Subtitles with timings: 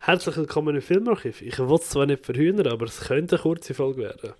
[0.00, 1.42] Herzlich willkommen im Filmarchiv.
[1.42, 4.34] Ich will es zwar nicht verhühnern, aber es könnte eine kurze Folge werden.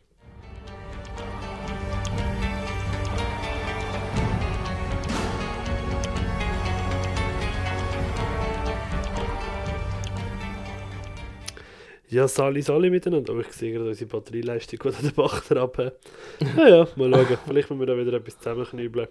[12.08, 13.32] Ja, Sali, Sali miteinander.
[13.32, 15.90] Aber ich sehe gerade unsere Batterieleistung gut an den Bach traben.
[16.56, 17.38] Naja, mal schauen.
[17.46, 19.08] Vielleicht müssen wir da wieder etwas zusammenknübeln.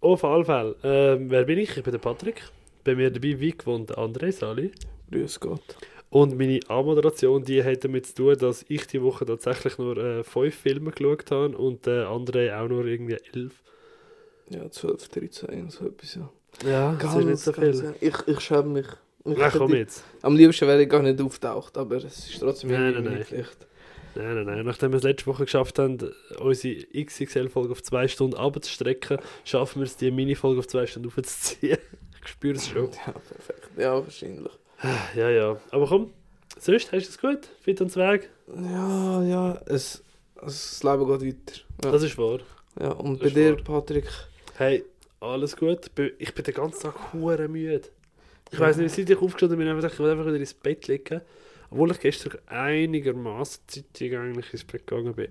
[0.00, 0.76] Auf alle Fälle.
[0.82, 1.76] Ähm, wer bin ich?
[1.76, 2.42] Ich bin der Patrick.
[2.84, 4.72] Bei mir dabei, wie gewohnt, der André Sali.
[5.10, 5.76] Grüß Gott.
[6.10, 10.22] Und meine Anmoderation, die hat damit zu tun, dass ich die Woche tatsächlich nur äh,
[10.24, 13.62] fünf Filme geschaut habe und der andere auch nur irgendwie elf.
[14.48, 16.30] Ja, 12, 13, so etwas, ja.
[16.64, 17.72] Ja, das ist nicht so viel.
[17.72, 18.86] ganz- Ich, ich schäme mich.
[19.24, 20.04] Ich Na komm jetzt.
[20.22, 23.24] Am liebsten wäre ich gar nicht auftaucht, aber es ist trotzdem Nein, nein, meine nein.
[23.24, 23.66] Pflicht.
[24.14, 24.64] Nein, nein, nein.
[24.64, 25.98] Nachdem wir es letzte Woche geschafft haben,
[26.38, 31.76] unsere XXL-Folge auf zwei Stunden abzustrecken, schaffen wir es, die Mini-Folge auf zwei Stunden aufzuziehen.
[32.22, 32.84] ich spüre es schon.
[33.04, 33.68] Ja, perfekt.
[33.76, 34.52] Ja, wahrscheinlich.
[35.14, 35.56] Ja, ja.
[35.70, 36.12] Aber komm,
[36.58, 37.48] sonst hast du es gut?
[37.62, 38.28] Fit und Weg?
[38.54, 40.02] Ja, ja, es,
[40.46, 41.60] es das Leben geht weiter.
[41.84, 42.40] Ja, Das ist wahr.
[42.80, 43.64] ja und das bei dir, wahr.
[43.80, 44.06] Patrick?
[44.56, 44.84] Hey,
[45.20, 45.90] alles gut.
[46.18, 47.88] Ich bin den ganzen Tag hure müde.
[48.52, 51.20] Ich weiß nicht, seit ich aufgestanden bin, ich will einfach wieder ins Bett liegen.
[51.70, 55.28] Obwohl ich gestern einigermaßen zeitig eigentlich ins Bett gegangen bin.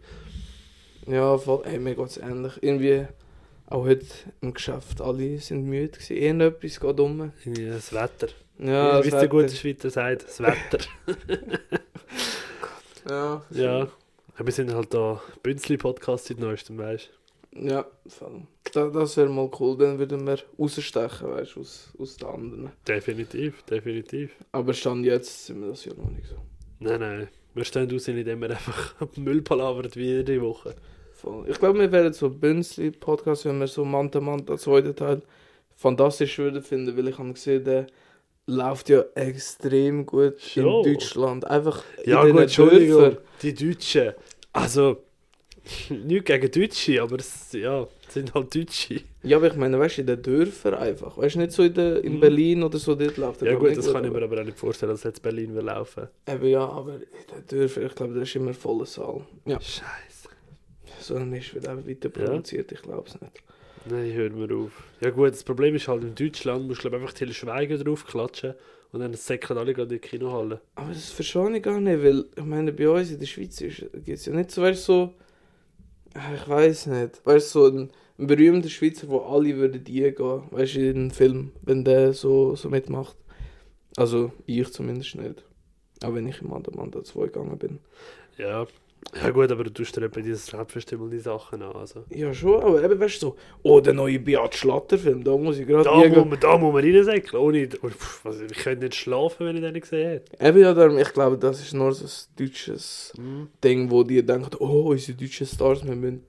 [1.08, 2.53] Ja, voll, hey, mir geht es ähnlich.
[2.62, 3.06] Irgendwie,
[3.67, 4.06] auch heute
[4.41, 6.17] im Geschäft, alle sind müde gewesen.
[6.17, 7.31] Irgendetwas geht um.
[7.45, 8.28] Irgendwie Das Wetter.
[8.59, 10.80] Ja, Ja, wie es der gute Schweizer sagt, das Wetter.
[13.09, 13.88] Ja, ja.
[14.38, 17.12] Wir sind halt da Bünzli-Podcast seit neuestem, weißt
[17.53, 18.42] Ja, voll.
[18.73, 22.72] Da, das wäre mal cool, dann würden wir rausstechen, weißt du, aus, aus den anderen.
[22.88, 24.31] Definitiv, definitiv.
[24.52, 26.36] Aber Stand jetzt sind wir das ja noch nicht so.
[26.80, 27.28] Nein, nein.
[27.53, 30.75] Wir stehen aus, indem wir einfach Müll palavert wie jede Woche.
[31.14, 31.47] Voll.
[31.50, 35.22] Ich glaube, wir wären so Bünzli-Podcast, wenn wir so Manta Manta, zweiten Teil,
[35.75, 37.88] fantastisch würden finden, weil ich habe gesehen, der
[38.47, 40.85] läuft ja extrem gut Schon.
[40.85, 41.45] in Deutschland.
[41.45, 43.01] Einfach Ja, in gut, den Entschuldigung.
[43.01, 43.17] Dörfern.
[43.41, 44.13] Die Deutschen.
[44.53, 44.97] Also,
[45.89, 49.01] nicht gegen Deutsche, aber es ja, sind halt Deutsche.
[49.23, 51.17] Ja, aber ich meine, weißt du, in den Dörfern einfach.
[51.17, 52.19] Weißt du, nicht so in, der, in Mhm.
[52.19, 54.91] Berlin oder so, dort läuft Ja, gut, das kann ich mir aber- auch nicht vorstellen,
[54.91, 56.07] dass jetzt Berlin will laufen.
[56.28, 59.22] Eben ja, aber in den Dörfern, ich glaube, da ist immer voller Saal.
[59.45, 60.29] Ja, Scheiße.
[61.01, 62.25] so ein Mist wird einfach weiter Ja.
[62.28, 63.34] produziert, ich glaube es nicht.
[63.88, 64.72] Nein, hör mir auf.
[65.00, 68.56] Ja, gut, das Problem ist halt, in Deutschland musst du einfach Till Schweiger draufklatschen
[68.91, 70.59] und dann säckeln alle gerade in die Kinohalle.
[70.73, 74.07] Aber das verstehe ich gar nicht, weil ich meine, bei uns in der Schweiz gibt
[74.07, 75.13] es ja nicht so, weißt so,
[76.16, 80.75] ah, ich weiß nicht, weißt so ein, ein berühmter Schweizer, wo alle würden eingehen, weißt
[80.75, 83.16] du, in einen Film, wenn der so, so mitmacht.
[83.97, 85.44] Also ich zumindest nicht.
[86.03, 87.79] Auch wenn ich im Manda Manda 2 gegangen bin.
[88.38, 88.66] Ja.
[89.21, 91.73] Ja gut, aber du tust dir eben dieses Selbstbestimmung die Sachen an.
[91.73, 92.03] Also.
[92.09, 95.57] Ja schon, aber eben, weißt du, so, oh, der neue Beat Schlatter Film, da muss
[95.57, 97.41] ich gerade Da, muss man, da muss man reinsäckeln.
[97.41, 97.89] Ohne, oh,
[98.27, 100.45] also, ich könnte nicht schlafen, wenn ich den nicht gesehen hätte.
[100.45, 103.47] Eben ja, darum, ich glaube, das ist nur so ein deutsches Mhm.
[103.63, 106.23] Ding, wo die denken, oh, unsere deutschen Stars, wir müssen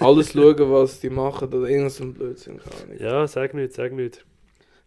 [0.00, 2.58] alles schauen, was die machen oder irgend so ein Blödsinn.
[2.98, 4.24] Ja, sag nicht, sag nicht.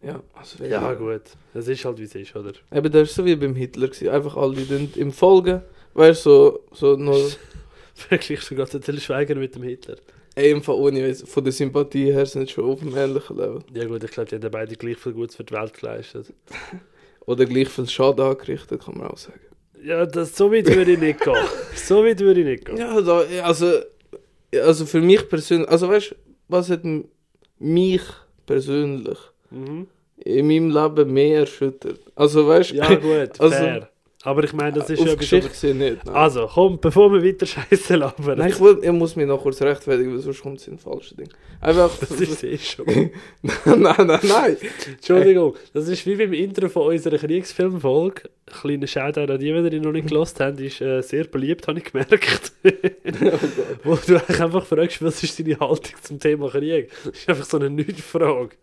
[0.01, 1.21] Ja, also Ja, gut.
[1.53, 2.51] Es ist halt wie es ist, oder?
[2.73, 4.09] Eben, das war so wie beim Hitler, gewesen.
[4.09, 5.61] einfach alle die im Folgen,
[5.97, 7.29] weißt du, so, so nur,
[7.95, 9.95] Vergleichst du gerade den Till Schweiger mit dem Hitler?
[10.35, 13.59] ey, im Fall ohne, von der Sympathie her sind schon auf einem ähnlichen Level.
[13.73, 16.31] Ja gut, ich glaube, die haben beide gleich viel Gutes für die Welt geleistet.
[17.25, 19.39] Oder gleich viel Schaden angerichtet, kann man auch sagen.
[19.83, 21.33] Ja, das, so weit würde ich nicht gehen.
[21.75, 22.77] So weit würde ich nicht gehen.
[22.77, 23.79] Ja, da, also,
[24.53, 26.15] also für mich persönlich, also weißt du,
[26.49, 26.81] was hat
[27.59, 28.01] mich
[28.45, 29.17] persönlich
[29.49, 29.87] Mhm.
[30.17, 31.99] in meinem Leben mehr erschüttert?
[32.15, 33.89] Also weißt du, Ja gut, Also, fair.
[34.27, 35.15] Aber ich meine, das ist auf ja.
[35.15, 36.03] Geschichte gesehen nicht.
[36.05, 36.13] Nein.
[36.13, 38.37] Also, komm, bevor wir weiter scheiße labern.
[38.37, 40.79] Nein, ich, will, ich muss mich noch kurz rechtfertigen, weil sonst kommt es in ein
[40.79, 41.29] falsches Ding.
[41.61, 41.89] Einfach.
[41.99, 42.85] Das ist eh schon.
[43.65, 44.57] nein, nein, nein.
[44.85, 48.23] Entschuldigung, das ist wie beim Intro von unserer Kriegsfilmfolge.
[48.47, 51.79] Kleiner Shoutout an die, die ihr noch nicht gelost habt, ist äh, sehr beliebt, habe
[51.79, 52.51] ich gemerkt.
[53.85, 56.91] Wo du einfach fragst, was ist deine Haltung zum Thema Krieg?
[57.05, 58.57] Das ist einfach so eine Nicht-Frage.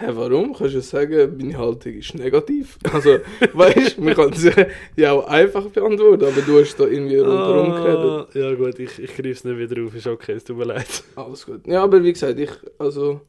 [0.00, 0.54] Hä, warum?
[0.54, 2.78] Kannst du sagen, meine Haltung ist negativ?
[2.90, 3.18] Also,
[3.52, 4.50] weißt du, man kann es
[4.96, 8.28] ja auch einfach beantworten, aber du hast da irgendwie rundherum geredet.
[8.34, 10.64] Ah, ja gut, ich, ich greife es nicht wieder auf, ist okay, es tut mir
[10.64, 11.04] leid.
[11.16, 11.66] Alles gut.
[11.66, 13.20] Ja, aber wie gesagt, ich, also.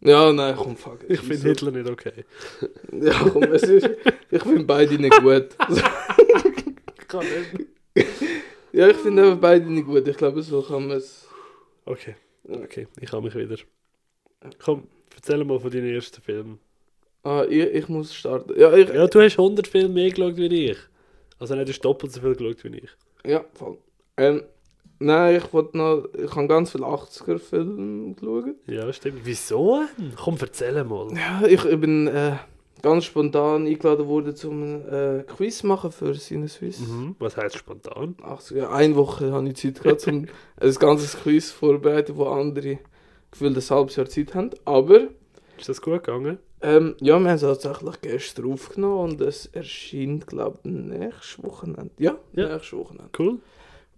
[0.00, 1.00] Ja, nein, komm, fuck.
[1.06, 2.24] Ich finde Hitler nicht okay.
[2.92, 3.90] Ja, komm, es ist.
[4.30, 5.48] Ich finde beide nicht gut.
[7.08, 8.08] Kann nicht.
[8.72, 10.08] ja, ich finde eben beide nicht gut.
[10.08, 11.28] Ich glaube, so kann man es.
[11.84, 12.16] Okay,
[12.48, 13.56] okay, ich habe mich wieder.
[14.58, 14.84] Komm,
[15.16, 16.58] erzähl mal von deinen ersten Filmen.
[17.24, 18.52] Ah, ich, ich muss starten.
[18.58, 18.88] Ja, ich.
[18.88, 20.78] Ja, du hast 100 Filme mehr geschaut wie ich.
[21.40, 22.90] Also nicht, du hast doppelt so viel geschaut wie ich.
[23.24, 23.78] Ja, voll.
[24.16, 24.44] Ähm,
[25.00, 26.04] nein, ich wollte noch.
[26.14, 28.54] Ich habe ganz viele 80er-Filme geschaut.
[28.66, 29.22] Ja, stimmt.
[29.24, 29.82] Wieso?
[30.16, 31.08] Komm, erzähl mal.
[31.14, 32.36] Ja, ich, ich bin äh,
[32.82, 36.78] ganz spontan eingeladen wurde zum äh, Quiz machen für Sinneswiss.
[36.80, 37.16] Mhm.
[37.18, 38.14] Was heißt spontan?
[38.22, 40.26] Ach so, ja, eine Woche habe ich Zeit gehabt, um
[40.60, 42.78] ein ganzes Quiz vorzubereiten, wo andere
[43.30, 44.50] gefühlt ein halbes Jahr Zeit haben.
[44.64, 45.08] Aber
[45.58, 46.38] Ist das gut gegangen?
[46.62, 51.90] ähm, ja, wir haben es tatsächlich gestern aufgenommen und es erscheint, glaube ich, nächstes Wochenende.
[51.98, 52.48] Ja, Ja.
[52.48, 53.10] nächstes Wochenende.
[53.18, 53.38] Cool.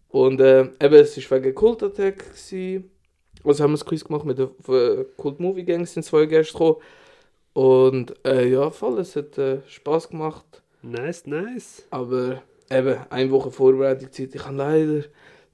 [0.08, 2.18] Und äh, eben, es war wegen Cult Attack.
[2.30, 2.90] Gewesen.
[3.44, 6.52] Also haben wir das Quiz gemacht mit der äh, Cult Movie Gang, sind zwei Gäste
[6.54, 6.76] gekommen.
[7.52, 10.62] Und äh, ja, voll, es hat äh, Spaß gemacht.
[10.82, 11.84] Nice, nice.
[11.90, 14.34] Aber eben, eine Woche Vorbereitungszeit.
[14.34, 15.04] Ich kann leider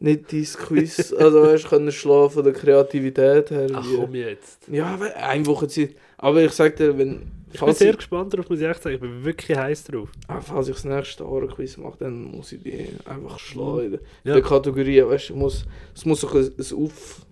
[0.04, 3.66] nicht dieses Quiz, also weißt, können schlafen von der Kreativität her.
[3.72, 4.68] Ach komm jetzt.
[4.70, 5.90] Ja, eine Woche Zeit.
[6.18, 7.22] Aber ich sag dir, wenn,
[7.52, 8.94] Ich bin sehr ich, gespannt darauf, muss ich echt sagen.
[8.96, 10.08] Ich bin wirklich heiß drauf.
[10.28, 13.84] ah, falls ich das nächste Horror-Quiz mache, dann muss ich die einfach schlagen.
[13.84, 14.32] In der- Ja.
[14.34, 15.64] der Kategorie, weißt du, muss,
[15.94, 17.26] es muss so ein, ein Auf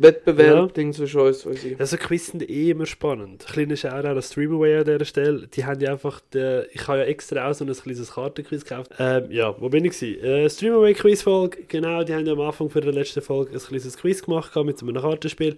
[0.00, 0.92] Wettbewerb Ja.
[0.92, 1.78] Zwischen uns, ich.
[1.78, 3.44] Also Quiz sind eh immer spannend.
[3.46, 5.48] Kleiner Shoutout an Streamaway an dieser Stelle.
[5.48, 8.92] Die haben ja einfach, den, ich habe ja extra auch so ein kleines Kartenquiz gekauft.
[9.00, 10.22] Ähm, ja, wo bin ich gewesen?
[10.22, 13.96] Äh, Streamaway Quizfolge, genau, die haben ja am Anfang für die letzte Folge ein kleines
[13.96, 15.56] Quiz gemacht mit so einem Kartenspiel.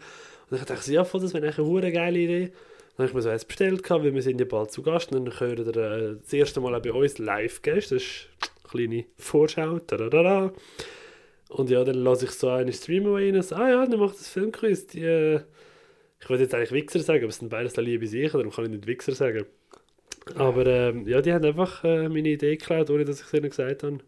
[0.50, 2.52] Und ich dachte, ja, voll, das wäre eine hure geile Idee.
[2.96, 5.12] Dann habe ich mir so eins bestellt, weil wir sind ja bald zu Gast.
[5.12, 7.96] Und dann hören wir äh, das erste Mal auch bei uns live Gäste.
[7.96, 9.78] Das ist eine kleine Vorschau.
[9.80, 10.52] Tadadada.
[11.50, 14.14] Und ja, dann lasse ich so eine Streamaway rein und so, ah ja, dann macht
[14.14, 14.86] das Filmquiz.
[14.86, 15.40] Die, äh,
[16.20, 18.70] ich wollte jetzt eigentlich Wichser sagen, aber es sind beides liebe Sicher, darum kann ich
[18.70, 19.46] nicht Wichser sagen.
[20.36, 23.50] Aber ähm, ja, die haben einfach äh, meine Idee geklaut, ohne dass ich es ihnen
[23.50, 23.98] gesagt habe.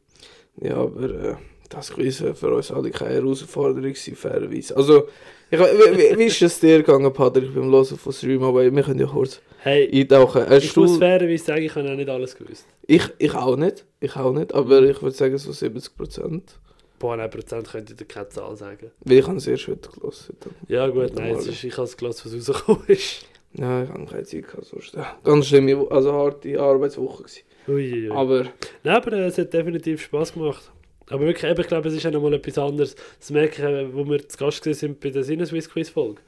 [0.61, 1.35] Ja, aber äh,
[1.69, 4.77] das Quiz war für uns alle keine Herausforderung, fairerweise.
[4.77, 5.09] Also,
[5.51, 8.43] ich, wie, wie, ist es dir gegangen, Patrick, beim Hören von Stream?
[8.43, 10.49] Aber wir können ja kurz Hey, eintauchen.
[10.49, 12.67] Hast ich muss du, fairerweise sagen, ich habe auch nicht alles gewusst.
[12.87, 16.59] ich, ich auch nicht, ich auch nicht, aber ich würde sagen so 70 Prozent.
[17.03, 18.93] Boah, 1% könnte ich dir keine Zahl sagen.
[19.01, 20.37] Weil ich habe es erst heute gelesen.
[20.69, 23.27] Ja gut, nein, es ist, ich habe es gelassen, was rausgekommen ist.
[23.55, 24.97] Ja, ich habe keine Zeit gehabt, sonst.
[25.25, 27.43] Ganz schlimme, Wo- also harte Arbeitswoche gewesen.
[27.67, 28.09] Uiuiui.
[28.11, 28.45] Aber,
[28.85, 30.71] Nein, aber äh, es hat definitiv Spaß gemacht.
[31.11, 32.95] Aber wirklich, eben, ich glaube, es ist auch nochmal etwas anderes.
[33.19, 36.21] Das merke ich, äh, wo wir zu Gast sind bei der Sinneswiss Quiz Folge.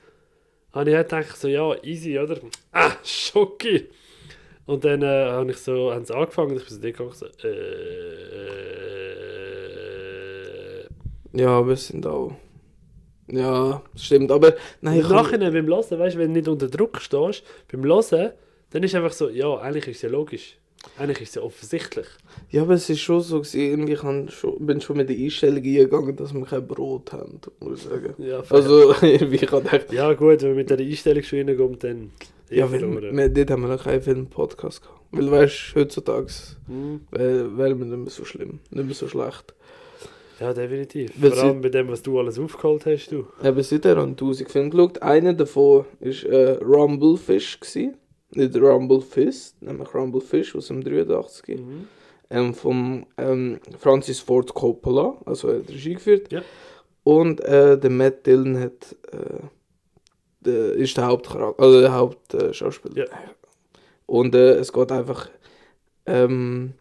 [0.73, 2.41] Habe ich halt gedacht, so, ja, easy, oder?
[2.73, 3.89] Ah, Schocki!
[4.67, 8.65] Und dann äh, habe ich so, haben sie angefangen und ich bin so so, äh,
[11.35, 12.33] ja, es sind auch.
[13.31, 14.55] Ja, stimmt, aber.
[14.81, 17.43] Nein, Im ich kann, Nachhinein beim Hören, weißt du, wenn du nicht unter Druck stehst,
[17.71, 18.33] beim Hören,
[18.71, 20.59] dann ist einfach so, ja, eigentlich ist es ja logisch.
[20.99, 22.07] Eigentlich ist es ja offensichtlich.
[22.51, 25.63] Ja, aber es ist schon so, gewesen, irgendwie kann schon, bin schon mit der Einstellung
[25.63, 28.15] eingegangen, dass wir kein Brot haben, muss ich sagen.
[28.19, 28.43] Ja.
[28.51, 32.11] Also, irgendwie, ich gedacht, ja gut, wenn man mit der Einstellung schon reinkommt, dann
[32.51, 33.17] eh ja, wenn, verloren.
[33.17, 35.01] wir, dort haben wir noch keinen Film-Podcast gehabt.
[35.13, 36.33] Weil, weißt du, heutzutage
[36.67, 37.01] Hm.
[37.11, 39.55] wäre wär mir nicht mehr so schlimm, nicht mehr so schlecht.
[40.41, 41.13] Ja, definitiv.
[41.17, 43.27] Weil Vor allem bei dem, was du alles aufgeholt hast, du.
[43.41, 45.03] Seither habe ich 1000 Filme geschaut.
[45.03, 47.61] Einer davon war äh, Rumblefish.
[47.61, 47.97] Gewesen.
[48.35, 51.59] Nicht Rumblefist, nämlich Rumblefish aus dem 83.
[51.59, 51.89] Mhm.
[52.31, 56.33] Ähm, vom ähm, Francis Ford Coppola, also er hat Regie geführt.
[56.33, 56.43] Ja.
[57.05, 59.41] Und äh, der Matt Dillon hat, äh,
[60.41, 62.97] der, ist der Hauptcharakter, also der Hauptschauspieler.
[62.97, 63.13] Ja.
[64.07, 65.29] Und äh, es geht einfach
[66.07, 66.73] ähm,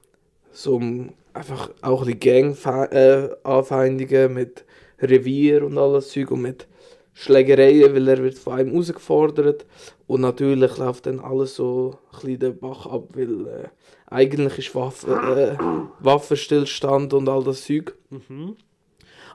[0.52, 4.66] so um einfach auch die Gang-Anfeindungen mit
[5.00, 6.68] Revier und alles Zeug und mit
[7.14, 9.66] Schlägereien, weil er wird von einem herausgefordert
[10.08, 13.68] und natürlich läuft dann alles so ein bisschen den Bach ab, weil äh,
[14.08, 17.96] eigentlich ist Waffe, äh, Waffenstillstand und all das Zeug.
[18.10, 18.56] Mhm.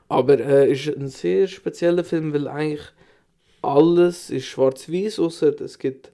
[0.07, 2.85] Aber äh, ist ein sehr spezieller Film, weil eigentlich
[3.61, 6.11] alles ist schwarz-weiß, außer es gibt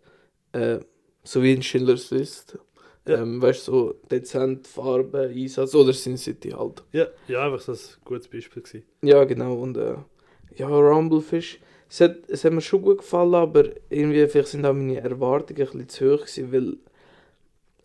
[0.52, 0.80] äh,
[1.24, 2.60] so wie in Schindlers List.
[3.08, 3.22] Ja.
[3.22, 6.84] Ähm, weißt du, so dezent Farben, Einsatz oder Sin City halt.
[6.92, 8.84] Ja, ja, einfach so ein gutes Beispiel gewesen.
[9.04, 9.56] Ja, genau.
[9.56, 9.96] Und äh,
[10.56, 11.60] ja, Rumblefish.
[11.88, 15.62] Es hat, es hat mir schon gut gefallen, aber irgendwie vielleicht sind auch meine Erwartungen
[15.62, 16.52] ein bisschen zu hoch gewesen,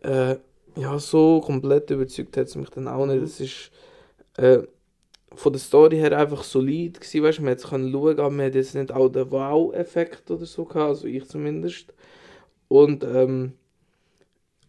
[0.03, 0.37] weil äh,
[0.81, 3.23] ja, so komplett überzeugt hat es mich dann auch nicht.
[3.23, 3.71] Es ist
[4.37, 4.63] äh,
[5.35, 8.31] von der Story her einfach solid gewesen, weißt du, man hat es können schauen, aber
[8.31, 11.93] man hat jetzt nicht auch den Wow-Effekt oder so gehabt, also ich zumindest.
[12.69, 13.53] Und ähm,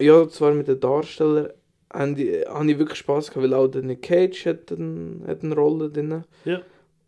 [0.01, 1.49] ja, zwar mit den Darstellern
[1.93, 5.43] habe ich, habe ich wirklich Spaß gehabt, weil auch der Nick Cage hat, ein, hat
[5.43, 6.23] eine Rolle drin.
[6.45, 6.61] Ja.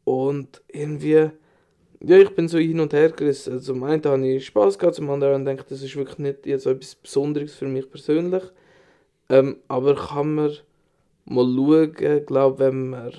[0.03, 1.29] Und irgendwie,
[2.01, 3.53] ja, ich bin so hin und her gerissen.
[3.53, 6.45] Also, zum einen habe ich Spaß gehabt, zum anderen denke ich, das ist wirklich nicht
[6.45, 8.43] jetzt etwas Besonderes für mich persönlich.
[9.29, 10.51] Ähm, aber kann man
[11.25, 13.13] mal schauen, glaube wenn man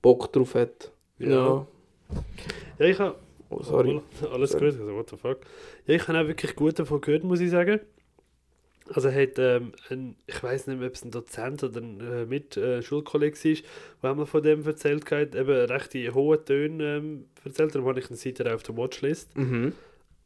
[0.00, 0.92] Bock drauf hat.
[1.18, 1.66] Ja.
[2.78, 3.16] Ja, ich habe.
[3.48, 4.00] Oh, sorry.
[4.32, 4.70] Alles Sorry.
[4.70, 5.38] gut, also what the fuck.
[5.86, 7.80] Ja, ich habe auch wirklich gut davon gehört, muss ich sagen.
[8.94, 12.00] Also er hat, ähm, ein, ich weiß nicht mehr, ob es ein Dozent oder ein
[12.00, 13.62] äh, mit äh, war,
[14.02, 17.98] der mir von dem erzählt hat, eben recht in hohen Tönen ähm, erzählt, darum habe
[18.00, 19.36] ich ihn seither auf der Watchlist.
[19.36, 19.72] Mhm.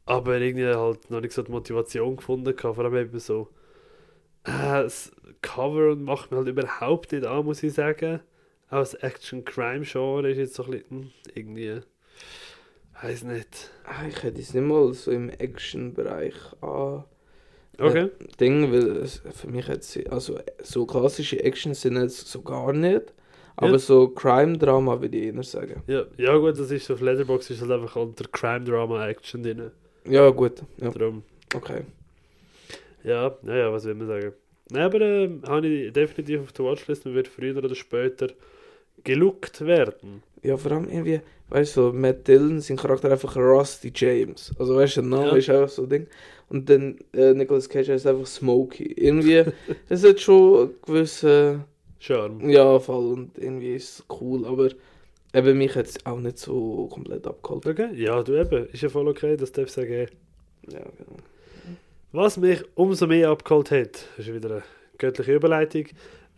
[0.05, 3.49] aber irgendwie halt noch nicht so die Motivation gefunden gehabt, vor allem eben so
[4.43, 8.21] äh, das Cover macht mir halt überhaupt nicht an, muss ich sagen.
[8.69, 11.79] Auch das Action-Crime-Genre ist jetzt so ein bisschen, hm, irgendwie,
[13.01, 13.71] weiß nicht.
[13.85, 17.03] Ah, Ich hätte es nicht mal so im Action-Bereich an.
[17.85, 18.03] Okay.
[18.05, 18.09] Äh,
[18.39, 23.13] Ding, weil es, für mich jetzt, also so klassische Action sind jetzt so gar nicht.
[23.57, 23.79] Aber Ja.
[23.79, 25.83] so Crime-Drama würde ich eher sagen.
[25.87, 29.71] Ja, ja gut, das ist auf Letterboxd ist halt einfach unter Crime-Drama-Action drin.
[30.07, 30.63] Ja, gut.
[30.77, 31.23] Ja, Darum,
[31.53, 31.81] okay.
[33.03, 34.33] ja, ja, ja, was will man sagen.
[34.71, 38.29] Nein, aber äh, habe ich definitiv auf der Watchlist und wird früher oder später
[39.03, 40.23] geluckt werden.
[40.43, 44.51] Ja, vor allem irgendwie, weißt du, so Matt Dillon, sein Charakter einfach Rusty James.
[44.57, 45.35] Also, weißt du, der Name Ja.
[45.35, 46.07] ist einfach so ein Ding.
[46.49, 48.83] Und dann äh, Nicolas Cage heißt einfach Smokey.
[48.97, 49.43] Irgendwie,
[49.89, 51.63] es hat schon einen gewissen
[51.99, 52.49] Charme.
[52.49, 54.69] ja, Fall und irgendwie ist es cool, aber
[55.33, 57.65] eben mich hat es auch nicht so komplett abgeholt.
[57.67, 60.07] Okay, ja, du eben, ist ja voll okay, das darf ich sagen.
[60.67, 61.17] Ja, genau.
[62.11, 64.63] Was mich umso mehr abgeholt hat, ist wieder eine
[64.97, 65.85] göttliche Überleitung.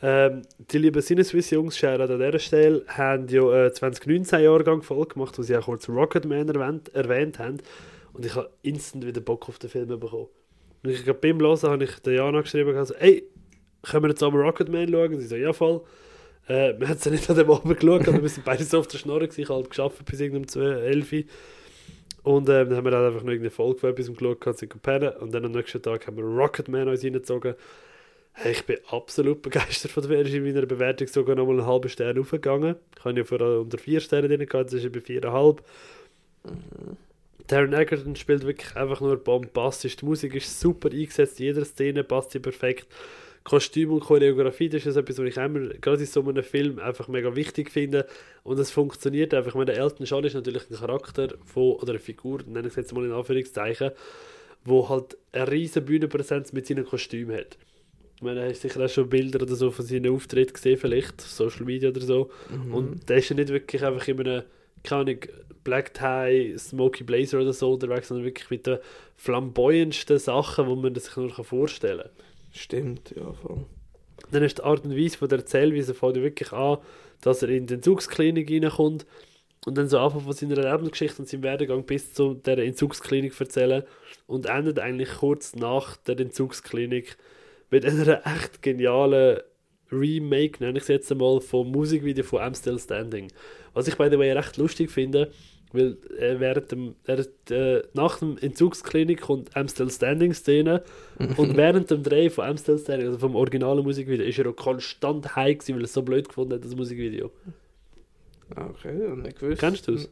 [0.06, 5.44] Ähm, die lieben Sinneswiss-Jungs, Shoutout an dieser Stelle, haben ja äh, 2019-Jahrgang voll gemacht, wo
[5.44, 7.60] sie auch kurz Rocketman erwähnt, erwähnt haben.
[8.12, 10.28] Und ich habe instant wieder Bock auf den Film bekommen.
[10.84, 13.24] Und ich glaube, beim Hören habe ich der Jana geschrieben, also, ey,
[13.82, 15.20] können wir jetzt aber Rocketman schauen?
[15.22, 15.82] Sie so, ja voll.
[16.50, 18.80] Äh, wir haben es ja nicht an dem Abend geschaut, aber wir sind beide so
[18.80, 21.24] auf der Schnorre ich halt geschafft bis irgendeinem 2, 11 Uhr.
[22.24, 25.16] Und ähm, dann haben wir dann einfach noch irgendeine Folge von etwas geschaut, sind gepennt.
[25.22, 27.56] Und dann am nächsten Tag haben wir Rocketman uns reingezogen.
[28.36, 30.24] Hey, ich bin absolut begeistert von der Serie.
[30.24, 32.76] Ist in meiner Bewertung sogar noch mal einen halben Stern aufgegangen.
[32.98, 35.60] Ich habe ja vorher unter 4 Sterne drin gehabt, jetzt ist er bei 4,5.
[37.48, 39.98] Taron Egerton spielt wirklich einfach nur bombastisch.
[39.98, 42.88] Die Musik ist super eingesetzt, in jeder Szene passt sie perfekt.
[43.44, 47.10] Kostüm und Choreografie, das ist etwas, was ich immer, gerade in so einem Film, einfach
[47.10, 48.08] mega wichtig finde.
[48.44, 49.50] Und es funktioniert einfach.
[49.50, 52.76] Ich meine, Elton John ist natürlich ein Charakter von, oder eine Figur, nenne ich es
[52.78, 53.92] jetzt mal in Anführungszeichen,
[54.64, 57.58] wo halt eine riesen Bühnenpräsenz mit seinem Kostüm hat.
[58.24, 61.30] Ich meine, hast sicher auch schon Bilder oder so von seinen Auftritten gesehen, vielleicht, auf
[61.30, 62.30] Social Media oder so.
[62.50, 62.74] Mhm.
[62.74, 64.44] Und der ist ja nicht wirklich einfach in einem,
[64.82, 65.20] keine Ahnung,
[65.66, 68.78] Black Tie, Smoky Blazer oder so unterwegs, sondern wirklich mit den
[69.18, 72.26] flamboyendsten Sachen, die man sich nur vorstellen kann.
[72.54, 73.66] Stimmt, ja, voll.
[74.32, 76.78] Dann ist die Art und Weise von der Erzählweise fängt wirklich an,
[77.20, 79.06] dass er in die Entzugsklinik reinkommt
[79.66, 83.84] und dann so anfängt von seiner Lebensgeschichte und seinem Werdegang bis zu der Entzugsklinik erzählen
[84.28, 87.18] und endet eigentlich kurz nach der Entzugsklinik
[87.74, 89.40] mit einer echt genialen
[89.92, 93.30] Remake, nenne ich es jetzt einmal, vom Musikvideo von I'm Still Standing.
[93.74, 95.32] Was ich by the way recht lustig finde,
[95.72, 100.84] weil äh, während dem, er, äh, nach dem Entzugsklinik kommt I'm Still Standing Szene
[101.38, 104.56] und während dem Dreh von I'm Still Standing, also vom originalen Musikvideo, ist er auch
[104.56, 107.32] konstant high gewesen, weil er es so blöd gefunden hat, das Musikvideo.
[108.56, 109.60] Ah, Okay, nicht gewusst.
[109.60, 110.10] Kennst du es?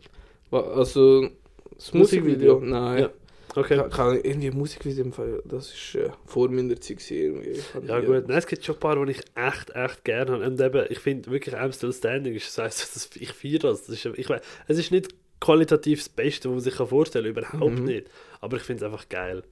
[0.50, 1.30] Also,
[1.76, 2.56] das Musikvideo?
[2.56, 2.60] Musikvideo?
[2.60, 3.00] Nein.
[3.04, 3.10] Ja.
[3.56, 3.78] Okay.
[3.78, 7.50] Kann, kann irgendwie Musikvideo im Fall, das ist äh, vor meiner Zeit irgendwie.
[7.50, 10.46] Ich Ja gut, Nein, es gibt schon ein paar, die ich echt, echt gerne habe.
[10.46, 13.86] Und eben, ich finde wirklich I'm Still Standing, ist, das heisst, ich feiere das.
[13.86, 14.30] das ist, ich,
[14.68, 17.86] es ist nicht qualitativ das Beste, was man sich vorstellen kann, überhaupt Mhm.
[17.86, 18.08] nicht.
[18.40, 19.44] Aber ich finde es einfach geil.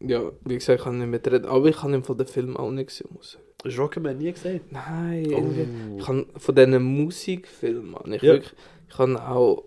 [0.00, 2.70] Ja, wie gesagt, ich kann nicht mitreden, aber ich kann im Fall den Film auch
[2.70, 3.64] nicht gesehen, muss ich.
[3.64, 4.60] Hast du Rocketman nie gesehen?
[4.70, 5.32] Nein.
[5.32, 5.96] Oh.
[5.98, 8.34] Ich kann von diesen Musikfilmen, ich Ja.
[8.34, 8.52] wirklich,
[8.88, 9.64] ich kann auch,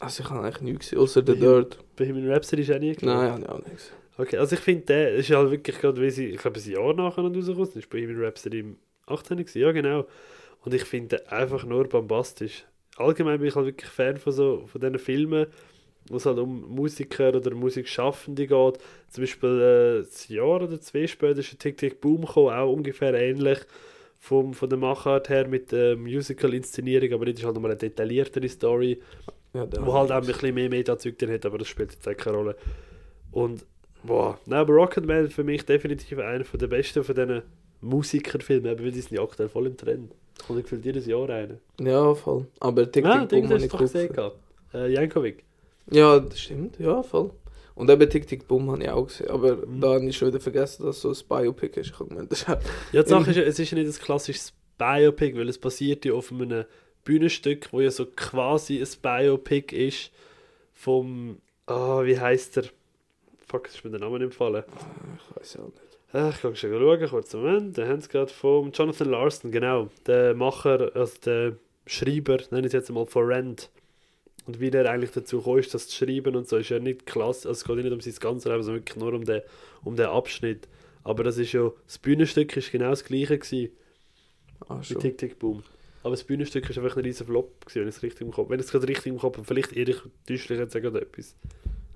[0.00, 1.78] also ich habe eigentlich nichts gesehen, außer The Dirt.
[1.96, 3.08] Bohemian Rhapsody ist auch nie gesehen?
[3.08, 3.94] Nein, habe ich auch nicht gesehen.
[4.16, 6.94] Okay, also ich finde, der ist halt wirklich gerade, wie sie, ich glaube, ein Jahr
[6.94, 8.76] nachher noch rausgekommen, ist Bohemian Rhapsody im
[9.06, 9.38] 18.
[9.38, 10.06] gewesen, ja genau.
[10.64, 12.64] Und ich finde den einfach nur bombastisch.
[12.96, 15.46] Allgemein bin ich halt wirklich Fan von so, von diesen Filmen,
[16.08, 18.78] wo es halt um Musiker oder Musikschaffende geht.
[19.08, 22.72] Zum Beispiel äh, ein Jahr oder zwei später ist ein Tick Tick Boom gekommen, auch
[22.72, 23.60] ungefähr ähnlich
[24.18, 28.48] vom, von der Machart her mit der Musical-Inszenierung, aber das ist halt nochmal eine detailliertere
[28.48, 29.00] Story
[29.54, 32.16] Ja, wo halt auch ein bisschen mehr Meta-Zeug drin hat, aber das spielt jetzt auch
[32.16, 32.56] keine Rolle.
[33.32, 33.64] Und,
[34.04, 37.42] boah, nein, aber Rocketman für mich definitiv einer der besten von diesen
[37.80, 40.12] Musikerfilmen, eben weil die sind ja aktuell voll im Trend.
[40.46, 41.56] Kommt gefühlt jedes Jahr einer.
[41.80, 42.46] Ja, voll.
[42.60, 44.14] Aber Tick Tick Boom das habe ich gesehen.
[44.74, 45.44] Äh, Jankovic.
[45.90, 47.30] Ja, das stimmt, ja, voll.
[47.74, 49.80] Und eben Tick Tick Boom habe ich auch gesehen, aber Mhm.
[49.80, 51.86] da habe ich schon wieder vergessen, dass so ein Biopic ist.
[51.90, 52.48] Ich habe gemeint, das ist
[52.92, 56.12] Ja, die Sache ist, es ist ja nicht ein klassisches Biopic, weil es basiert ja
[56.12, 56.64] auf einem
[57.08, 60.10] Bühnenstück, wo ja so quasi ein Biopic ist
[60.74, 62.64] vom, ah, wie heißt der?
[63.46, 64.62] Fuck, ist mir der Name nicht empfallen.
[65.30, 65.80] Ich weiß auch nicht.
[66.12, 67.78] Ah, Ich kann schon schauen, kurz Moment.
[67.78, 69.88] Den haben sie gerade vom Jonathan Larson, genau.
[70.06, 73.70] Der Macher, also der Schreiber, nenne ich es jetzt mal, von Rent.
[74.46, 77.06] Und wie der eigentlich dazu gekommen ist, das zu schreiben und so, ist ja nicht
[77.06, 77.48] klasse.
[77.48, 79.40] Also es geht ja nicht um sein ganzes Leben, sondern wirklich nur um den,
[79.82, 80.68] um den Abschnitt.
[81.04, 83.72] Aber das ist ja, das Bühnenstück ist genau das gleiche gewesen,
[84.68, 84.94] Ah, wie
[86.08, 88.48] Aber das Bühnenstück ist einfach ein riesen Flop gewesen, wenn ich es richtig im Kopf
[88.48, 91.02] Wenn ich es gerade richtig im Kopf habe, vielleicht irre ich täusche ich jetzt gerade
[91.02, 91.36] etwas.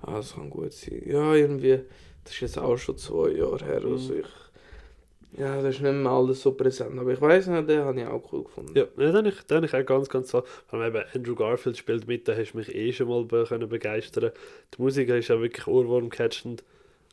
[0.03, 1.01] Ah, das kann gut sein.
[1.03, 1.79] Ja, irgendwie,
[2.23, 3.81] das ist jetzt auch schon zwei Jahre her.
[3.83, 4.19] Also Mhm.
[4.19, 6.99] ich, ja, das ist nicht mehr alles so präsent.
[6.99, 8.77] Aber ich weiß nicht, den habe ich auch cool gefunden.
[8.77, 10.43] Ja, ja den habe ich, den habe ich auch ganz, ganz so.
[10.67, 13.45] Vor allem eben Andrew Garfield spielt mit, da hast du mich eh schon mal be
[13.49, 14.29] können begeistern
[14.77, 16.63] Die Musik ist ja wirklich ohrwurmcatchend.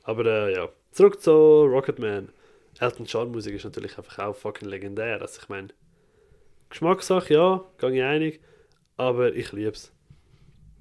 [0.03, 2.29] Aber äh, ja, zurück zu Rocketman.
[2.79, 5.23] Elton John Musik ist natürlich einfach auch fucking legendär.
[5.23, 5.69] Also ich meine,
[6.71, 8.41] Geschmackssache, ja, gehe ich einig.
[8.97, 9.93] Aber ich liebe es.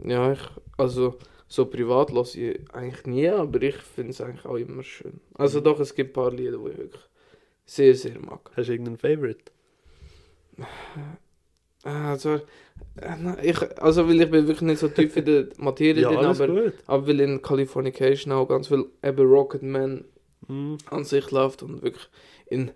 [0.03, 0.39] Ja, ich,
[0.77, 1.17] also
[1.47, 5.19] so privat lasse ich eigentlich nie, aber ich finde es eigentlich auch immer schön.
[5.35, 7.01] Also doch, es gibt ein paar Lieder, die ich wirklich
[7.65, 8.51] sehr, sehr mag.
[8.55, 9.51] Hast du irgendeinen Favorite?
[11.83, 12.41] Ah, Also,
[13.01, 16.25] äh, ich, also weil ich bin wirklich nicht so tief in der Materie Ja, drin,
[16.25, 16.73] aber, gut.
[16.87, 20.05] aber weil in Californication auch ganz viel eben Rocketman
[20.47, 20.77] Mhm.
[20.89, 22.07] an sich läuft und wirklich
[22.47, 22.71] in äh,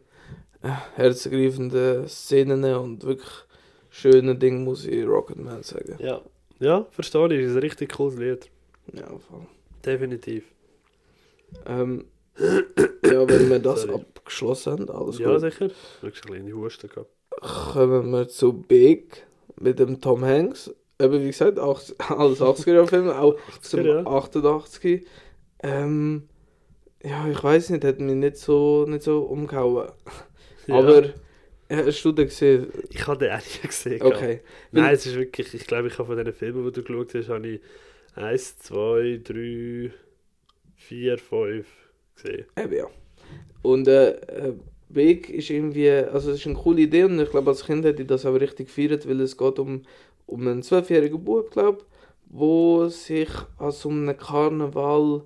[0.95, 3.31] herzergreifenden Szenen und wirklich
[3.89, 5.95] schönen Dingen muss ich Rocketman sagen.
[5.99, 6.21] Ja.
[6.59, 7.45] Ja, verstehe ich.
[7.45, 8.49] Ist ein richtig cooles Lied.
[8.93, 9.45] Ja, voll.
[9.85, 10.45] Definitiv.
[11.65, 12.05] Ähm,
[12.37, 13.95] ja, wenn wir das Sorry.
[13.95, 15.41] abgeschlossen haben, alles ja, gut.
[15.41, 15.67] sicher.
[15.67, 17.11] Du hast eine kleine Husten gehabt.
[17.41, 19.25] kommen wir zu Big
[19.59, 20.73] mit dem Tom Hanks.
[20.99, 24.05] Eben wie gesagt, acht, alles 80er-Film, auch zum 80er, ja.
[24.05, 25.05] 88.
[25.63, 26.29] Ähm,
[27.03, 29.91] ja, ich weiß nicht, hat mich nicht so, nicht so umgehauen.
[30.65, 30.75] Ja.
[30.75, 31.09] Aber
[31.69, 32.67] hast du den gesehen?
[32.89, 34.01] Ich habe den auch gesehen.
[34.01, 34.39] Okay.
[34.71, 37.27] Nein, es ist wirklich, ich glaube, ich habe von diesen Filmen, die du geschaut hast,
[37.27, 37.61] habe ich
[38.15, 39.91] 1, 2, 3,
[40.75, 41.67] 4, 5
[42.15, 42.45] gesehen.
[42.57, 42.85] Eben ja.
[43.61, 44.53] Und äh, äh,
[44.87, 48.03] Big ist irgendwie, also es ist eine coole Idee und ich glaube als Kind hätte
[48.03, 49.81] ich das auch richtig gefeiert, weil es geht um,
[50.27, 51.83] um einen zwölfjährigen Bub, glaube
[52.33, 53.29] wo sich
[53.59, 55.21] an so einem Karneval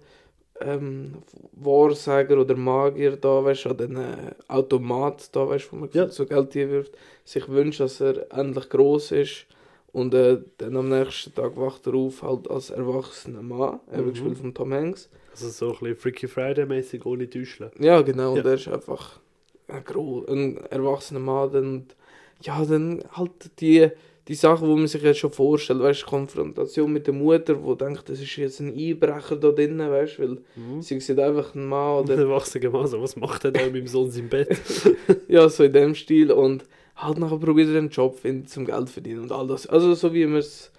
[0.61, 1.15] ähm,
[1.53, 6.07] Wahrsager oder Magier da, weißt an den äh, Automat da, weißt wo man Ja.
[6.09, 6.93] so Geld wirft,
[7.25, 9.45] sich wünscht, dass er endlich groß ist
[9.93, 14.11] und äh, dann am nächsten Tag wacht er auf halt als erwachsener Mann, eben Mhm.
[14.11, 15.09] gespielt von Tom Hanks.
[15.31, 17.71] Also so ein bisschen Freaky Friday-mäßig ohne Täuscheln.
[17.79, 18.33] Ja, genau.
[18.35, 18.41] Ja.
[18.41, 19.19] Und er ist einfach
[19.67, 19.83] ein,
[20.27, 21.49] ein erwachsener Mann.
[21.51, 21.95] Und
[22.41, 23.89] ja, dann halt die,
[24.27, 25.79] die Sachen, die man sich jetzt schon vorstellt.
[25.81, 29.89] Weißt du, Konfrontation mit der Mutter, wo denkt, das ist jetzt ein Einbrecher da drinnen,
[29.89, 30.81] weißt du, weil Mhm.
[30.81, 33.87] sie sieht einfach einen Mann oder erwachsene Mann so, was macht er da mit dem
[33.87, 34.57] Sohn im Bett?
[35.27, 36.31] ja, so in dem Stil.
[36.31, 39.67] Und halt nachher probiert er einen Job finden zum Geld verdienen und all das.
[39.67, 40.71] Also so wie man es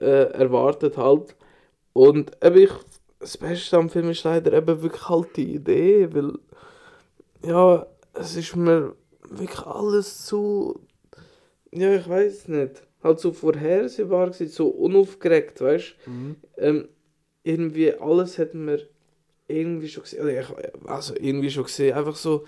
[0.00, 1.34] äh, erwartet halt.
[1.92, 2.70] Und eben ich,
[3.20, 6.32] das Beste am Film ist leider eben wirklich halt die Idee, weil
[7.44, 8.94] ja, es ist mir
[9.28, 10.80] wirklich alles zu,
[11.72, 16.36] ja ich weiß nicht, halt so vorhersehbar gewesen, so unaufgeregt, weißt Mhm.
[16.56, 16.88] ähm,
[17.44, 18.80] irgendwie alles hat man
[19.46, 22.44] irgendwie schon gesehen, ich- also irgendwie schon gesehen, einfach so,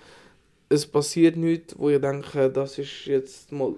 [0.69, 3.75] es passiert nichts, wo ich denke, das ist jetzt mal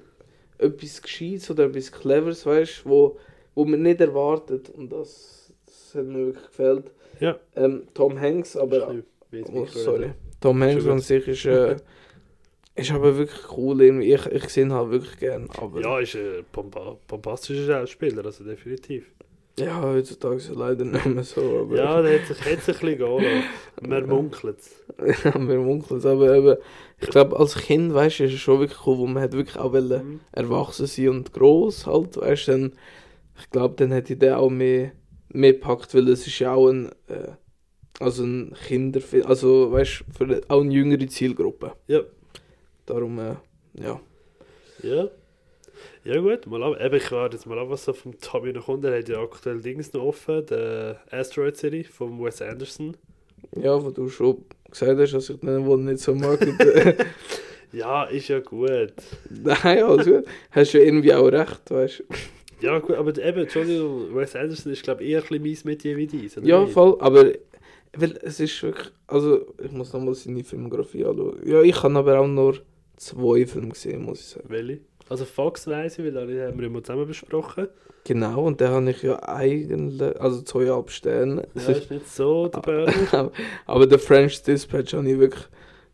[0.58, 3.18] etwas Gescheites oder etwas Cleveres, weißt wo,
[3.56, 6.92] wo man nicht erwartet und das, das hat mir wirklich gefällt.
[7.20, 7.40] Ja.
[7.56, 8.96] Ähm, Tom Hanks, aber...
[9.32, 10.12] Ins Oh, sorry.
[10.42, 11.78] Tom Hanks an sich ist, äh,
[12.76, 15.82] ist aber wirklich cool, ich, ich sehe ihn halt wirklich gern, aber...
[15.82, 19.06] Ja, ist ein bomba bombastischer Schauspieler, also definitiv.
[19.60, 21.76] Ja, heutzutage ist er leider nicht mehr so, aber...
[21.76, 23.44] Ja, der hat sich, hat sich ein bisschen gehen lassen.
[23.90, 25.24] Man munkelt es.
[25.24, 26.58] Ja, wir munkeln es, aber eben,
[27.00, 29.58] ich glaube, als Kind, weißt du, ist es schon wirklich cool, wo man hat wirklich
[29.58, 30.20] auch wollen, Mhm.
[30.32, 32.74] erwachsen sein und groß halt, weißt du, dann,
[33.40, 34.92] ich glaube, dann hätte ich den auch mehr,
[35.30, 37.34] mehr gepackt, weil es ist ja auch ein, äh,
[38.00, 41.74] also ein Kinderfilm, also, weißt du, für auch eine jüngere Zielgruppe.
[41.88, 42.02] Ja.
[42.86, 43.36] Darum, äh,
[43.76, 44.00] ja.
[44.82, 45.10] Ja.
[46.04, 46.80] Ja gut, mal ab.
[46.80, 48.84] Eben, ich warte jetzt mal ab, was so vom Tommy noch kommt.
[48.86, 52.96] Er hat ja aktuell Dings noch offen, der Asteroid City von Wes Anderson.
[53.56, 56.40] Ja, wo du schon gesagt hast, dass ich den wohl nicht so mag.
[57.74, 58.94] Ja, ist ja gut.
[59.32, 60.26] Nein, alles gut.
[60.52, 62.66] Hast du ja irgendwie auch recht, weißt du.
[62.66, 65.98] Ja gut, aber eben, Entschuldigung, Wes Anderson ist glaube ich eher ein bisschen mein Metier
[65.98, 66.38] wie dies.
[66.44, 66.72] Ja, nicht?
[66.72, 67.34] voll, aber
[67.96, 71.40] weil es ist wirklich, also ich muss nochmal seine Filmografie anschauen.
[71.46, 72.58] Ja, ich habe aber auch nur
[72.98, 74.46] zwei Filme gesehen, muss ich sagen.
[74.50, 74.80] Welche?
[75.10, 77.68] Also Fox weiss ich, weil die haben wir immer zusammen besprochen.
[78.06, 81.48] Genau, und den habe ich ja eigentlich, also zweieinhalb Sterne.
[81.56, 83.32] Ja, ist nicht so der Burner.
[83.66, 85.44] aber der French Dispatch habe ich wirklich,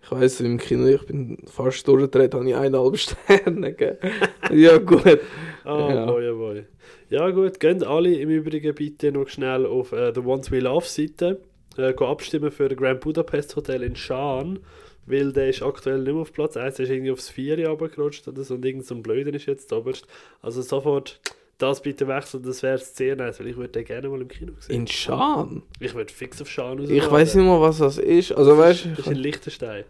[0.02, 3.98] ich weiss, im Kino, ich bin fast durchgedreht, habe ich eineinhalb Sterne gegeben.
[4.52, 5.20] ja, gut.
[5.66, 6.06] Ah, Ja.
[6.06, 6.66] boy, oh boy.
[7.10, 10.86] Ja gut, geht alle im Übrigen bitte noch schnell auf äh, The Ones We Love
[10.86, 11.42] Seite.
[11.78, 14.60] Äh, abstimmen für das Grand Budapest Hotel in Schaan.
[15.10, 18.28] Weil der ist aktuell nicht mehr auf Platz 1, der ist irgendwie aufs 4 runtergerutscht
[18.28, 20.06] oder so und irgend so ein Blöden ist jetzt oberst.
[20.42, 21.20] Also sofort
[21.58, 24.54] das bitte wechseln, das wäre sehr nice, weil ich würde den gerne mal im Kino
[24.60, 24.76] sehen.
[24.76, 25.64] In Schaan?
[25.80, 26.90] Ich würde fix auf Schaan raus.
[26.90, 28.32] Ich weiß nicht mal, was das ist.
[28.32, 29.84] Also weißt Das ist in Liechtenstein.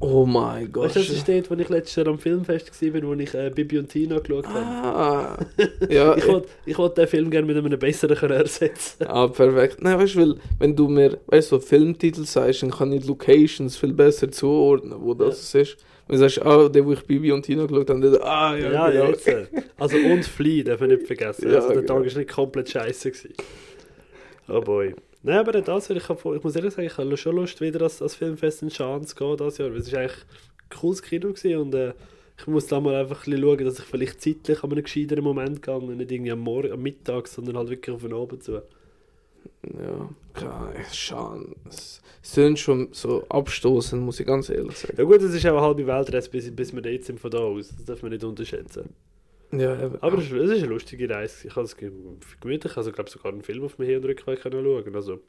[0.00, 0.86] Oh mein Gott.
[0.86, 3.50] Weißt du, das ist dort, wo ich letztes Jahr am Filmfest war, wo ich äh,
[3.54, 4.58] Bibi und Tina geschaut habe.
[4.60, 5.38] Ah,
[5.90, 9.82] ja, Ich wollte ich wollt den Film gerne mit einem besseren können ersetzen ah, perfekt.
[9.82, 13.02] Nein, weißt du, weil, wenn du mir, weißt du, so Filmtitel sagst, dann kann ich
[13.02, 15.76] die Locations viel besser zuordnen, wo das ist.
[16.06, 18.72] Wenn du sagst, ah, der, wo ich Bibi und Tina geschaut habe, dann, ah, ja,
[18.72, 19.04] Ja, genau.
[19.08, 19.28] jetzt.
[19.28, 19.46] äh,
[19.78, 21.46] Also und Flea, darf man nicht vergessen.
[21.50, 22.00] Ja, also der genau.
[22.00, 23.10] Tag war nicht komplett scheiße.
[23.10, 23.34] Gewesen.
[24.48, 24.94] Oh boy.
[25.22, 28.00] Nein, aber das, ich, hab, ich muss ehrlich sagen, ich habe schon Lust, wieder als,
[28.00, 29.70] als Filmfest in Schaan zu gehen dieses Jahr.
[29.70, 31.28] Weil es war eigentlich ein cooles Kino
[31.60, 31.92] und äh,
[32.38, 35.22] ich muss da mal einfach ein bisschen schauen, dass ich vielleicht zeitlich an einem gescheiteren
[35.22, 38.42] Moment gehe und nicht irgendwie am, Morgen, am Mittag, sondern halt wirklich auf den Abend
[38.42, 38.62] zu.
[39.62, 41.54] Ja, keine Schade.
[41.68, 44.94] Es sind schon so abstoßend, muss ich ganz ehrlich sagen.
[44.96, 47.38] Ja gut, es ist auch eine halbe Weltreise, bis, bis wir dort sind von da
[47.38, 47.74] aus.
[47.76, 48.88] Das darf man nicht unterschätzen.
[49.52, 49.96] Ja, eben.
[50.00, 51.48] Aber es ist, eine lustige Reise.
[51.48, 51.90] Ich habe es ge-
[52.40, 54.94] gemütlich, also ich glaube sogar einen Film auf mir Hin- und Rückweg schauen.
[54.94, 55.20] Also,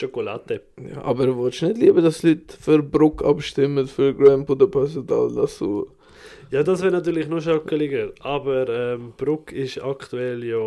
[0.00, 0.62] Schokolade.
[0.92, 5.32] Ja, aber willst du nicht lieber, dass Leute für Bruck abstimmen, für Grand Budapest Hotel?
[5.34, 5.88] Das so.
[6.50, 8.12] Ja, das wäre natürlich noch schockeliger.
[8.20, 10.58] Aber ähm, Bruck ist aktuell ja.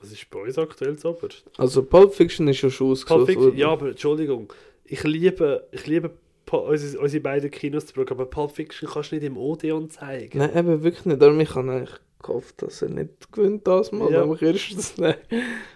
[0.00, 1.10] Was ist bei uns aktuell so?
[1.10, 1.44] oberst?
[1.58, 4.52] Also Pulp Fiction ist ja schon Pulp ausgesucht Fiction, ja, aber Entschuldigung.
[4.84, 6.10] Ich liebe, ich liebe
[6.52, 10.38] unsere, unsere beiden Kinos zu Bruck, aber Pulp Fiction kannst du nicht im Odeon zeigen.
[10.38, 11.20] Nein, eben wirklich nicht.
[11.20, 14.12] Darum ich habe eigentlich gehofft, dass er nicht gewinnt das Mal.
[14.12, 14.22] Ja.
[14.22, 15.16] Aber erst das, ne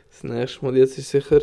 [0.09, 0.76] das nächste Mal.
[0.76, 1.40] Jetzt ist sicher.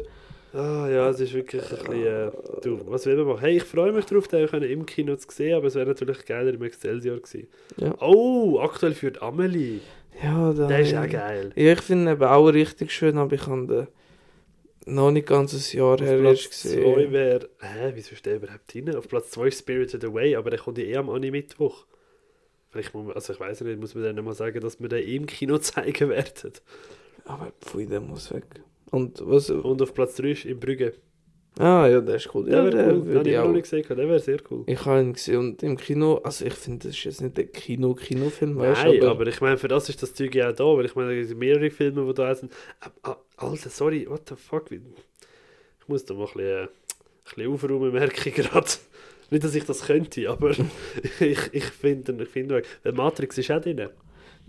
[0.53, 2.03] Ah ja, es ist wirklich ein bisschen.
[2.03, 2.31] Äh,
[2.63, 3.41] du, was will man machen?
[3.41, 6.25] Hey, ich freue mich darauf, den können im Kino zu sehen, aber es wäre natürlich
[6.25, 7.47] geiler im Excelsior gewesen.
[7.77, 7.93] Ja.
[8.01, 9.81] Oh, aktuell führt Amelie.
[10.23, 11.51] Ja, da, Der ist auch geil.
[11.55, 13.87] Ja, ich finde ihn eben auch richtig schön, aber ich habe den
[14.87, 17.11] noch nicht ganz ein Jahr Auf her Platz erst 2 gesehen.
[17.11, 17.49] wäre.
[17.59, 18.95] Hä, wieso ist der überhaupt drin?
[18.95, 21.85] Auf Platz 2 ist Spirited Away, aber der kommt ja eh am Anime-Mittwoch.
[22.69, 25.07] Vielleicht muss man, also ich weiß nicht, muss man dann mal sagen, dass wir den
[25.07, 26.53] im Kino zeigen werden.
[27.25, 28.45] Aber pfui, der muss weg.
[28.91, 29.49] Und was?
[29.49, 30.93] Und auf Platz 3 ist in Brügge.
[31.59, 32.47] Ah, ja, der ist cool.
[32.49, 33.05] Ja, wäre der cool.
[33.05, 33.51] Würde habe ich noch auch.
[33.51, 34.63] nicht gesehen, der wäre sehr cool.
[34.67, 37.47] Ich habe ihn gesehen und im Kino, also ich finde, das ist jetzt nicht der
[37.47, 40.63] Kino-Kinofilm, weißt Nein, du, aber, ich meine, für das ist das Zeug ja auch da,
[40.65, 42.51] weil ich meine, es sind mehrere Filme, die da sind.
[43.37, 44.71] Alter, sorry, what the fuck?
[44.71, 44.81] Ich
[45.87, 46.69] muss da mal ein bisschen, äh, ein
[47.23, 48.67] bisschen aufräumen, merke ich gerade.
[49.29, 50.51] Nicht, dass ich das könnte, aber
[51.19, 53.89] ich, ich finde ich find, weil Matrix ist auch drin.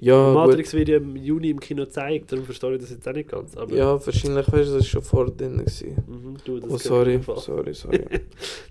[0.00, 0.34] Ja, gut.
[0.34, 3.28] Matrix wird ja im Juni im Kino gezeigt, darum verstehe ich das jetzt auch nicht
[3.28, 3.56] ganz.
[3.56, 5.56] Aber, Ja, wahrscheinlich, weißt du, das schon vor drin.
[5.56, 8.04] Mhm, du, das Oh, sorry, sorry, sorry.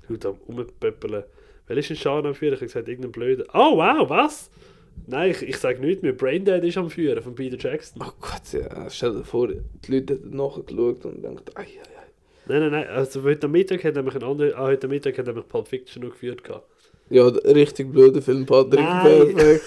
[0.07, 1.23] Du da rumpöppeln.
[1.67, 2.53] Wer ist ein Schaden am Führen?
[2.53, 3.45] Ich habe gesagt, irgendein Blöder.
[3.53, 4.49] Oh, wow, was?
[5.05, 6.13] Nein, ich, ich sage nichts mehr.
[6.13, 8.01] Braindead ist am Führen von Peter Jackson.
[8.03, 9.61] oh Gott, ja, stell dir vor, die
[9.91, 12.07] Leute hätten nachgeschaut und denkt, ei, ei, ei.
[12.47, 12.87] Nein, nein, nein.
[12.87, 16.11] Also heute Mittag hat nämlich ein anderer, ah, heute Mittag hat nämlich Pulp Fiction noch
[16.11, 16.43] geführt.
[16.43, 16.65] gehabt.
[17.09, 19.33] Ja, richtig blöder Film, Patrick, Nein.
[19.33, 19.61] perfekt.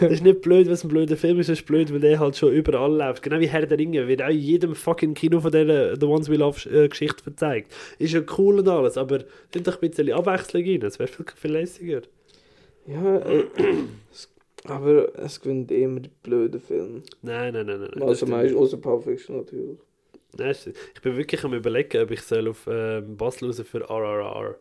[0.00, 2.18] Das ist nicht blöd, weil es ein blöder Film ist, es ist blöd, weil der
[2.18, 3.22] halt schon überall läuft.
[3.22, 6.30] Genau wie Herr der Ringe, wird auch in jedem fucking Kino von dieser The Ones
[6.30, 7.74] We Love äh, Geschichte verzeigt.
[7.98, 11.26] Ist ja cool und alles, aber sind doch ein bisschen Abwechslung rein, das wäre viel,
[11.34, 12.02] viel lässiger.
[12.86, 13.44] Ja, äh,
[14.64, 17.02] aber es gewinnt immer die blöden Filme.
[17.22, 18.02] Nein, nein, nein, nein.
[18.02, 18.60] Also stimmt meist nicht.
[18.60, 19.78] außer Pulp Fiction natürlich.
[20.36, 20.54] Nein,
[20.94, 24.56] ich bin wirklich am überlegen, ob ich soll auf ähm, raus für RRR.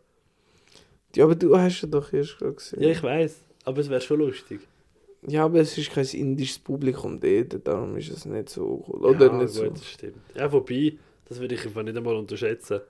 [1.15, 2.81] Ja, aber du hast ja doch erst gerade gesehen.
[2.81, 4.61] Ja, ich weiß, aber es wäre schon lustig.
[5.25, 9.05] Ja, aber es ist kein indisches Publikum dort, darum ist es nicht so cool.
[9.05, 9.69] Oder ja, nicht gut, so.
[9.69, 10.21] das stimmt.
[10.35, 12.81] Ja, wobei, das würde ich einfach nicht einmal unterschätzen.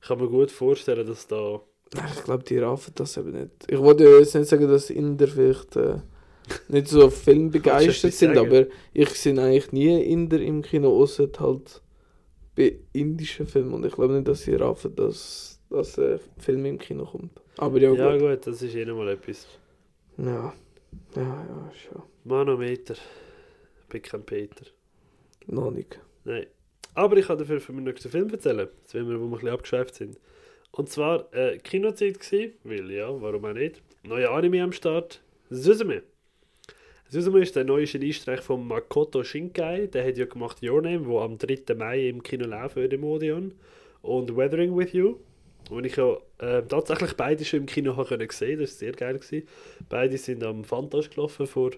[0.00, 1.60] Ich kann mir gut vorstellen, dass da...
[1.94, 3.50] Nein, ich glaube, die raffen das eben nicht.
[3.68, 5.98] Ich wollte ja jetzt nicht sagen, dass Inder vielleicht äh,
[6.68, 11.82] nicht so filmbegeistert sind, aber ich sehe eigentlich nie Inder im Kino, außer halt
[12.56, 13.72] bei indischen Filmen.
[13.72, 17.40] Und ich glaube nicht, dass sie raffen, dass, dass ein Film im Kino kommt.
[17.56, 18.20] Aber ja, Ja, gut.
[18.20, 19.46] gut, das ist eh noch mal etwas.
[20.18, 20.52] Ja,
[21.16, 22.02] ja, ja, schon.
[22.24, 22.94] Manometer.
[22.94, 24.66] Ich bin kein Peter.
[25.46, 25.98] Noch nicht.
[26.24, 26.46] Nein.
[26.94, 29.30] Aber ich kann dafür von meinem nächsten Film erzählen, jetzt wenn wir, wo wir ein
[29.32, 30.18] bisschen abgeschweift sind.
[30.72, 33.82] Und zwar äh, Kinozeit gewesen, weil ja, warum auch nicht.
[34.02, 36.02] Neuer Anime am Start, Suzume.
[37.08, 39.88] Suzume ist der neue Geniestreich von Makoto Shinkai.
[39.88, 41.74] Der hat ja gemacht Your Name, wo am 3.
[41.74, 43.52] Mai im Kino laufen wird im Odeon.
[44.02, 45.16] Und Weathering With You,
[45.70, 48.60] wo ich ja äh, tatsächlich beide schon im Kino habe können sehen.
[48.60, 49.18] Das war sehr geil.
[49.18, 49.48] Gewesen.
[49.88, 51.70] Beide sind am Fantas gelaufen vor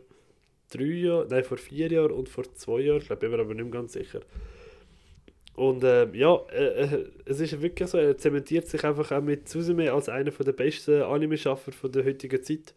[0.70, 2.98] drei Jahren, nein, vor vier Jahren und vor zwei Jahren.
[2.98, 4.20] Ich glaube, bin mir aber nicht mehr ganz sicher.
[5.54, 9.48] Und ähm, ja, äh, äh, es ist wirklich so, er zementiert sich einfach auch mit
[9.48, 12.74] Suzume als einer der besten Anime-Schaffer der heutigen Zeit.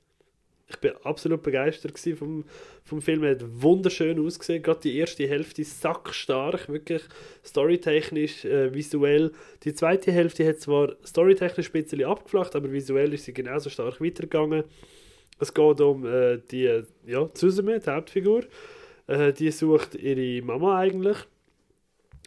[0.68, 2.44] Ich bin absolut begeistert vom,
[2.84, 3.24] vom Film.
[3.24, 4.64] Er hat wunderschön ausgesehen.
[4.64, 7.04] Gerade die erste Hälfte sackstark, wirklich
[7.46, 9.32] storytechnisch, äh, visuell.
[9.64, 14.02] Die zweite Hälfte hat zwar storytechnisch ein bisschen abgeflacht, aber visuell ist sie genauso stark
[14.02, 14.64] weitergegangen.
[15.40, 18.44] Es geht um äh, die, ja, Suzume, die Hauptfigur.
[19.06, 21.18] Äh, die sucht ihre Mama eigentlich.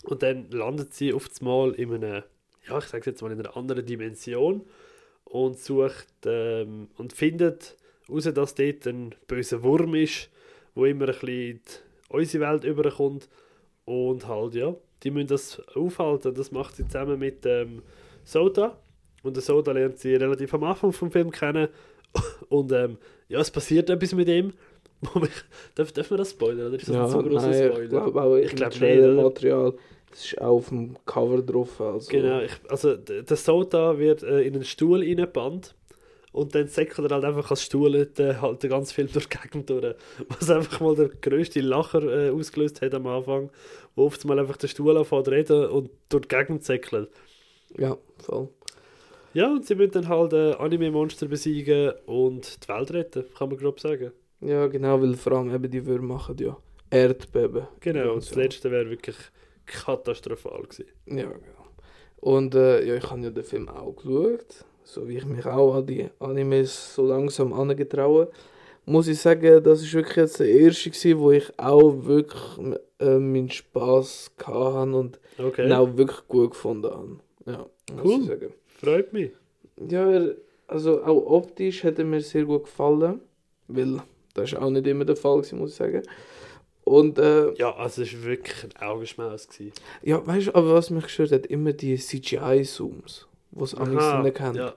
[0.04, 2.24] Und dann landet sie auf einmal in einer,
[2.68, 4.64] ja, ich sage jetzt mal in einer anderen Dimension.
[5.24, 7.76] und sucht ähm, und findet
[8.08, 10.30] heraus, dass dort ein böser Wurm ist,
[10.74, 11.60] wo immer ein bisschen in
[12.08, 13.28] unsere Welt überkommt
[13.84, 16.34] und halt, ja, die müssen das aufhalten.
[16.34, 17.82] Das macht sie zusammen mit ähm,
[18.24, 18.76] Soda.
[19.22, 21.68] Und der Soda lernt sie relativ am Anfang vom Film kennen.
[22.48, 24.52] Und ähm, ja, es passiert etwas mit ihm.
[25.74, 26.68] darf, darf man das spoilern?
[26.68, 27.82] Oder ist das Ja, ein zu grosser Spoiler?
[27.82, 29.74] ich glaube auch Ich im glaub nicht, Trailer-Material.
[30.12, 31.80] Es ist auch auf dem Cover drauf.
[31.80, 32.10] Also.
[32.10, 35.74] Genau, ich, also der Soda wird äh, in einen Stuhl reingebannt
[36.32, 39.70] und dann säckelt er halt einfach als Stuhl halt den ganzen Film durch die Gegend
[39.70, 39.94] durch.
[40.28, 43.50] Was einfach mal der grösste Lacher äh, ausgelöst hat am Anfang,
[43.94, 47.10] wo oft mal einfach der Stuhl anfängt zu reden und durch die Gegend säckelt.
[47.76, 48.48] Ja, voll.
[49.34, 53.58] Ja, und sie müssen dann halt äh, Anime-Monster besiegen und die Welt retten, kann man
[53.58, 54.12] grob sagen.
[54.40, 56.56] Ja, genau, weil vor allem eben die Würmer machen ja
[56.90, 57.66] Erdbeben.
[57.80, 58.40] Genau, und das so.
[58.40, 59.16] letzte wäre wirklich
[59.66, 60.86] katastrophal gewesen.
[61.06, 61.66] Ja, genau.
[62.20, 65.74] Und äh, ja, ich habe ja den Film auch geschaut, so wie ich mich auch
[65.74, 68.30] an die Animes so langsam angetraue.
[68.86, 72.42] Muss ich sagen, das ist wirklich jetzt der erste gewesen, wo ich auch wirklich
[73.00, 77.18] äh, meinen Spaß hatte und Okay, ihn auch wirklich gut gefunden habe.
[77.46, 77.66] Ja,
[78.02, 78.52] muss Cool.
[78.80, 79.30] freut mich.
[79.90, 80.28] Ja,
[80.66, 83.20] also auch optisch hat er mir sehr gut gefallen,
[83.68, 84.00] weil
[84.32, 86.02] das ist auch nicht immer der Fall gewesen, muss ich sagen.
[86.84, 89.46] Und äh, Ja, also es war wirklich ein Augenschmaus.
[89.48, 89.72] Gewesen.
[90.02, 94.20] ja, weißt du, aber was mich gestört hat, immer die CGI-Zooms, die es am Aha,
[94.22, 94.56] liebsten kennt.
[94.56, 94.74] ja.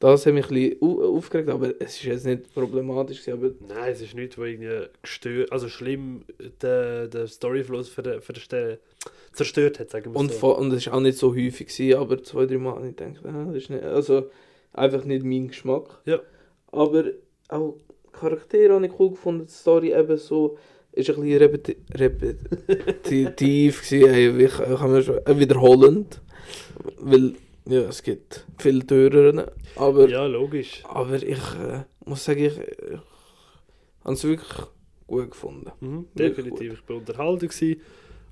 [0.00, 3.92] Das hat mich ein bisschen au- aufgeregt, aber es ist jetzt nicht problematisch, aber Nein,
[3.92, 6.24] es ist nichts, was irgendwie gestört, also schlimm
[6.62, 8.78] den, den Storyfluss ver, verste-
[9.32, 10.56] zerstört hat, sagen wir und, so.
[10.58, 13.24] und es war auch nicht so häufig, gewesen, aber zwei, drei Mal habe ich gedacht,
[13.24, 14.30] ah, das ist nicht, also
[14.74, 16.00] einfach nicht mein Geschmack.
[16.04, 16.20] Ja.
[16.72, 17.04] Aber
[17.48, 17.76] auch
[18.12, 20.58] Charaktere habe ich cool gefunden, die Story eben so,
[20.92, 24.36] ist ein bisschen repeti repetitiv gewesen,
[24.90, 26.20] man schon, äh, wiederholend,
[26.98, 27.34] weil,
[27.66, 29.42] ja, es gibt viele Türen,
[29.76, 30.82] aber, Ja, logisch.
[30.84, 32.98] aber ich äh, muss sagen, ich, ich
[34.04, 34.66] habe es wirklich
[35.06, 35.70] gut gefunden.
[35.80, 36.74] Mhm, definitiv.
[36.74, 37.80] Ich bin unterhalten gewesen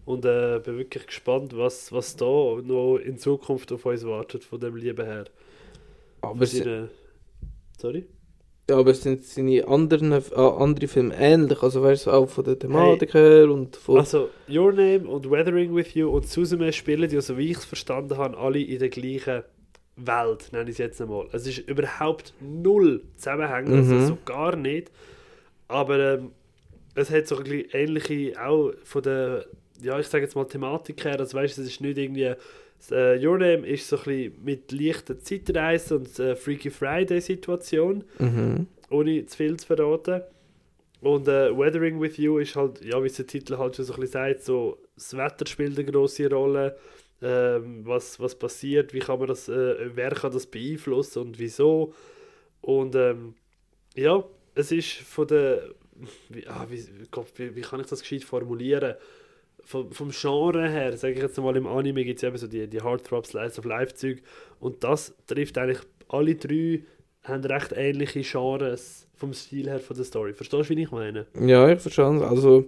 [0.05, 4.61] und äh, bin wirklich gespannt, was, was da noch in Zukunft auf uns wartet, von
[4.61, 5.25] dem Lieben her.
[6.21, 6.91] Aber Seine-
[7.79, 8.07] Sorry?
[8.73, 12.59] Aber es sind seine anderen, äh, andere Filme ähnlich, also weißt du, auch von der
[12.59, 13.99] Thematik her und von...
[13.99, 17.65] Also, Your Name und Weathering With You und Suzume spielen ja, so wie ich es
[17.65, 19.43] verstanden habe, alle in der gleichen
[19.97, 21.27] Welt, nenne ich es jetzt einmal.
[21.33, 24.07] Es ist überhaupt null Zusammenhang, also Mhm.
[24.07, 24.91] so gar nicht.
[25.69, 26.33] Aber ähm,
[26.95, 29.47] es hat so ein bisschen ähnliche, auch von der,
[29.83, 32.35] ja, ich sage jetzt mal Thematik her, also weißt du, es ist nicht irgendwie,
[32.91, 38.05] äh, Your Name ist so ein bisschen mit leichter Zeitreise und äh, Freaky Friday Situation
[38.19, 38.67] Mhm.
[38.91, 40.23] ohne zu viel zu verraten.
[41.01, 43.95] Und äh, Weathering with You ist halt, ja, wie es der Titel halt schon so
[43.95, 46.77] ein bisschen sagt, so, das Wetter spielt eine grosse Rolle.
[47.21, 51.95] Ähm, was, was passiert, wie kann man das, äh, wer kann das beeinflussen und wieso.
[52.61, 53.35] Und ähm,
[53.95, 54.25] ja,
[54.57, 55.63] es ist von der,
[56.29, 58.95] wie, ah, wie, Gott, wie, wie kann ich das gescheit formulieren?
[59.65, 62.67] Vom, vom Genre her, sage ich jetzt mal, im Anime gibt es eben so die,
[62.67, 64.23] die Heartthrob Slice of Life Zeug
[64.61, 66.83] und das trifft eigentlich alle drei
[67.25, 70.33] haben recht ähnliche Genres vom Stil her von der Story.
[70.33, 71.27] Verstehst du, wie ich meine?
[71.41, 72.23] Ja, ich verstehe es.
[72.23, 72.65] Also,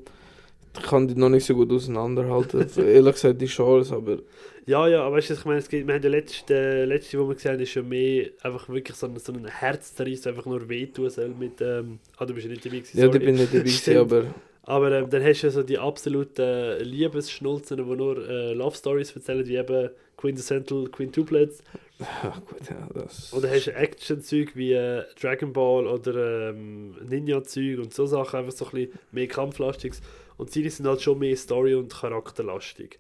[0.76, 2.66] ich kann die noch nicht so gut auseinanderhalten.
[2.76, 4.18] Ehrlich gesagt, die Genres, aber...
[4.66, 7.16] Ja, ja, aber weißt du, ich meine, es gibt, wir haben den letzten, der letzte,
[7.18, 10.33] den wir gesehen haben, ist schon mehr einfach wirklich so ein, so ein Herzzerriss, der
[10.33, 13.12] einfach nur wehtun soll mit, ähm, ah, du bist ja nicht dabei gewesen, Ja, die
[13.12, 13.26] sorry.
[13.26, 14.24] bin nicht dabei, gewesen, aber...
[14.66, 19.14] Aber ähm, dann hast du ja so die absoluten Liebesschnulzen, die nur äh, Love Stories
[19.14, 21.62] erzählen, wie eben Quintessential Quintuplets.
[21.98, 23.33] Ja, gut, ja, das...
[23.33, 28.53] Oder hast du Action-Zeug wie äh, Dragon Ball oder ähm, Ninja-Zeug und so Sachen, einfach
[28.53, 30.00] so ein bisschen mehr kampflastiges.
[30.37, 32.98] Und seine sind halt schon mehr Story- und charakterlastig.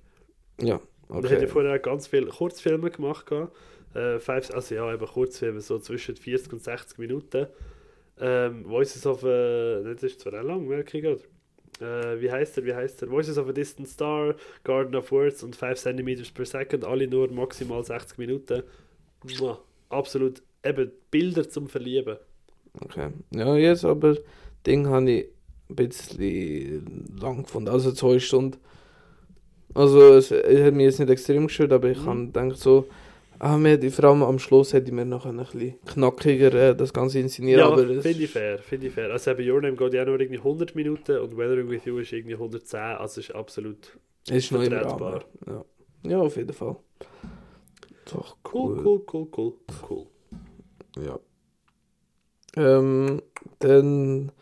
[0.60, 1.46] Ja, Und er hat ja okay.
[1.48, 3.26] vorher auch ganz viele Kurzfilme gemacht.
[3.94, 7.46] Äh, five, also ja, eben Kurzfilme, so zwischen 40 und 60 Minuten.
[8.20, 9.80] Ähm, Voices of a...
[9.82, 11.22] Das ist zwar auch lang, merke ich gerade.
[11.80, 13.10] Äh, wie heißt er, wie heißt er?
[13.10, 17.30] Voices of a Distant Star, Garden of Words und 5 cm per Second, alle nur
[17.32, 18.62] maximal 60 Minuten.
[19.24, 19.58] Mua,
[19.88, 22.18] absolut, eben Bilder zum Verlieben.
[22.82, 23.10] okay.
[23.30, 24.16] Ja, jetzt aber...
[24.66, 25.26] Ding habe ich
[25.68, 27.68] ein bisschen lang gefunden.
[27.68, 28.56] Also zwei Stunden.
[29.74, 32.06] Also, es, es hat mich jetzt nicht extrem gestört, aber ich Mhm.
[32.06, 32.88] habe gedacht so...
[33.44, 36.74] Ah, mir hätte, vor allem am Schluss hätte ich mir noch ein bisschen knackiger äh,
[36.74, 39.10] das Ganze inszenieren Ja, finde ich fair, finde ich fair.
[39.12, 41.98] Also eben Your Name geht ja auch nur irgendwie 100 Minuten und Weathering With You
[41.98, 45.26] ist irgendwie 110, also ist absolut Es ist noch im vertretbar.
[45.46, 45.64] Rahmen.
[46.04, 46.10] Ja.
[46.10, 46.76] ja, auf jeden Fall.
[48.10, 48.86] Doch, cool, cool.
[48.86, 49.54] cool, cool, cool,
[49.90, 50.06] cool.
[51.04, 51.20] Ja.
[52.56, 53.20] Ähm,
[53.58, 54.32] dann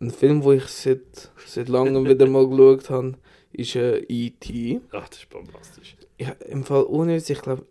[0.00, 3.18] ein Film, wo ich seit, seit langem wieder mal geschaut habe,
[3.52, 4.80] ist äh, E.T.
[4.92, 5.96] Ach, das ist bombastisch.
[6.18, 7.66] Ja, im Fall ohne ich glaube,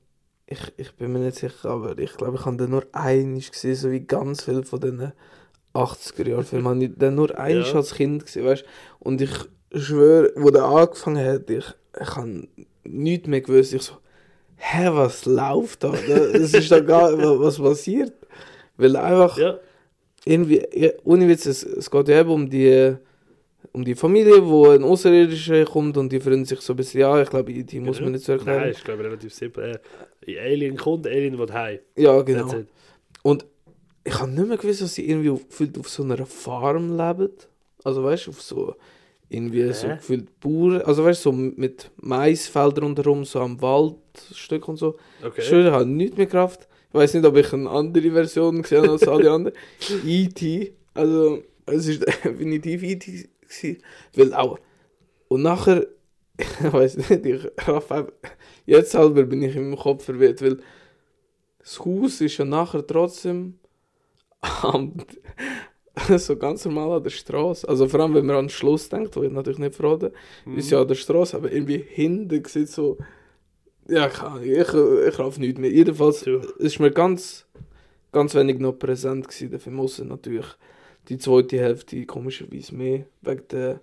[0.52, 3.76] ich, ich bin mir nicht sicher, aber ich glaube, ich habe den nur einig gesehen,
[3.76, 5.12] so wie ganz viele von diesen
[5.74, 6.66] 80er-Jahren-Filmen.
[6.68, 7.76] habe ich den nur einig Ja.
[7.76, 8.66] als Kind gesehen, weißt
[9.00, 9.32] Und ich
[9.76, 11.66] schwöre, wo der angefangen hat, ich,
[12.02, 12.48] ich habe
[12.84, 13.74] nichts mehr gewusst.
[13.74, 13.94] Ich so,
[14.58, 15.94] hä, was läuft da?
[16.34, 18.14] Das ist da gar, was passiert?
[18.78, 19.60] Weil einfach Ja,
[20.26, 20.66] irgendwie,
[21.04, 22.96] ohne Witz, es, es geht ja eben um die,
[23.72, 27.22] um die Familie, wo ein Außerirdischer kommt und die freuen sich so ein bisschen, ja,
[27.22, 28.62] ich glaube, die muss man nicht so erklären.
[28.62, 29.80] Nein, ist glaube ich relativ simpel.
[30.26, 31.80] Äh, Alien kommt, Alien will heim.
[31.96, 32.54] Ja, genau.
[33.24, 33.46] Und
[34.04, 37.32] ich habe nicht mehr gewusst, dass sie irgendwie auf, gefühlt auf so einer Farm leben.
[37.84, 38.76] Also weißt du, auf so
[39.30, 39.96] irgendwie so Hä?
[39.98, 44.98] gefühlt Bauern, also weißt du, so mit Maisfeldern rundherum, so am Waldstück und so.
[45.24, 45.42] Okay.
[45.42, 46.68] Ich schwöre, ich habe nichts mehr Kraft.
[46.90, 49.58] Ich weiß nicht, ob ich eine andere Version gesehen habe als alle anderen.
[50.06, 50.74] E.T.
[50.96, 53.30] Also, es ist definitiv E.T.
[53.50, 53.84] gewesen.
[54.16, 54.60] Weil auch.
[55.28, 55.88] Und nachher,
[56.38, 57.90] ich weiß nicht, ich raff
[58.66, 60.60] Jetzt selber bin ich in meinem Kopf verwirrt, weil
[61.60, 63.60] das Haus ist ja nachher trotzdem
[64.62, 64.94] am,
[66.18, 67.68] so ganz normal an der Straße.
[67.68, 70.12] Also vor allem, wenn man an den Schluss denkt, wo ich natürlich nicht verraten,
[70.46, 70.58] Mhm.
[70.58, 72.98] ist ja an der Straße, aber irgendwie hinten sieht so.
[73.88, 74.60] Ja, keine Ahnung, ich,
[75.14, 75.72] ich raff nicht mehr.
[75.72, 77.48] Jedenfalls es ist mir ganz,
[78.12, 79.78] ganz wenig noch präsent gewesen, der Film.
[80.08, 80.46] Natürlich
[81.10, 83.82] die zweite Hälfte komischerweise mehr, wegen der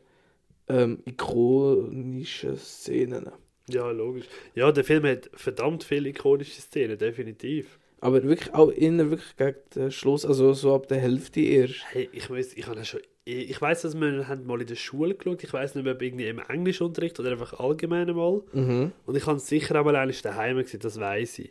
[0.68, 3.30] ähm, ikonischen Szenen.
[3.68, 4.26] Ja, logisch.
[4.54, 7.78] Ja, der Film hat verdammt viele ikonische Szenen, definitiv.
[8.00, 11.84] Aber wirklich auch innen wirklich gegen den Schluss, also so ab der Hälfte erst.
[11.90, 13.00] Hey, ich weiß, ich habe schon.
[13.24, 15.42] Ich weiß, dass wir haben mal in der Schule geschaut.
[15.42, 18.42] Ich weiß nicht mehr, ob irgendwie im Englischunterricht oder einfach allgemein mal.
[18.52, 18.92] Mhm.
[19.04, 21.50] Und ich habe es sicher einmal eigentlich daheim gesehen, das weiß ich.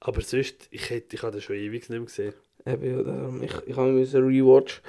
[0.00, 2.34] Aber sonst, ich hätte, ich habe das schon ewig nicht mehr gesehen.
[2.66, 4.80] Eben, ja, ich, ich habe mir rewatch.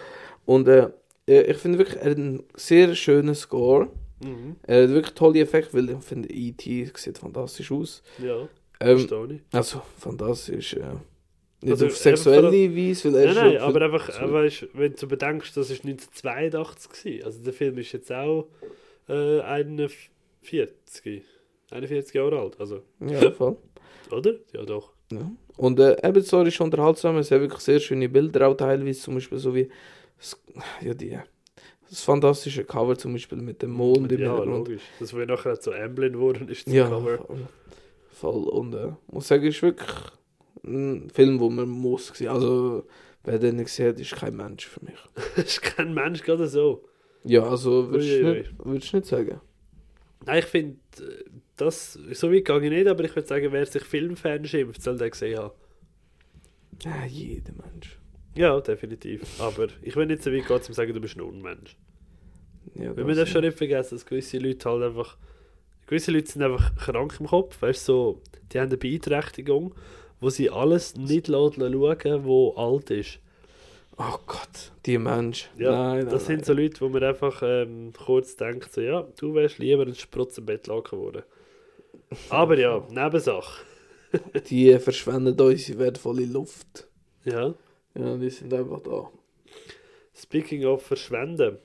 [0.46, 0.90] Und äh,
[1.28, 3.90] äh, ich finde wirklich, er hat einen sehr schönen Score.
[4.24, 4.56] Mhm.
[4.64, 6.92] Er hat wirklich tolle Effekte, weil ich finde, E.T.
[6.96, 8.02] sieht fantastisch aus.
[8.18, 8.48] Ja,
[8.80, 9.08] Ähm,
[9.52, 10.74] also, fantastisch.
[10.76, 10.80] Äh,
[11.62, 14.94] nicht Also, auf sexuelle Weise, weil er Nein, nein, aber einfach, so- aber weißt, wenn
[14.96, 17.26] du bedenkst, das ist 1982 war.
[17.26, 18.48] Also der Film ist jetzt auch
[19.10, 21.24] äh, 41,
[21.72, 22.60] 41 Jahre alt.
[22.60, 23.58] Also, Ja, voll.
[24.12, 24.34] oder?
[24.54, 24.94] Ja, doch.
[25.12, 25.32] Ja.
[25.58, 29.16] Und äh, eben so ist unterhaltsam, es hat wirklich sehr schöne Bilder, auch teilweise zum
[29.16, 29.70] Beispiel so wie
[30.18, 30.38] das,
[30.82, 31.18] ja, die,
[31.90, 34.68] das fantastische Cover zum Beispiel mit dem Mond im ja, Hintergrund.
[34.68, 34.82] logisch.
[35.00, 37.18] Das, wo nachher zu Emblem geworden ist, zum Ja, Cover.
[37.18, 37.48] voll.
[38.12, 38.44] voll.
[38.50, 39.90] Und äh, muss sagen, ist wirklich
[40.66, 42.30] ein Film, wo man muss sehen.
[42.30, 42.86] Also,
[43.24, 44.96] wer den nicht gesehen hat, ist kein Mensch für mich.
[45.36, 46.84] das ist kein Mensch gerade so.
[47.24, 48.38] Ja, also würdest du Uiuiui.
[48.40, 49.42] nicht, würdest du nicht sagen?
[50.26, 51.24] Nein, ich finde, äh,
[51.58, 54.98] das, so weit gehe ich nicht, aber ich würde sagen, wer sich Filmfan schimpft, soll
[54.98, 55.54] den gesehen haben.
[56.84, 57.98] Ja, jeder Mensch.
[58.36, 59.22] Ja, definitiv.
[59.40, 61.78] Aber ich will nicht so weit gehen, um zu sagen, du bist ein Unmensch.
[62.76, 65.18] Ja, Weil man darf schon nicht vergessen, dass gewisse Leute halt einfach.
[65.88, 69.76] Gewisse Leute sind einfach krank im Kopf, weißt du, so, die haben eine Beeinträchtigung,
[70.20, 73.20] wo sie alles nicht schauen, wo alt ist.
[73.98, 75.50] Oh Gott, die Mensch.
[75.58, 76.44] Ja, nein, nein, das sind nein.
[76.44, 81.00] so Leute, wo man einfach ähm, kurz denkt, so, ja, du wärst lieber ein Sprutzenbettlaken
[81.00, 81.24] geworden.
[82.30, 83.64] Aber ja, Nebensache.
[84.50, 86.88] Die verschwenden unsere wertvolle Luft.
[87.24, 87.54] Ja.
[87.98, 89.10] Ja, die sind einfach da.
[90.14, 91.58] Speaking of Verschwenden.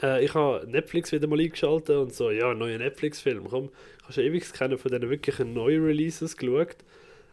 [0.00, 3.48] Äh, ich habe Netflix wieder mal eingeschaltet und so, ja, neuer Netflix-Film.
[3.48, 6.76] Komm, ich habe schon ewig keinen von diesen wirklichen neuen Releases geschaut.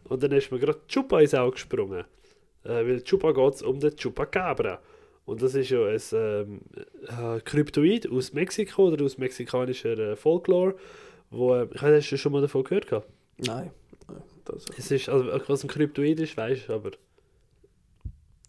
[0.04, 2.04] Und dann ist mir gerade Chupa ins Auge gesprungen.
[2.64, 4.80] Äh, weil Chupa geht es um den Chupacabra.
[5.24, 6.60] Und das ist ja ein ähm,
[7.06, 10.74] äh, Kryptoid aus Mexiko oder aus mexikanischer äh, Folklore.
[11.30, 12.86] Wo, äh, ich weiß, hast du schon mal davon gehört?
[12.88, 13.08] gehabt?
[13.38, 13.70] Nein.
[14.08, 16.90] nein, Das, Es ist, also, was ein Kryptoid ist, weißt du, aber.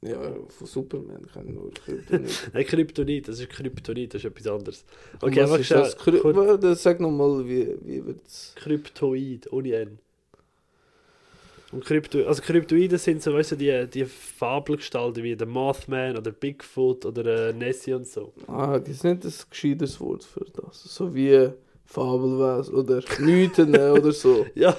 [0.02, 2.50] ja, von Superman kann nur Kryptonit.
[2.54, 4.86] Nein, Kryptonit, das ist Kryptonit, das ist etwas anderes.
[5.22, 5.98] Okay, was ist das?
[5.98, 8.54] Kry Warte, Sag nochmal, wie, wie wird's.
[8.56, 10.00] Kryptoid, ohne N.
[11.72, 16.32] Und Krypto also Kryptoiden sind so, weißt du, die, die Fabelgestalten wie der Mothman oder
[16.32, 18.34] Bigfoot oder äh, Nessie und so.
[18.48, 20.84] Ah, das ist nicht ein gescheites Wort für das.
[20.84, 21.50] So wie
[21.92, 24.46] Fabelwesen oder Mythen oder so.
[24.56, 24.76] Ja,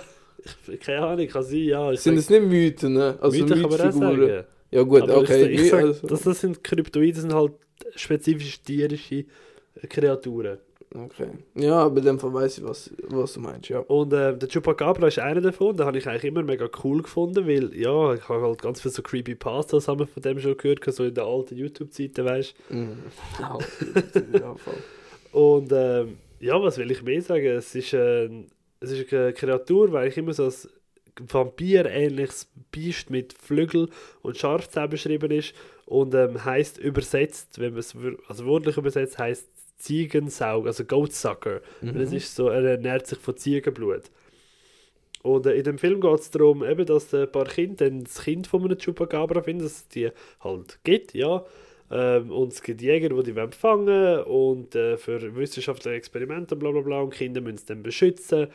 [0.66, 1.94] ich, keine Ahnung, kann sein, ja.
[1.94, 2.96] Sind es nicht Mythen?
[2.96, 3.92] Also Mythen Mythfiguren?
[3.92, 4.44] sagen.
[4.70, 5.46] Ja gut, Aber okay.
[5.48, 7.52] ich, ich sag, also- das, das sind Kryptoiden, sind halt
[7.94, 9.24] spezifisch tierische
[9.88, 10.58] Kreaturen.
[10.94, 11.28] Okay.
[11.54, 13.78] Ja, aber Fall weiss ich, was, was du meinst, ja.
[13.78, 17.46] Und äh, der Chupacabra ist einer davon, den habe ich eigentlich immer mega cool gefunden,
[17.46, 20.84] weil, ja, ich habe halt ganz viele so Creepypastas haben wir von dem schon gehört,
[20.92, 22.96] so in der alten YouTube-Zeiten, weißt Mhm.
[24.34, 24.74] ja, voll.
[25.32, 27.46] Und ähm, ja, was will ich mehr sagen?
[27.46, 28.48] Es ist, ein,
[28.80, 30.68] es ist eine Kreatur, weil ich immer so als
[31.16, 33.88] Vampir-ähnliches Biest mit Flügel
[34.22, 35.54] und Scharfzähnen beschrieben ist
[35.86, 37.94] und ähm, heißt übersetzt, wenn man es
[38.26, 41.60] also wörtlich übersetzt, heißt Ziegensaug, also Goatsucker.
[41.80, 42.00] Mhm.
[42.00, 44.10] Es ist so, er ernährt sich von Ziegenblut.
[45.22, 48.22] Und äh, in dem Film geht es darum, eben, dass ein paar Kinder dann das
[48.22, 51.44] Kind von einem Chupacabra finden, dass es die halt gibt, ja.
[51.92, 56.70] Ähm, und es gibt Jäger, die die wollen fangen und äh, für wissenschaftliche Experimente bla
[56.70, 58.48] bla bla und Kinder müssen es dann beschützen.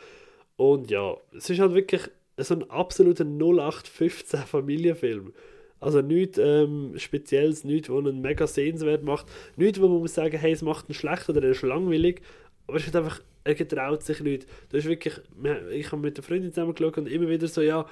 [0.56, 2.02] Und ja, es ist halt wirklich
[2.36, 5.32] so ein absoluter 0815 Familienfilm.
[5.78, 9.26] Also nichts ähm, Spezielles, nichts, was einen mega sehenswert macht.
[9.56, 12.22] Nichts, wo man muss sagen, hey, es macht ihn schlecht oder er ist langweilig.
[12.66, 14.48] Aber es ist halt einfach, er getraut sich nicht.
[14.70, 15.14] Das ist wirklich,
[15.72, 17.86] ich habe mit der Freundin zusammen geschaut und immer wieder so, ja,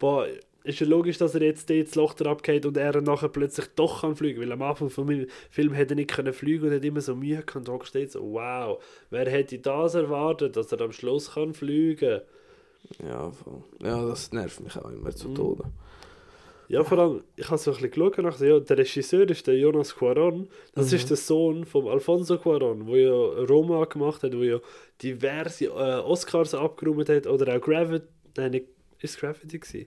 [0.00, 0.26] boah,
[0.64, 4.16] ist ja logisch, dass er jetzt das Loch abgeht und er nachher plötzlich doch kann
[4.16, 5.08] fliegen, weil am Anfang vom
[5.50, 8.20] Film hätte er nicht können fliegen und hat immer so Mühe gehabt und steht so,
[8.32, 12.20] wow, wer hätte das erwartet, dass er am Schluss kann fliegen?
[13.06, 13.62] Ja, voll.
[13.82, 15.34] ja, das nervt mich auch immer zu Mhm.
[15.34, 15.64] Tode.
[16.68, 19.58] Ja, vor allem, ich habe so ein bisschen geschaut, dachte, ja, der Regisseur ist der
[19.58, 20.48] Jonas Cuaron.
[20.74, 20.96] Das Mhm.
[20.96, 24.60] ist der Sohn von Alfonso Cuaron, der ja Roma gemacht hat, der ja
[25.02, 25.68] diverse äh,
[26.00, 28.06] Oscars abgeräumt hat oder auch Gravity.
[28.36, 28.66] Nein, nicht,
[29.00, 29.86] ist Gravity gewesen?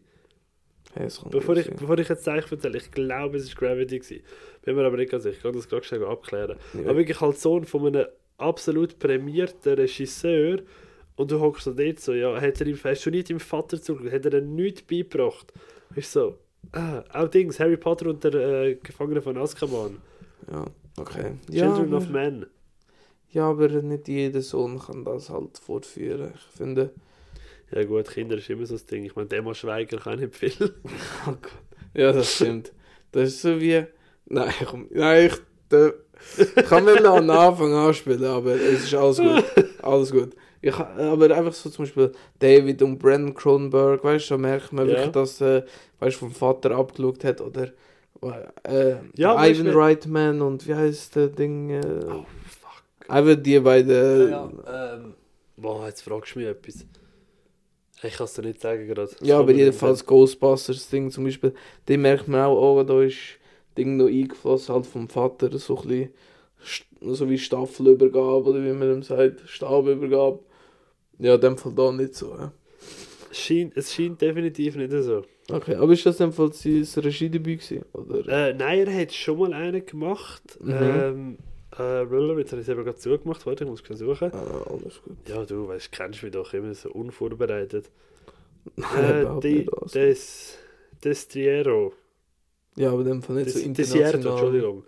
[0.96, 4.24] Hey, Bevor ich, bevor ich jetzt Zeichen erzähle, ich glaube, es ist Gravity gewesen.
[4.62, 6.58] Bin mir aber nicht ganz sicher, ich kann das gerade schnell abklären.
[6.74, 6.82] Ja.
[6.82, 8.06] Aber wirklich halt Sohn von einem
[8.38, 10.60] absolut prämierten Regisseur
[11.16, 13.82] und du hockst so dort so, ja, hat er ihm, hast du nicht deinem Vater
[13.82, 15.52] zugeschaut, hat er ihm nichts beigebracht?
[15.96, 16.38] Ist so,
[16.72, 19.98] ah, auch Dings, Harry Potter und der äh, Gefangene von Azkaban,
[20.52, 20.66] Ja,
[20.98, 21.34] okay.
[21.50, 22.46] Ja Children of aber, Men.
[23.32, 26.34] ja, aber nicht jeder Sohn kann das halt fortführen.
[26.36, 26.92] Ich finde,
[27.76, 30.52] Ja gut, Kinder ist immer so das Ding, ich meine, Demo Schweiger kann nicht viel.
[31.28, 31.52] oh Gott.
[31.94, 32.72] Ja, das stimmt.
[33.12, 33.86] Das ist so wie.
[34.26, 35.34] Nein, komm, nein, ich.
[35.70, 35.92] Da,
[36.38, 39.44] ich kann mir den Anfang anspielen, aber es ist alles gut.
[39.82, 40.36] Alles gut.
[40.62, 44.88] Ich, aber einfach so zum Beispiel David und Brandon Cronenberg, weißt du, da merkt man
[44.88, 44.94] Ja.
[44.94, 45.66] wirklich, dass er
[46.00, 47.42] weißt, vom Vater abgeschaut hat.
[47.42, 47.72] Oder
[48.64, 51.72] äh, Ja, Ivan Reitman und wie heißt der Ding?
[51.72, 53.10] Äh, Oh, fuck.
[53.10, 54.30] Einfach die beiden.
[54.30, 54.52] Ja,
[54.96, 55.14] ähm,
[55.58, 56.86] boah, jetzt fragst du mich etwas.
[58.04, 59.10] Ich kann es dir nicht sagen gerade.
[59.22, 61.54] Ja, aber jedenfalls Ghostbusters Ding zum Beispiel,
[61.88, 63.40] die merkt man auch, oh, da ist
[63.78, 66.10] Ding noch eingeflossen halt vom Vater, so ein bisschen,
[67.02, 70.40] so wie Staffelübergabe oder wie man dem sagt, Stabübergabe.
[71.20, 72.36] Ja, in dem Fall da nicht so.
[72.36, 72.52] Ja.
[73.32, 75.24] Es scheint, es scheint definitiv nicht so.
[75.50, 78.50] Okay, aber ist das in dem Fall sein Regiedebüt gewesen, oder?
[78.50, 80.44] Äh, nein, er hat schon mal einen gemacht.
[80.62, 80.72] Mhm.
[80.72, 81.38] Ähm,
[81.78, 83.46] äh, jetzt habe ich es eben gerade zugemacht.
[83.46, 84.32] Warte, ich muss schnell suchen.
[84.34, 85.18] Ah, alles gut.
[85.28, 87.90] Ja, du weißt, kennst mich doch immer so unvorbereitet.
[88.76, 89.74] Nein, Äh, die, nicht.
[89.74, 90.00] Also.
[90.00, 90.58] des,
[91.04, 91.94] Destriero.
[92.76, 94.32] Ja, aber in dem Fall nicht so Des, Desierto, international.
[94.32, 94.84] Entschuldigung.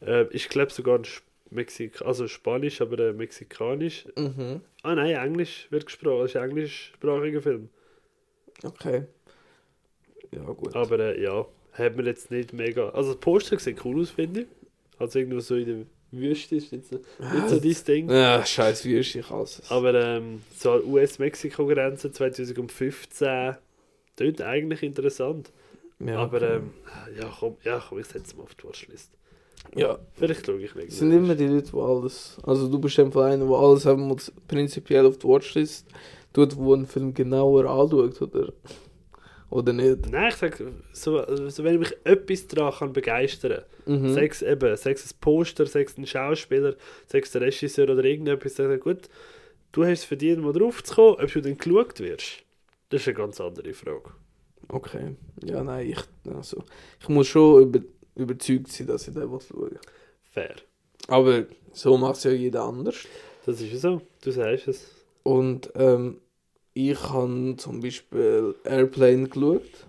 [0.00, 1.06] Äh, ich glaube sogar ein
[1.50, 4.06] Mexik also Spanisch, aber äh, Mexikanisch.
[4.16, 4.60] Mhm.
[4.82, 6.22] Ah nein, Englisch wird gesprochen.
[6.22, 7.68] Das ist ein englischsprachiger Film.
[8.64, 9.04] Okay.
[10.32, 10.74] Ja, gut.
[10.74, 12.88] Aber äh, ja, hat mir jetzt nicht mega.
[12.90, 14.46] Also das Poster sieht cool aus, finde ich.
[14.98, 17.04] Also irgendwo so in der Wüste ist jetzt nicht
[17.48, 18.10] so dein Ding.
[18.10, 19.62] Ja, scheiß ist ich alles.
[19.70, 23.56] Aber ähm, so US-Mexiko-Grenze 2015
[24.16, 25.50] klingt eigentlich interessant.
[25.98, 26.70] ja, Aber ähm,
[27.18, 29.10] ja, komm, ja, komm, ich setze mal auf die Watchlist.
[29.74, 30.88] ja, Vielleicht schaue ich nicht.
[30.88, 32.36] Es sind immer die Leute, die alles.
[32.42, 35.86] Also, du bist einfach einer, der alles haben muss, prinzipiell auf die Watchlist
[36.32, 38.52] tut, wo einen Film genauer anschaut, oder?
[39.50, 40.10] Oder nicht?
[40.10, 44.12] Nein, ich sage, so, also wenn ich mich etwas daran kann begeistern kann, Mhm.
[44.12, 46.76] sechs eben, sechs ein Poster, sechs ein Schauspieler,
[47.06, 49.08] sechs der Regisseur oder irgendetwas, dann sage ich, gut,
[49.72, 52.44] du hast es verdient, mal drauf zu kommen, ob du dann geschaut wirst,
[52.90, 54.12] das ist eine ganz andere Frage.
[54.68, 55.16] Okay.
[55.44, 55.98] Ja, nein, ich,
[56.32, 56.62] also,
[57.00, 57.80] ich muss schon über,
[58.14, 59.78] überzeugt sein, dass ich den schauen will.
[60.30, 60.54] Fair.
[61.08, 63.06] Aber so macht es ja jeder anders.
[63.44, 64.90] Das ist ja so, du sagst es.
[65.24, 66.18] Und ähm,
[66.74, 69.86] ich habe zum Beispiel Airplane geschaut.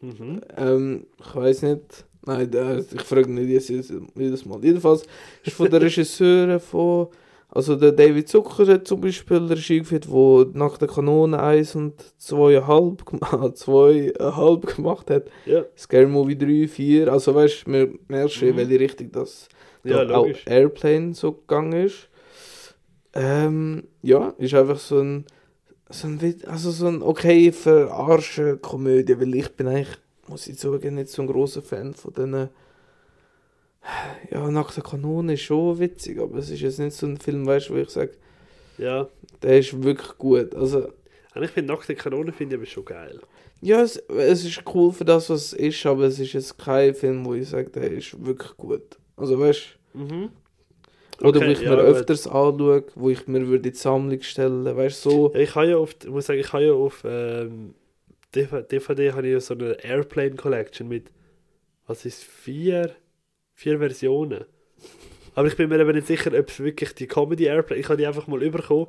[0.00, 0.40] Mhm.
[0.56, 2.04] Ähm, ich weiß nicht.
[2.24, 4.64] Nein, der, ich frage nicht jedes, jedes Mal.
[4.64, 5.04] Jedenfalls
[5.44, 7.08] ist von der Regisseurin von.
[7.54, 12.00] Also der David Zucker hat zum Beispiel Regie geführt, wo nach der Kanone 1 und
[12.18, 15.24] 2,5 gemacht, 2,5 gemacht hat.
[15.44, 17.12] Ja, Scary Movie 3, 4.
[17.12, 18.58] Also weißt du, wir merken schon, in Mhm.
[18.58, 19.48] welche Richtung das
[19.84, 20.26] ja auch.
[20.46, 22.08] Airplane so gegangen ist.
[23.14, 25.26] Ähm, ja, ist einfach so ein,
[25.90, 29.98] so ein, also so ein okay verarsche Komödie, weil ich bin eigentlich,
[30.28, 32.48] muss ich sagen, nicht so ein großer Fan von diesen,
[34.30, 37.46] ja, nach der Kanone ist schon witzig, aber es ist jetzt nicht so ein Film,
[37.46, 38.12] weißt du, wo ich sage,
[38.78, 39.08] Ja,
[39.42, 40.54] der ist wirklich gut.
[40.54, 40.88] Also,
[41.34, 43.20] und ich finde, Nacht der Kanone finde ich aber schon geil.
[43.60, 46.94] ja, es, es ist cool für das, was es ist, aber es ist jetzt kein
[46.94, 48.98] Film, wo ich sage, der ist wirklich gut.
[49.16, 49.60] Also, weißt
[49.94, 50.30] du, Mhm.
[51.20, 54.20] Oder Okay, wo ich ja, mir öfters anschaue, wo ich mir würde in die Sammlung
[54.22, 55.34] stellen, weißt du, so.
[55.34, 57.74] Ich habe ja auf, ich muss sagen, ich habe ja auf ähm,
[58.34, 61.10] DVD, habe ich ja so eine Airplane Collection mit,
[61.86, 62.94] was ist, vier,
[63.54, 64.44] vier Versionen.
[65.34, 67.96] Aber ich bin mir eben nicht sicher, ob es wirklich die Comedy Airplane, ich habe
[67.96, 68.88] die einfach mal überkommen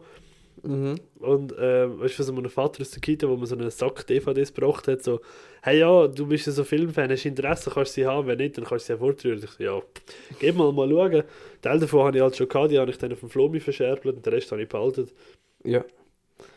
[0.62, 0.96] Mhm.
[1.20, 3.70] Und ähm, weißt du, von so einem Vater aus der Kita, wo man so einen
[3.70, 5.20] Sack DVDs gebracht hat, so,
[5.62, 8.38] hey ja, du bist ja so Filmfan, hast du Interesse, kannst du sie haben, wenn
[8.38, 9.44] nicht, dann kannst du sie ja vortrühren.
[9.44, 9.82] Ich so, ja,
[10.40, 11.24] geh mal mal schauen.
[11.62, 14.16] Teil davon habe ich halt schon gehabt, die habe ich dann auf dem Flomi verscherbelt
[14.16, 15.10] und den Rest habe ich behalten.
[15.64, 15.84] Ja.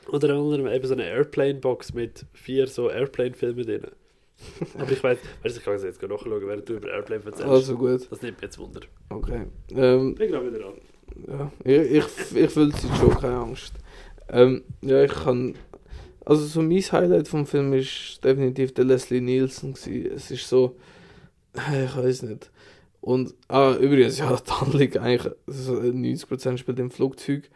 [0.08, 3.86] Unter anderem eben so eine Airplane-Box mit vier so Airplane-Filmen drin.
[4.78, 7.50] Aber ich weiß, weißt, ich kann es jetzt nachschauen, während du über Airplane erzählst.
[7.50, 8.06] Also gut.
[8.10, 8.80] Das nimmt mich jetzt Wunder.
[9.08, 9.46] Okay.
[9.70, 10.74] Ähm, Bin gerade wieder an.
[11.26, 13.74] ja, ich, ich, ich fühle jetzt schon keine Angst.
[14.28, 15.54] Ähm, ja, ich kann.
[16.24, 19.74] Also, so mein Highlight vom Film ist definitiv der Leslie Nielsen.
[19.74, 20.12] Gewesen.
[20.14, 20.76] Es ist so.
[21.54, 22.50] Ich weiß nicht.
[23.00, 27.48] Und, ah, übrigens, ja, die Handlung eigentlich, so 90% spielt im Flugzeug.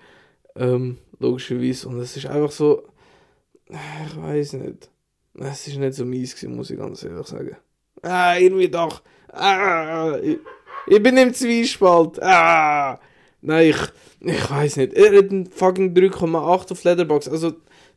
[0.57, 1.89] Ähm, logischerweise.
[1.89, 2.85] Und es ist einfach so.
[3.69, 4.91] Ich weiß nicht.
[5.35, 7.57] Es ist nicht so mies gewesen, muss ich ganz ehrlich sagen.
[8.03, 9.03] Ah, irgendwie doch.
[9.29, 10.39] Ah, ich,
[10.87, 12.21] ich bin im Zwiespalt.
[12.23, 12.99] Ah.
[13.43, 13.77] Nein, ich,
[14.21, 14.93] ich weiß nicht.
[14.95, 17.29] Er hat einen fucking 3,8 auf Letterbox.
[17.29, 17.55] Also,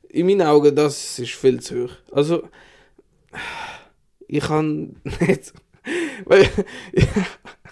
[0.09, 1.91] in meinen Augen, das ist viel zu hoch.
[2.11, 2.43] Also,
[4.27, 5.53] ich kann nicht.
[6.25, 6.49] Weil,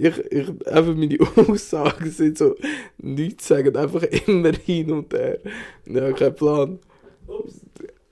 [0.00, 1.18] ich, ich, einfach meine
[1.48, 2.54] Aussagen sind so
[2.98, 5.38] nichts sagen, einfach immer hin und her.
[5.86, 6.78] Ja, kein Plan.
[7.26, 7.60] Ups.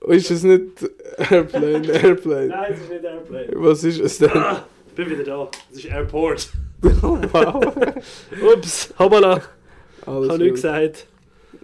[0.07, 2.47] Ist es nicht Airplane, Airplane?
[2.47, 3.47] Nein, es ist nicht Airplane.
[3.55, 4.31] Was ist es denn?
[4.31, 4.65] Ah,
[4.95, 5.49] bin wieder da.
[5.71, 6.49] Es ist Airport.
[6.81, 7.75] wow.
[8.53, 9.37] Ups, hoppala.
[10.01, 11.07] Ich Alles habe nichts gesagt.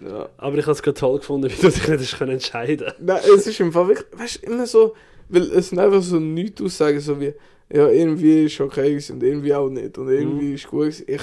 [0.01, 0.29] Ja.
[0.37, 3.59] Aber ich habe es gerade toll gefunden, wie du dich nicht entscheiden Nein, es ist
[3.59, 4.95] im Fall wirklich, weißt du, immer so,
[5.29, 7.33] weil es sind einfach so nichts Aussagen, so wie,
[7.71, 10.55] ja, irgendwie ist okay gewesen und irgendwie auch nicht und irgendwie Mhm.
[10.55, 11.05] ist gut gewesen.
[11.07, 11.21] Ich,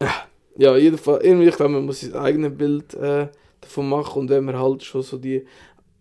[0.00, 0.06] äh,
[0.56, 3.28] ja, jedenfalls, irgendwie, ich glaube, man muss sein eigenes Bild äh,
[3.60, 5.46] davon machen und wenn man halt schon so die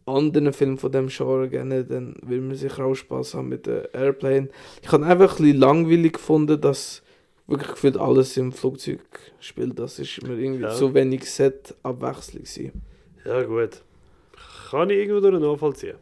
[0.06, 3.94] anderen Filme von dem Genre gerne, dann will man sicher auch Spaß haben mit der
[3.94, 4.50] Airplane.
[4.82, 7.04] Ich habe einfach ein bisschen langweilig gefunden, dass
[7.46, 9.02] wirklich gefühlt alles im Flugzeug
[9.40, 9.78] spielt.
[9.78, 10.70] Das ist mir irgendwie Ja.
[10.72, 12.82] zu wenig Set Abwechslung gewesen.
[13.26, 13.82] Ja, gut.
[14.72, 15.98] Kann ich irgendwo durch nachvollziehen.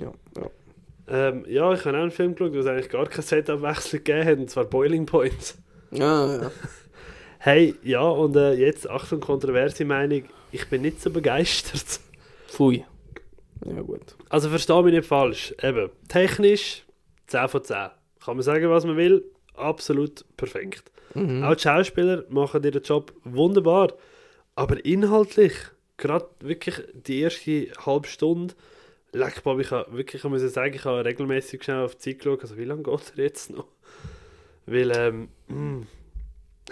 [0.00, 0.50] Ja, ja.
[1.08, 4.28] Ähm, ja, ich habe auch einen Film geschaut, wo es eigentlich gar keine Setabwechslung gegeben
[4.28, 5.54] hat, und zwar Boiling Point.
[5.90, 6.50] Ja, ja.
[7.38, 12.00] Hey, ja, und äh, jetzt, Achtung, kontroverse Meinung, ich bin nicht so begeistert.
[12.48, 12.84] Pfui.
[13.64, 14.16] Ja, gut.
[14.30, 15.54] Also verstehe mich nicht falsch.
[15.62, 16.84] Eben, technisch
[17.28, 17.76] 10 von 10.
[18.24, 20.90] Kann man sagen, was man will, absolut perfekt.
[21.14, 21.44] Mhm.
[21.44, 23.92] Auch die Schauspieler machen ihren Job wunderbar.
[24.54, 25.54] Aber inhaltlich,
[25.98, 28.54] gerade wirklich die erste halbe Stunde,
[29.16, 32.18] leck, Bob, ich habe wirklich, ich muss sagen, ich habe regelmäßig schnell auf die Zeit
[32.18, 33.66] geschaut, also wie lange geht er jetzt noch?
[34.66, 35.86] Weil, ähm, mh,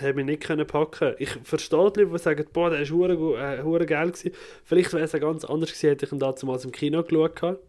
[0.00, 1.14] habe mich nicht können packen.
[1.18, 4.32] Ich verstehe die Leute, die sagen, boah, der war hure äh, hure geil gewesen.
[4.64, 7.36] Vielleicht wäre es ja ganz anders gewesen, hätte ich ihn damals im Kino geschaut.
[7.36, 7.60] gehabt.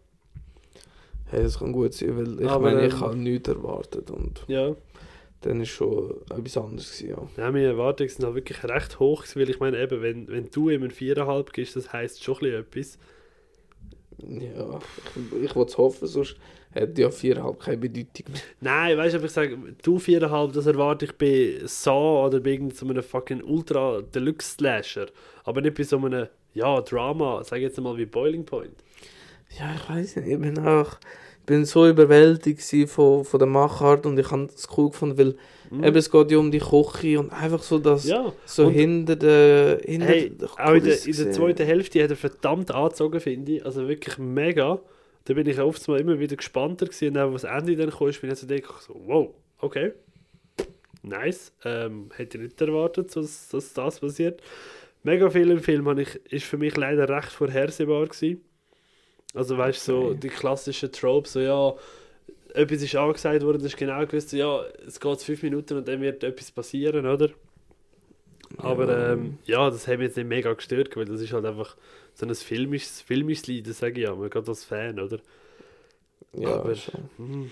[1.30, 4.44] Hey, das kann gut sein, weil ich Aber, meine, ich ähm, habe nichts erwartet und
[4.46, 4.74] Ja.
[5.42, 7.44] dann ist schon etwas anderes gewesen, ja.
[7.44, 10.70] Ja, meine Erwartungen sind halt wirklich recht hoch, weil ich meine, eben, wenn, wenn du
[10.70, 12.98] ihm ein 4,5 gibst, das heisst schon ein bisschen etwas.
[14.18, 14.78] Ja,
[15.14, 16.36] ich, ich wollte es hoffen, sonst
[16.72, 18.40] hätte ja viereinhalb keine Bedeutung mehr.
[18.60, 23.02] Nein, weißt du, ich sage, du 4,5, das erwarte ich bei Saw oder bei irgendeinem
[23.02, 25.06] fucking Ultra Deluxe Slasher.
[25.44, 28.74] Aber nicht bei so einem, ja, Drama, sag jetzt mal wie Boiling Point.
[29.58, 30.98] Ja, ich weiß nicht, ich bin auch,
[31.40, 35.36] ich bin so überwältigt von, von der Machart und ich habe es cool gefunden, weil
[35.70, 35.84] Mhm.
[35.84, 39.16] eben, es geht ja um die Küche und einfach so das, Ja, so und- hinter
[39.16, 43.20] der, hinter hey, der auch in der, in der zweiten Hälfte hat er verdammt angezogen,
[43.20, 43.64] finde ich.
[43.66, 44.80] Also wirklich mega.
[45.24, 47.08] Da bin ich oft mal immer wieder gespannter gewesen.
[47.16, 49.92] Und auch, was Ende dann kam, bin ich so denke, so, wow, okay.
[51.02, 51.52] Nice.
[51.64, 54.40] Ähm, hätte ich nicht erwartet, dass, dass das passiert.
[55.02, 58.40] Mega viel im Film habe ich, ist für mich leider recht vorhersehbar gewesen.
[59.34, 60.18] Also weißt du, so Okay.
[60.22, 61.74] die klassischen Tropes, so ja,
[62.56, 66.00] etwas ist angesagt worden, das ist genau gewusst, ja, es geht fünf Minuten und dann
[66.00, 67.30] wird etwas passieren, oder?
[68.58, 69.12] Aber Ja.
[69.12, 71.76] ähm, ja, das hat mich jetzt nicht mega gestört, weil das ist halt einfach
[72.14, 75.18] so ein filmisches, filmisches Lied, das sage ich ja, man gerade als Fan, oder?
[76.32, 77.10] Ja, aber- schon.
[77.16, 77.50] Hm.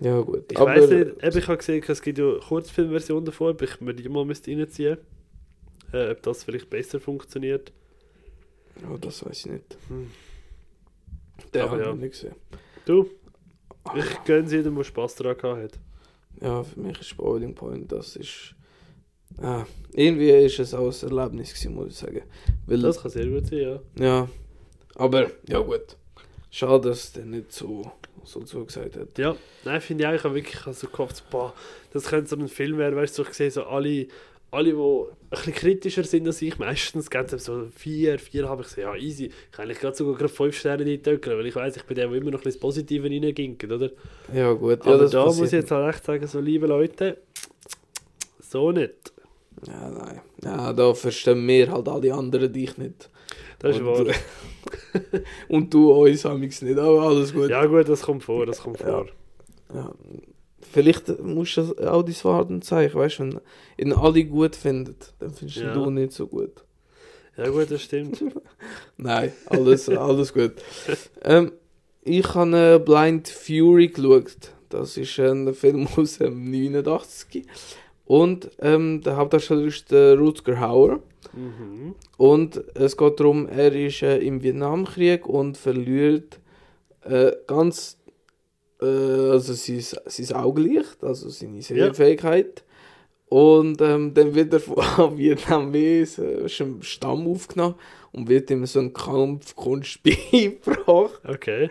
[0.00, 0.50] ja gut.
[0.50, 3.80] Ich aber, weiß nicht, eben, ich habe gesehen, es gibt ja Kurzfilmversion davon, ob ich
[3.80, 5.98] mir die mal müsste reinziehen müsste.
[6.08, 7.70] Äh, ob das vielleicht besser funktioniert.
[8.82, 9.76] Ja, das weiß ich nicht.
[9.88, 10.10] Hm.
[11.52, 11.90] Der Aber habe ja.
[11.92, 12.34] ich nicht gesehen.
[12.86, 13.10] Du,
[13.94, 15.78] ich gönne es jedem, der Spaß daran gehabt hat.
[16.40, 18.54] Ja, für mich ist Boiling Point, das ist.
[19.40, 22.22] Ah, irgendwie ist es auch ein Erlebnis gewesen, muss ich sagen.
[22.66, 23.80] Weil, Das kann sehr gut sein, ja.
[23.98, 24.28] ja,
[24.94, 25.96] aber ja gut.
[26.50, 27.90] Schade, dass der nicht so,
[28.24, 29.16] so zugesagt hat.
[29.16, 31.54] Ja, nein, finde ich auch, ich habe wirklich so gehofft, boah,
[31.92, 34.06] das könnte so ein Film werden, weißt du, ich sehe so alle,
[34.52, 38.62] alle, die ein bisschen kritischer sind als ich, meistens geben sie so vier, vier habe
[38.62, 41.56] ich so, ja, easy, ich kann eigentlich gerade sogar gerade fünf Sterne eintöckeln, weil ich
[41.56, 43.90] weiß ich bin der, der immer noch ein bisschen das Positive reinginkt, oder?
[44.32, 47.18] Ja gut, ja, Aber da muss ich jetzt halt echt sagen, so liebe Leute,
[48.40, 49.12] so nicht.
[49.66, 50.20] Ja, nein.
[50.44, 53.08] Ja, da verstehen wir halt alle anderen dich nicht.
[53.58, 54.14] Das ist und, wahr.
[55.48, 57.48] und du uns amigs nicht, aber alles gut.
[57.48, 58.86] Ja gut, das kommt vor, das kommt Ja.
[58.86, 59.06] vor.
[59.74, 59.94] Ja.
[60.72, 63.40] Vielleicht musst du das auch dein Verhalten zeigen, weißt du, wenn
[63.76, 65.74] ihn alle gut finden, dann findest Ja.
[65.74, 66.64] du nicht so gut.
[67.36, 68.22] Ja gut, das stimmt.
[68.96, 70.52] Nein, alles, alles gut.
[71.22, 71.52] Ähm,
[72.02, 74.52] ich habe äh, Blind Fury geschaut.
[74.68, 77.44] Das ist ein Film aus dem 89.
[78.06, 81.00] Und ähm, der Hauptdarsteller ist der Rutger Hauer.
[81.32, 81.94] Mhm.
[82.18, 86.38] Und es geht darum, er ist äh, im Vietnamkrieg und verliert
[87.04, 87.98] äh, ganz
[88.82, 92.64] äh, also sein, sein Augenlicht, also seine Sehfähigkeit.
[93.32, 97.76] Und ähm, dann wird er von vietnamesischen Stamm aufgenommen
[98.12, 101.22] und wird ihm so ein Kampfkunst beigebracht.
[101.26, 101.70] Okay.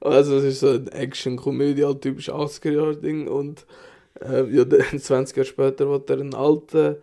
[0.00, 3.28] Also es ist so eine Action-Komödie, halt typisch 80er-Jahr-Ding.
[3.28, 3.66] Und
[4.22, 6.96] äh, ja, dann 20 Jahre später wird er einen alten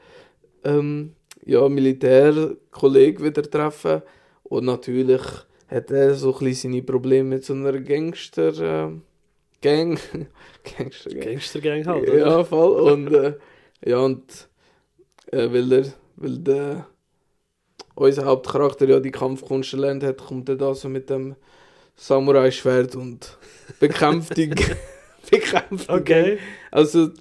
[0.64, 1.14] ähm,
[1.46, 4.02] ja, Militärkollegen wieder treffen.
[4.42, 5.22] Und natürlich
[5.68, 8.88] hat er so ein bisschen seine Probleme mit so einer Gangster...
[8.88, 8.92] Äh,
[9.62, 10.00] Gang...
[10.78, 11.24] Gangster Gang.
[11.24, 12.18] Gangstergang halt, oder?
[12.18, 12.92] Ja, voll.
[12.92, 13.34] Und, äh,
[13.86, 14.50] ja, und
[15.32, 15.86] äh, weil, er,
[16.16, 16.88] weil der,
[17.96, 21.36] unser Hauptcharakter ja die Kampfkunst erlernt hat, kommt er da so mit dem
[21.96, 23.38] Samurai-Schwert und
[23.80, 24.48] bekämpft die,
[25.32, 26.36] bekämpft Okay.
[26.36, 26.40] Gang.
[26.72, 27.12] Also,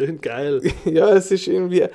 [0.00, 0.62] Klingt geil.
[0.86, 1.86] ja, es ist irgendwie.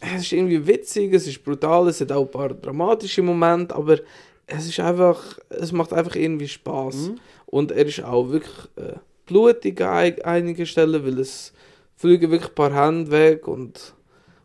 [0.00, 3.98] Es ist irgendwie witzig, es ist brutal, es hat auch ein paar dramatische Momente, aber
[4.46, 5.38] es ist einfach.
[5.50, 6.94] Es macht einfach irgendwie Spaß.
[6.94, 7.20] Mhm.
[7.50, 8.94] Und er ist auch wirklich äh,
[9.26, 11.52] blutig an ein- einigen Stellen, weil es
[11.96, 13.94] fliegen wirklich ein paar Hände weg und,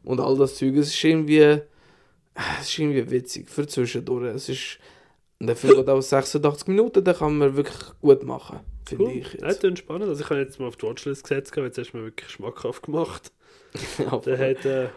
[0.04, 0.76] und all das Zeug.
[0.76, 1.38] Es ist irgendwie.
[1.39, 1.62] äh,
[2.62, 4.34] Es ist irgendwie witzig für zwischendurch.
[4.36, 4.80] Es ist.
[5.39, 9.12] Und der Film geht auch 86 Minuten, den kann man wirklich gut machen, finde Cool.
[9.18, 9.34] ich.
[9.34, 9.60] Ja, Jetzt.
[9.60, 10.08] klingt spannend.
[10.10, 12.84] Also ich habe jetzt mal auf die Watchlist gesetzt, jetzt hast du mir wirklich schmackhaft
[12.84, 13.32] gemacht.
[13.97, 14.88] Ja, Der hat, äh,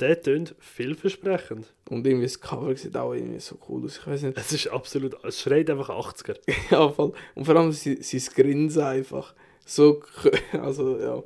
[0.00, 1.72] der tönt vielversprechend.
[1.90, 3.98] Und irgendwie das Cover sieht auch irgendwie so cool aus.
[3.98, 4.38] Ich weiß nicht.
[4.38, 6.36] Es ist absolut, es schreit einfach 80er.
[6.70, 7.12] Ja, voll.
[7.34, 9.34] Und vor allem sein, sein Grinsen einfach.
[9.64, 10.02] So,
[10.52, 11.22] also ja.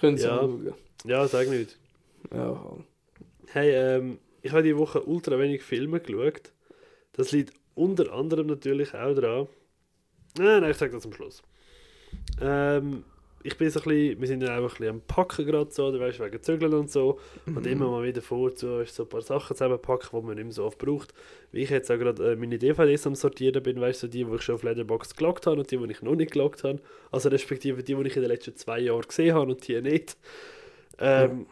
[0.00, 0.38] Können Sie Ja.
[0.40, 0.74] anschauen.
[1.04, 1.78] Ja, sag nicht.
[2.32, 2.84] Ja, voll.
[3.48, 6.52] Hey, ähm, ich habe diese Woche ultra wenig Filme geschaut.
[7.14, 9.48] Das liegt unter anderem natürlich auch daran.
[10.38, 11.42] Nein, nein, ich sage das am Schluss.
[12.40, 13.04] Ähm,
[13.46, 15.92] ich bin so ein bisschen, wir sind ja einfach ein bisschen am Packen gerade so,
[15.92, 17.18] du weißt, wegen Zügeln und so.
[17.46, 20.52] Und immer mal wieder vorzu ist so ein paar Sachen zusammenpacken, die man nicht mehr
[20.52, 21.14] so oft braucht.
[21.52, 24.24] Wie ich jetzt auch gerade äh, meine DVDs am Sortieren bin, weißt du, so die,
[24.24, 26.80] die ich schon auf Letterboxd gelockt habe und die, die ich noch nicht gelockt habe.
[27.12, 30.16] Also respektive die, die ich in den letzten zwei Jahren gesehen habe und die nicht.
[30.98, 31.46] Ähm,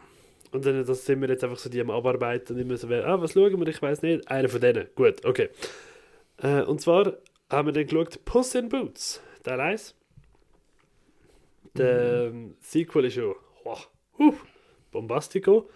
[0.51, 3.21] Und dann das sind wir jetzt einfach so die am Abarbeiten und immer so, ah,
[3.21, 4.29] was schauen wir, ich weiß nicht.
[4.29, 5.49] Einer von denen, gut, okay.
[6.41, 7.13] Äh, und zwar
[7.49, 9.95] haben wir dann geschaut, Puss in Boots, Teil 1.
[11.77, 14.33] Der ähm, Sequel ist ja wow, huh,
[14.91, 15.69] bombastico.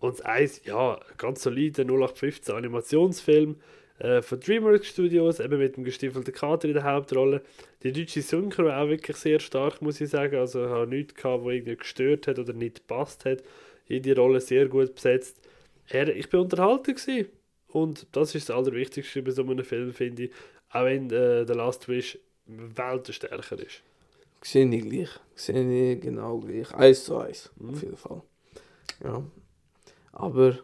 [0.00, 3.56] Und das 1, ja, ganz solider 0815 Animationsfilm
[3.98, 7.42] äh, von DreamWorks Studios, eben mit dem gestiefelten Kater in der Hauptrolle.
[7.82, 10.36] Die deutsche Synchro auch wirklich sehr stark, muss ich sagen.
[10.36, 13.44] Also ich habe nichts gehabt, wo irgendwie gestört hat oder nicht gepasst hat.
[13.86, 15.40] Jede Rolle sehr gut besetzt.
[15.88, 17.28] Er, ich bin unterhalten gewesen.
[17.68, 20.30] Und das ist das Allerwichtigste bei so einem Film, finde ich.
[20.70, 23.82] Auch wenn äh, The Last Wish weltenstärker ist.
[24.44, 25.08] Sehe ich gleich.
[25.34, 26.72] Sehe ich genau gleich.
[26.74, 27.70] Eins zu eins, Mhm.
[27.70, 28.22] auf jeden Fall.
[29.04, 29.22] Ja.
[30.12, 30.58] Aber,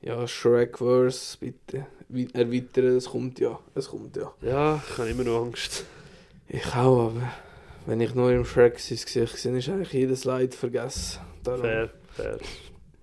[0.00, 1.86] ja, Shrekverse, bitte.
[2.32, 3.58] Erweitern, es kommt ja.
[3.74, 4.32] Es kommt ja.
[4.40, 5.84] Ja, ich habe immer noch Angst.
[6.48, 7.22] Ich auch, aber
[7.86, 11.20] wenn ich nur im Shrek sein Gesicht sehe, ist eigentlich jedes Leid vergessen.
[11.42, 12.38] Darum Fair, fair.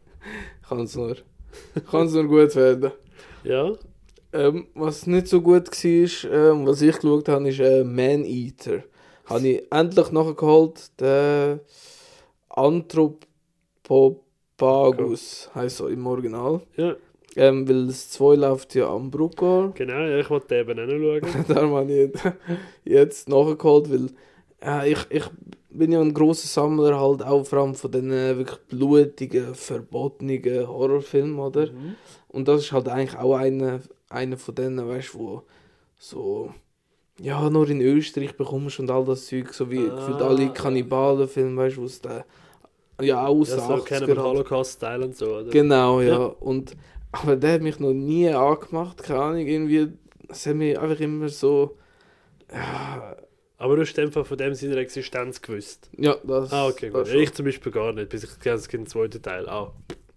[0.67, 1.15] kann es nur,
[1.91, 2.91] kann's nur gut werden.
[3.43, 3.73] Ja,
[4.33, 8.83] Ähm, was nicht so gut war, ähm, was ich geschaut habe, ist äh, Man Eater.
[9.25, 10.91] Habe ich endlich nachgeholt.
[10.99, 11.59] Der
[12.49, 16.61] Anthropopagus heisst so im Original.
[16.77, 16.95] ja,
[17.35, 19.71] Ähm, weil das 2 läuft ja am Bruckor.
[19.73, 19.99] genau.
[19.99, 21.45] Ja, ich wollte eben auch noch schauen.
[21.53, 22.11] Darum habe ich
[22.85, 24.09] jetzt nachgeholt, weil
[24.63, 25.25] äh, ich, ich
[25.69, 30.41] bin ja ein grosser Sammler halt auch vor allem von den äh, wirklich blutigen, verbotenen
[30.67, 31.69] Horrorfilmen, oder?
[31.71, 31.95] Mhm.
[32.29, 35.43] Und das ist halt eigentlich auch einer, einer von denen, weißt du, wo
[35.97, 36.53] so
[37.19, 39.95] ja, nur in Österreich bekommst und all das Zeug, so wie Ah.
[39.95, 42.25] gefühlt alle Kannibalenfilme, weißt du, wo es da
[43.01, 44.27] ja auch aus Ja, den so 80ern Cannibal halt.
[44.27, 45.49] Holocaust-Style und so, oder?
[45.49, 46.07] Genau, ja.
[46.13, 46.25] Ja.
[46.25, 46.75] Und,
[47.11, 49.89] aber der hat mich noch nie angemacht, keine Ahnung, irgendwie,
[50.29, 51.77] es hat mich einfach immer so,
[52.53, 53.15] ja,
[53.57, 55.89] Aber du hast einfach von dem seiner Existenz gewusst.
[55.97, 56.51] ja das.
[56.51, 57.01] Ah, okay, gut.
[57.01, 57.19] das schon.
[57.21, 59.47] ich zum Beispiel gar nicht, bis ich gibt einen zweiten Teil.
[59.47, 59.71] Ah,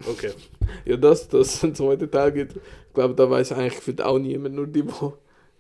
[0.09, 0.33] okay.
[0.85, 4.67] Ja, dass das einen zweiten Teil gibt, ich glaube, da weiß eigentlich auch niemand, nur
[4.67, 4.93] die, die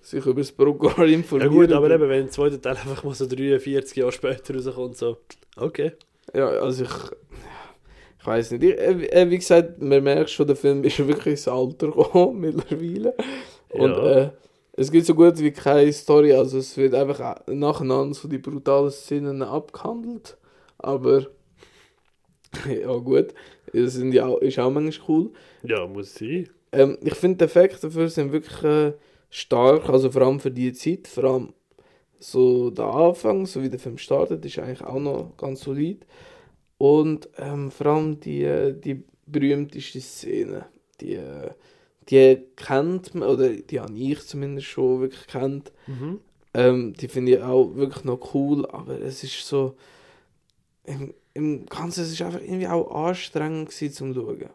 [0.00, 1.50] sich über das Programm Ja informieren.
[1.52, 5.18] gut, aber eben, wenn ein zweiter Teil einfach mal so 43 Jahre später rauskommt, so,
[5.56, 5.92] okay.
[6.34, 6.90] Ja, also ich,
[8.20, 8.64] ich weiß nicht.
[8.64, 12.40] Ich, äh, äh, wie gesagt, man merkt schon, der Film ist wirklich ins Alter gekommen
[12.40, 13.14] mittlerweile.
[13.70, 14.12] Und Ja.
[14.12, 14.30] äh,
[14.72, 18.90] es gibt so gut wie keine Story, also es wird einfach nacheinander so die brutalen
[18.90, 20.36] Szenen abgehandelt.
[20.78, 21.26] Aber
[22.68, 23.34] ja gut,
[23.72, 25.30] das sind ja auch, ist auch manchmal cool.
[25.64, 26.48] Ja, muss sein.
[26.72, 28.92] Ähm, ich finde, die Effekte dafür sind wirklich äh,
[29.30, 31.52] stark, also vor allem für die Zeit, vor allem
[32.18, 36.04] so der Anfang, so wie der Film startet, ist eigentlich auch noch ganz solid.
[36.78, 40.66] Und ähm, vor allem die, äh, die berühmteste Szene,
[41.00, 41.50] die, äh,
[42.08, 45.72] die kennt man, oder die habe ich zumindest schon wirklich kennt.
[45.86, 46.20] Mhm.
[46.54, 49.76] Ähm, die finde ich auch wirklich noch cool, aber es ist so,
[50.84, 54.50] im, im Ganzen, es ist einfach irgendwie auch anstrengend gewesen zum Schauen.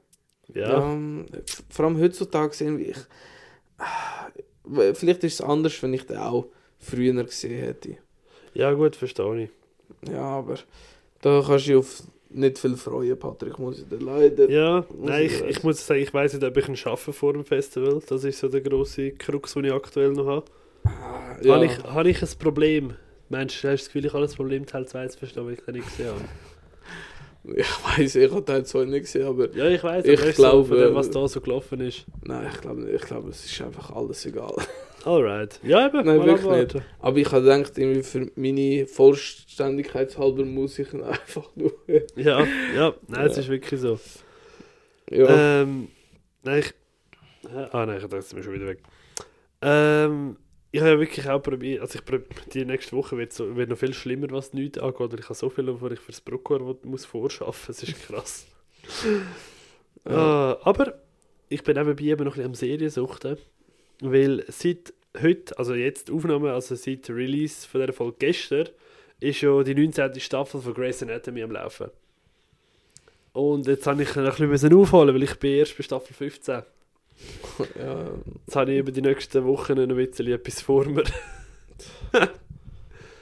[0.53, 0.91] Ja.
[0.91, 1.25] Ähm,
[1.69, 2.97] vor allem heutzutage sehen ich.
[4.93, 6.45] Vielleicht ist es anders, wenn ich den auch
[6.79, 7.97] früher gesehen hätte.
[8.53, 9.49] ja, gut, verstehe ich.
[10.09, 10.55] Ja, aber
[11.21, 12.03] da kannst du dich auf
[12.35, 14.49] nicht viel freuen, Patrick, muss ich dir leider.
[14.49, 17.45] Ja, nein, ich ich, muss sagen, ich weiß nicht, ob ich ihn schaffe vor dem
[17.45, 18.01] Festival.
[18.07, 20.45] Das ist so der grosse Krux, den ich aktuell noch habe.
[20.83, 21.55] Ah, ja.
[21.55, 22.93] Habe ich, habe ich ein Problem?
[23.29, 25.61] Mensch, hast du das Gefühl, ich habe das Problem, Teil 2 zu verstehen, weil ich
[25.61, 26.21] den nicht gesehen habe?
[27.43, 27.67] Ich
[27.97, 30.95] weiß, ich habe Teil 2 nicht gesehen, aber Ja, ich weiß, Ich glaube, so, dem,
[30.95, 32.05] was da so gelaufen ist.
[32.23, 32.95] nein, ich glaube nicht.
[32.95, 34.53] Ich glaube, es ist einfach alles egal.
[35.05, 35.59] Alright.
[35.63, 36.05] Ja, eben.
[36.05, 36.81] Nein, wirklich abwarten.
[37.01, 41.73] Aber ich habe gedacht, irgendwie für meine Vollständigkeit halber muss ich ihn einfach nur.
[42.15, 43.41] Ja, ja, nein, es Ja.
[43.41, 43.99] ist wirklich so.
[45.11, 45.61] ja.
[45.61, 45.89] Ähm,
[46.43, 46.73] nein, ich.
[47.51, 47.65] Hä?
[47.73, 48.79] Ah, nein, ich dachte, es ist schon wieder weg.
[49.61, 50.37] Ähm,
[50.73, 53.69] ich habe ja wirklich auch probiert, also ich prob- die nächste Woche wird, so, wird
[53.69, 56.75] noch viel schlimmer, was nichts angeht, weil ich habe so viel, wo ich fürs Bruckor
[56.83, 58.45] muss vorschaffen, es ist krass.
[60.05, 60.99] Ah, aber
[61.47, 63.37] ich bin nebenbei eben noch ein bisschen am Serien suchten,
[64.01, 68.67] weil seit heute, also jetzt Aufnahme, also seit Release von dieser Folge gestern,
[69.21, 70.19] ist ja die 19.
[70.19, 71.89] Staffel von Grey's Anatomy am Laufen.
[73.31, 76.63] Und jetzt habe ich ein bisschen aufholen, weil ich bin erst bei Staffel 15.
[77.79, 78.11] ja.
[78.45, 81.03] Jetzt habe ich über die nächsten Wochen noch ein bisschen etwas vor mir.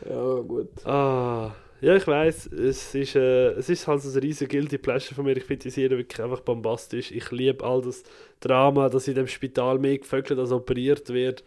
[0.10, 0.70] Ja, gut.
[0.86, 5.16] Ah, ja, ich weiß, es ist, äh, es ist halt so ein riesiger Guilty Pleasure
[5.16, 5.38] von mir.
[5.38, 7.12] Ich finde die Serie wirklich einfach bombastisch.
[7.12, 8.04] Ich liebe all das
[8.40, 11.44] Drama, dass in dem Spital mehr gevögelt als operiert wird.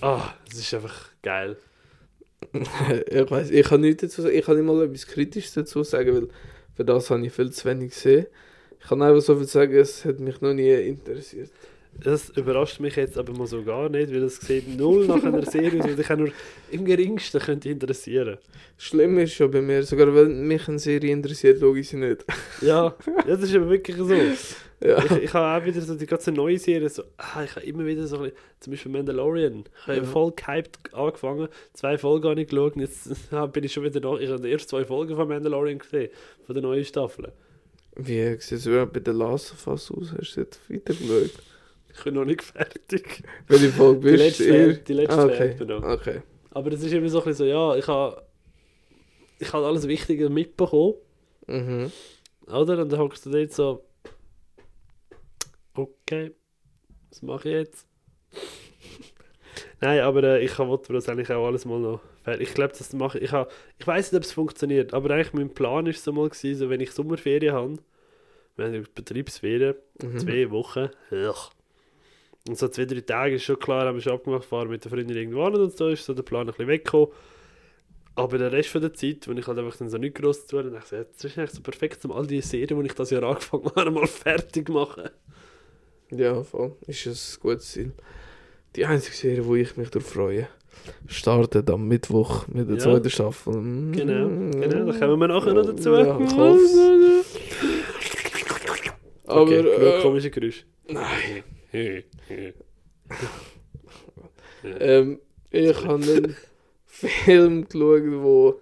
[0.00, 1.56] Ah, es ist einfach geil.
[2.52, 4.34] ich weiß, ich kann nichts dazu sagen.
[4.34, 6.28] Ich kann nicht mal etwas Kritisches dazu sagen, weil
[6.74, 8.26] für das habe ich viel zu wenig gesehen.
[8.82, 11.50] Ich kann einfach so viel sagen, es hat mich noch nie interessiert.
[12.02, 15.44] Das überrascht mich jetzt aber mal so gar nicht, weil es sieht null nach einer
[15.44, 16.30] Serie aus, die ich auch nur
[16.70, 18.38] im geringsten könnte interessieren.
[18.78, 22.24] Schlimm ist schon bei mir, sogar wenn mich eine Serie interessiert, schaue ich sie nicht.
[22.62, 22.94] Ja,
[23.26, 24.14] das ist aber wirklich so.
[24.82, 25.04] Ja.
[25.04, 27.84] Ich, ich habe auch wieder so die ganze neue Serie, so, ah, ich habe immer
[27.84, 29.64] wieder so ein bisschen, zum Beispiel Mandalorian.
[29.82, 30.04] Ich habe Ja.
[30.04, 33.10] voll gehypt angefangen, zwei Folgen habe ich geschaut jetzt
[33.52, 34.18] bin ich schon wieder nach.
[34.20, 36.08] Ich habe die ersten zwei Folgen von Mandalorian gesehen,
[36.46, 37.32] von der neuen Staffel.
[37.96, 40.12] Wie sieht es überhaupt bei der Last of Us aus?
[40.16, 41.30] Hast du jetzt weitergeschaut?
[41.92, 43.22] Ich bin noch nicht fertig.
[43.48, 44.50] Welche Folge Die bist letzte du?
[44.52, 45.64] fehlt- die letzte ah, okay.
[45.64, 45.82] noch.
[45.82, 46.22] Okay.
[46.52, 48.24] Aber es ist immer so ein bisschen so, ja, ich habe
[49.38, 50.94] ich habe alles Wichtige mitbekommen,
[51.46, 51.90] Mhm.
[52.46, 52.82] oder?
[52.82, 53.84] Und dann hockst du dort so,
[55.74, 56.32] okay,
[57.08, 57.86] was mache ich jetzt?
[59.80, 62.48] Nein, aber äh, ich wollte das eigentlich auch alles mal noch fertig.
[62.48, 63.24] Ich glaube, das mache ich.
[63.24, 66.28] Ich, habe- ich weiß nicht, ob es funktioniert, aber eigentlich mein Plan ist so mal
[66.28, 67.78] gewesen, so, wenn ich Sommerferien habe,
[68.56, 70.18] wir haben ja Betriebsferien, Mhm.
[70.18, 71.50] zwei Wochen, ugh.
[72.48, 74.90] und so zwei, drei Tage ist schon klar, haben wir schon abgemacht, fahren mit der
[74.90, 77.08] Freundin irgendwo hin und so ist so der Plan ein bisschen weggekommen.
[78.16, 80.62] Aber der Rest von der Zeit, wenn ich halt einfach dann so nicht gross zu
[80.62, 83.10] tun, dachte ich, das ist eigentlich so perfekt, um all die Serien, die ich das
[83.10, 85.08] Jahr angefangen habe, mal fertig zu machen.
[86.10, 86.76] Ja, voll.
[86.86, 87.92] Ist ein gutes Ziel.
[88.76, 90.48] Die einzige Serie, wo ich mich darauf freue,
[91.06, 92.82] startet am Mittwoch mit der Ja.
[92.82, 93.54] zweiten Staffel.
[93.54, 93.92] Mm.
[93.92, 94.28] Genau,
[94.60, 95.90] genau, da kommen wir nachher noch dazu.
[95.90, 97.24] Ja, ich hoffe
[99.26, 100.64] Aber, okay, äh, komische Geräusche.
[100.88, 101.44] nein.
[104.78, 106.36] Ähm, ich habe einen
[106.86, 108.60] Film geschaut, wo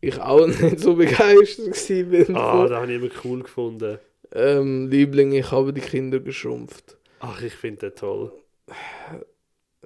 [0.00, 2.36] ich auch nicht so begeistert war.
[2.64, 3.98] ah, da habe ich immer cool gefunden.
[4.32, 6.96] Ähm, Liebling, ich habe die Kinder geschrumpft.
[7.20, 8.32] Ach, ich finde den toll.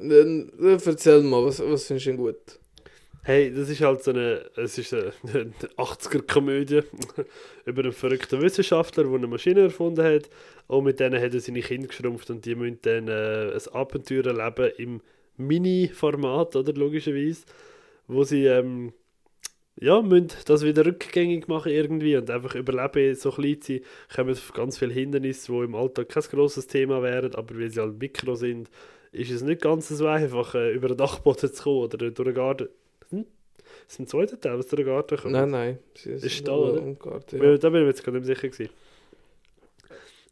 [0.01, 2.59] Dann, dann erzähl mal, was, was findest du denn gut?
[3.22, 6.82] Hey, das ist halt so eine, es ist eine, eine 80er-Komödie
[7.66, 10.30] über einen verrückten Wissenschaftler, der eine Maschine erfunden hat
[10.66, 14.26] und mit denen hat er seine Kinder geschrumpft und die müssen dann äh, ein Abenteuer
[14.26, 15.01] erleben im
[15.36, 17.42] Mini-Format, oder logischerweise,
[18.07, 18.92] wo sie ähm,
[19.80, 23.82] ja, müssen das wieder rückgängig machen irgendwie und einfach überleben, so klein sie
[24.14, 27.99] kommen ganz viele Hindernisse, die im Alltag kein grosses Thema wären, aber weil sie halt
[27.99, 28.70] Mikro sind,
[29.13, 32.35] ist es nicht ganz so einfach, äh, über den Dachboden zu kommen oder durch den
[32.35, 32.69] Garten.
[33.11, 33.25] Hm?
[33.87, 35.33] Das ist im zweiten Teil, was durch den Garten kommt.
[35.33, 35.79] Nein, nein.
[35.95, 36.81] Ist sind da, oder?
[36.95, 37.57] Garten, Ja.
[37.57, 38.71] Da bin ich mir jetzt gerade nicht sicher gewesen.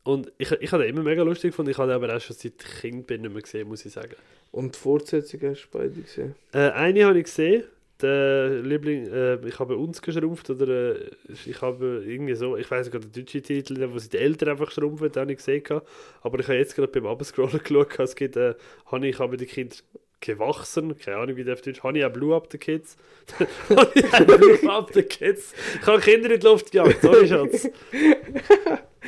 [0.04, 1.72] Und ich, ich habe immer mega lustig gefunden.
[1.72, 4.14] Ich habe aber auch schon seit ich Kind bin nicht mehr gesehen, muss ich sagen.
[4.52, 6.36] Und die Fortsetzung hast du beide gesehen?
[6.52, 7.64] Äh, eine habe ich gesehen.
[8.02, 11.10] Der Liebling, äh, ich habe uns geschrumpft oder äh,
[11.46, 14.70] ich habe irgendwie so, ich weiß nicht, der deutsche Titel, wo sie die Eltern einfach
[14.70, 15.64] schrumpfen, den habe ich gesehen.
[16.20, 18.54] Aber ich habe jetzt gerade beim Abscrollen geschaut, es gibt, äh,
[18.86, 19.76] habe ich habe die Kinder
[20.20, 22.96] gewachsen, keine Ahnung wie der auf Deutsch, habe ich auch Blue Up the Kids.
[23.68, 25.54] habe ich auch Blue Up the Kids.
[25.80, 27.68] Ich habe Kinder in die Luft gejagt, sorry Schatz.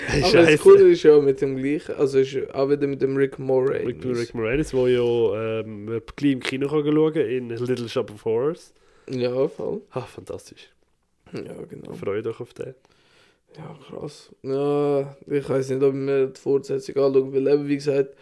[0.06, 0.60] Hey, Aber das.
[0.60, 3.86] Coole ist ja mit dem gleichen, also ist auch wieder mit dem Rick Moranis.
[3.86, 8.10] Rick, Rick Moranis, der ja ähm, gleich im Kino kann schauen kann, in Little Shop
[8.12, 8.72] of Horrors.
[9.10, 9.82] Ja, voll.
[9.90, 10.70] Ah, fantastisch.
[11.32, 11.92] Ja, genau.
[11.94, 12.74] Freut euch auf den.
[13.56, 14.30] Ja, krass.
[14.42, 18.14] Ja, ich weiß nicht, ob ich mir die Fortsetzung anschaue, weil eben, wie gesagt,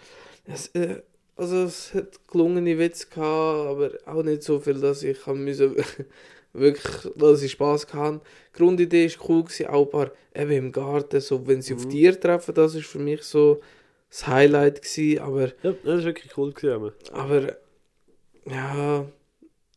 [0.47, 1.03] es, äh,
[1.37, 5.77] also es hat gelungene Witze gehabt, aber auch nicht so viel, dass ich haben müssen,
[6.53, 8.21] wirklich, dass ich Spass hatte.
[8.55, 11.85] Die Grundidee war cool, gewesen, auch ein paar, eben im Garten, so, wenn sie auf
[11.85, 11.91] Mhm.
[11.91, 13.61] Tiere treffen, das ist für mich so
[14.09, 16.53] das Highlight gewesen, aber, Ja, das war wirklich cool.
[16.53, 17.57] Gewesen, aber,
[18.47, 19.07] ja,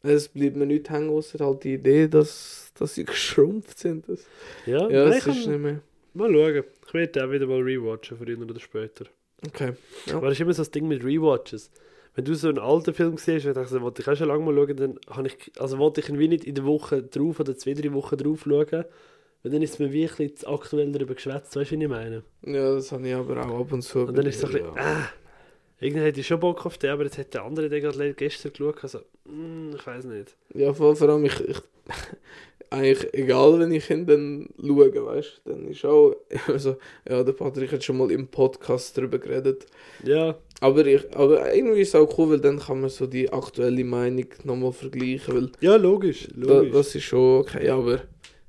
[0.04, 4.08] es bleibt mir nicht hängen, außer halt die Idee, dass, dass sie geschrumpft sind.
[4.08, 4.26] Das,
[4.66, 5.82] ja, ja, nein, es ist nicht mehr.
[6.14, 6.64] mal schauen.
[6.88, 9.06] Ich werde auch wieder mal rewatchen, früher oder später.
[9.48, 9.74] Okay.
[10.06, 10.18] Ja.
[10.18, 11.72] Aber das ist immer so das Ding mit Rewatches.
[12.16, 14.54] Wenn du so einen alten Film siehst, und ich wollte ich auch schon lange mal
[14.54, 17.56] schauen, dann habe ich, also wollte ich ihn wie nicht in der Woche drauf oder
[17.58, 18.86] zwei, drei Wochen drauf schauen,
[19.44, 21.84] weil dann ist es mir wie ein bisschen zu aktuell darüber geschwätzt, weißt du, wie
[21.84, 22.24] ich meine?
[22.46, 24.00] Ja, das habe ich aber auch ab und zu.
[24.00, 24.82] Und dann ist es so ein bisschen, ja.
[24.82, 25.10] ah,
[25.80, 28.52] irgendwie hätte ich schon Bock auf den, aber jetzt hat der andere den gerade gestern
[28.52, 30.36] geschaut, also, mm, ich weiß nicht.
[30.56, 31.58] ja, vor, vor allem, ich, ich
[32.72, 36.78] eigentlich egal, wenn ich ihn dann schaue, weißt du, dann ist auch immer so,
[37.10, 39.66] ja, der Patrick hat schon mal im Podcast darüber geredet.
[40.04, 43.32] Ja, Aber, ich, aber irgendwie ist es auch cool, weil dann kann man so die
[43.32, 46.72] aktuelle Meinung nochmal vergleichen, weil ja, logisch, da, logisch.
[46.72, 48.02] das ist schon okay, aber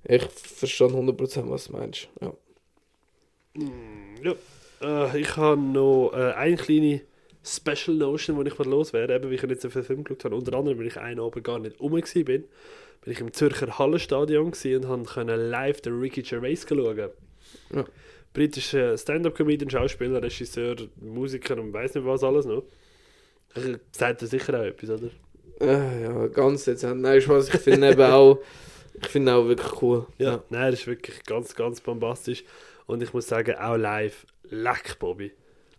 [0.05, 2.09] ich verstehe 100% was du meinst.
[2.21, 2.33] Ja.
[3.55, 4.35] Mm, Ja,
[4.83, 7.03] äh, ich habe noch äh, eine kleine
[7.43, 9.14] Special Notion, die ich loswerde.
[9.16, 10.37] Eben, wie ich nicht so viele Filme geschaut habe.
[10.37, 12.03] Unter anderem, weil ich einen Abend gar nicht rum war,
[13.01, 17.11] bin, ich im Zürcher Hallenstadion und konnte live den Ricky Gervais schauen.
[17.74, 17.84] Ja.
[18.32, 22.62] Britischer Stand-Up-Comedian, Schauspieler, Regisseur, Musiker und weiß nicht was alles noch.
[23.90, 25.11] Sagt er sicher auch etwas, oder?
[25.61, 27.03] Äh, ja, ganz dezent.
[27.03, 28.38] Nein, Spaß, ich finde eben auch,
[29.01, 30.07] ich finde auch wirklich cool.
[30.18, 30.42] Ja.
[30.48, 32.44] Nein, das ist wirklich ganz, ganz bombastisch.
[32.86, 35.32] Und ich muss sagen, auch live, leck Bobby.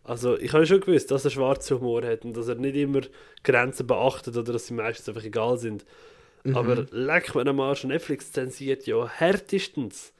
[0.03, 3.01] Also ich habe schon gewusst, dass er schwarzen Humor hat und dass er nicht immer
[3.43, 5.85] Grenzen beachtet oder dass sie meistens einfach egal sind.
[6.43, 6.55] Mhm.
[6.57, 10.13] Aber leck mir am Arsch, Netflix zensiert ja härtestens.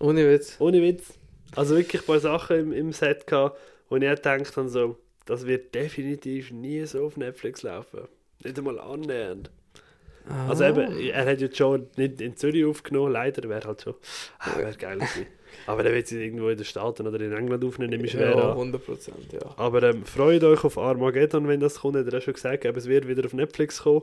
[0.00, 0.56] Ohne Witz.
[0.58, 1.14] Ohne Witz.
[1.54, 4.96] Also wirklich ein paar Sachen im, im Set gehabt, wo ich auch gedacht habe, so,
[5.26, 8.00] das wird definitiv nie so auf Netflix laufen.
[8.42, 9.50] Nicht einmal annähernd.
[10.48, 10.68] Also Ah.
[10.70, 13.94] eben, er hat jetzt schon nicht in Zürich aufgenommen, leider, wäre halt schon,
[14.38, 15.26] ah, wäre geil gewesen.
[15.66, 18.30] Aber er wird sie irgendwo in den Staaten oder in England aufnehmen, nehme ich schwer
[18.30, 18.56] Ja, an.
[18.56, 19.40] 100 Prozent, ja.
[19.56, 22.86] Aber ähm, freut euch auf Armageddon, wenn das kommt, hat er schon gesagt, aber es
[22.86, 24.02] wird wieder auf Netflix kommen.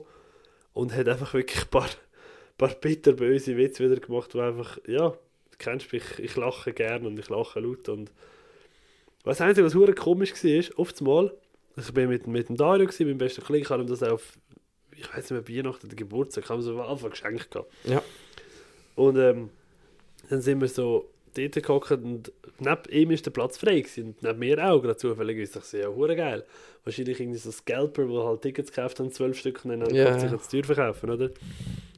[0.79, 1.89] Und hat einfach wirklich ein paar,
[2.57, 7.19] paar bitterböse Witze wieder gemacht, wo einfach, ja, du kennst mich, ich, lache gern und
[7.19, 8.13] ich lache laut und
[9.25, 11.33] was Einzige, was hure komisch war, ist, oft mal,
[11.75, 14.37] ich bin mit, mit dem Dario, gewesen, meinem besten Kollegen, ich habe ihm das auf,
[14.95, 17.69] ich weiß nicht mehr, Weihnachten oder Geburtstag, haben wir so am Anfang geschenkt gehabt.
[17.83, 18.01] Ja.
[18.95, 19.49] Und ähm,
[20.29, 24.07] dann sind wir so dort gehockt und neben ihm ist der Platz frei gewesen.
[24.07, 25.37] Und neben mir auch, gerade zufällig.
[25.37, 26.45] Ich dachte, ja, hure geil.
[26.83, 30.05] Wahrscheinlich irgendwie so Scalper, die halt Tickets gekauft haben, zwölf Stück, und dann Ja.
[30.09, 30.19] yeah.
[30.19, 31.29] sich ans Tür verkaufen, oder?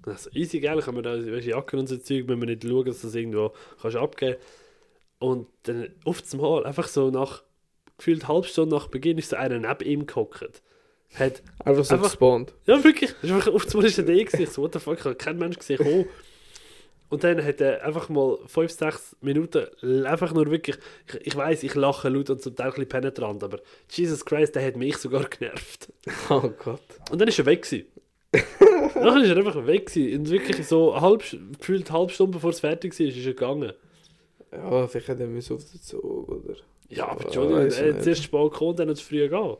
[0.05, 2.85] Also, easy, geil, kann man da, weißt, Jacken und so Zeug, müssen wir nicht schauen,
[2.85, 4.37] dass du das irgendwo kannst abgeben
[5.19, 7.43] Und dann oft Mal, einfach so nach,
[7.97, 10.61] gefühlt halb Stunde nach Beginn, ist so einer neben ihm gehockt.
[11.13, 12.53] Hat Einfach so Einfach- gespawnt.
[12.65, 13.11] ja, wirklich.
[13.21, 14.45] Das ist einfach, auf einmal ist er da gewesen.
[14.47, 15.79] So, what the fuck, ich habe keinen Mensch gesehen.
[15.85, 16.05] Oh.
[17.11, 19.67] Und dann hat er einfach mal 5, 6 Minuten
[20.05, 23.43] einfach nur wirklich, ich, ich weiß, ich lache laut und zum Teil ein bisschen penetrant,
[23.43, 23.59] aber
[23.89, 25.91] Jesus Christ, der hat mich sogar genervt.
[26.29, 26.79] Oh Gott.
[27.11, 27.85] Und dann ist er weg gewesen.
[28.95, 30.19] dann ist er einfach weg gewesen.
[30.21, 31.23] Und wirklich so halb,
[31.59, 33.73] gefühlt eine halbe Stunde bevor es fertig war, ist er gegangen.
[34.53, 36.55] Ja, vielleicht hat er müssen auf den Zug, oder?
[36.87, 39.57] Ja, aber weiss er hat zuerst spät gekommen, dann zu früh gehen.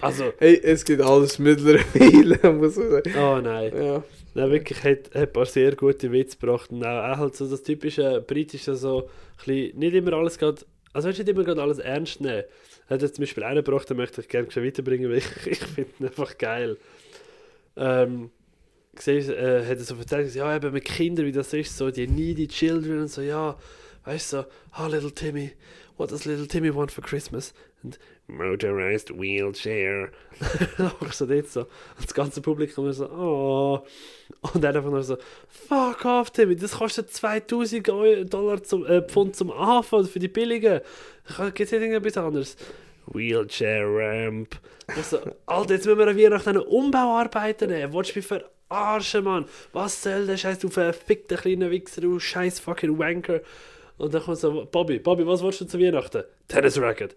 [0.00, 3.12] Also, Hey, es gibt alles mittlerweile, muss man sagen.
[3.18, 3.72] oh nein.
[3.76, 4.02] Ja.
[4.34, 6.70] Nein, wirklich, hat, hat ein paar sehr gute Witze gebracht.
[6.70, 10.62] Und auch, auch halt so das typische britische, so, bisschen, nicht immer alles gerade,
[10.92, 12.44] also du nicht immer gerade alles ernst nehmen.
[12.88, 15.90] Hat jetzt zum Beispiel einen gebracht, den möchte ich gerne weiterbringen, weil ich, ich finde
[15.98, 16.76] ihn einfach geil.
[17.76, 18.30] Ähm,
[18.94, 22.06] gesehen, äh, hat er so erzählt, ja, eben mit Kindern, wie das ist, so die
[22.06, 23.56] needy children und so, ja,
[24.08, 24.44] Weißt du, so,
[24.78, 25.52] oh, little Timmy,
[25.98, 27.52] what does little Timmy want for Christmas?
[27.82, 27.98] And
[28.28, 30.10] motorized wheelchair.
[31.00, 31.60] Auch so dort so.
[31.62, 31.68] Und
[32.04, 33.86] das ganze Publikum so, oh.
[34.52, 35.16] Und dann einfach nur so,
[35.48, 40.28] fuck off, Timmy, das kostet 2000 Eu- Dollar zum, äh, Pfund zum Anfang für die
[40.28, 40.80] billigen.
[41.54, 42.56] Gibt es irgendetwas anderes?
[43.06, 44.56] Wheelchair Ramp.
[44.86, 47.92] Also, Alter, jetzt müssen wir an Weihnachten eine Umbauarbeiten nehmen.
[47.92, 48.26] Wolltest du mich
[48.68, 49.46] verarschen, Mann?
[49.72, 53.40] Was soll der Scheiß, du verfickter kleiner Wichser, du scheiß fucking Wanker.
[53.96, 56.22] Und dann kommt so, Bobby, Bobby, was willst du zu Weihnachten?
[56.46, 57.16] Tennis Racket.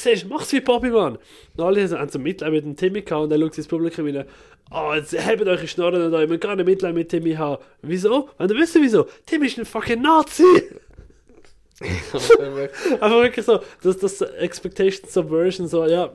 [0.00, 1.18] Siehst mach's wie Bobby, Mann.
[1.56, 4.24] Und alle haben so Mitleid mit dem Timmy gehabt und dann schaut ins Publikum rein.
[4.70, 7.62] Oh, jetzt hebt euch Schnorren und euch, wir gar nicht Mitleid mit Timmy haben.
[7.82, 8.30] Wieso?
[8.38, 9.06] Wenn du wisst wieso?
[9.26, 10.44] Timmy ist ein fucking Nazi.
[12.12, 16.12] Einfach wirklich so, das, das Expectation Subversion, so, ja,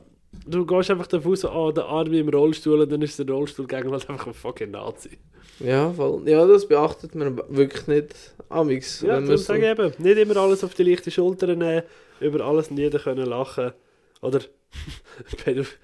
[0.47, 3.67] du gehst einfach davon so, oh, der Arme im Rollstuhl und dann ist der Rollstuhl
[3.67, 5.17] gegen halt einfach ein fucking Nazi.
[5.59, 6.27] ja, voll.
[6.27, 8.15] ja, das beachtet man wirklich nicht.
[8.49, 9.01] Amix.
[9.01, 11.83] Ja, darum sage ich eben, nicht immer alles auf die leichte Schulter nehmen,
[12.19, 13.73] über alles und jeden können lachen.
[14.21, 14.41] Oder
[15.43, 15.77] Pädoph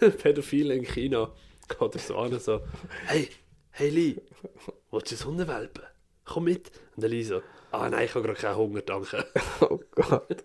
[0.22, 1.30] Pädophile in China
[1.78, 2.62] oder so an, so,
[3.06, 3.28] hey,
[3.70, 4.16] hey Lee,
[4.90, 5.84] willst du einen Hundewelpen?
[6.24, 6.70] Komm mit.
[6.96, 9.24] Und der Lee so, ah nein, ich habe gerade keinen Hunger, danke.
[9.60, 10.44] oh Gott.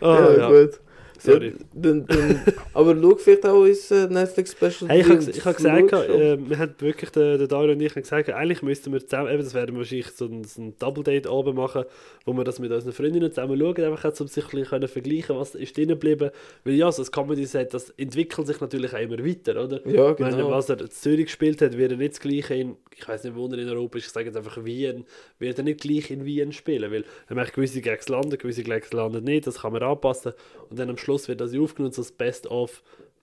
[0.00, 0.80] Ah, ja, gut.
[1.18, 1.48] Sorry.
[1.48, 2.42] Ja, dann, dann,
[2.74, 4.88] aber schau vielleicht auch äh, Netflix-Special.
[4.88, 7.94] Hey, ich habe ich Du gesagt, äh, wir haben wirklich, der, der Dario und ich
[7.94, 10.74] haben gesagt, eigentlich müssten wir zusammen, eben, das werden wir wahrscheinlich so ein, so ein
[10.78, 11.84] Double-Date oben machen,
[12.24, 15.36] wo wir das mit unseren Freundinnen zusammen schauen, einfach auch, um sich ein bisschen vergleichen
[15.36, 16.30] was ist drin geblieben.
[16.64, 19.86] Weil ja, so das Comedy-Set, das entwickelt sich natürlich auch immer weiter, oder?
[19.86, 20.50] ja, Ich meine, genau.
[20.50, 23.36] was er in Zürich gespielt hat, wird er nicht das gleiche in, ich weiß nicht,
[23.36, 25.04] wo er in Europa ist, ich sage jetzt einfach Wien,
[25.38, 28.92] wird er nicht gleich in Wien spielen, weil er macht gewisse Gags landen, gewisse Gags
[28.92, 30.32] landen nicht, das kann man anpassen
[30.70, 32.82] und dann am Schluss wird das aufgenommen, so das Best-of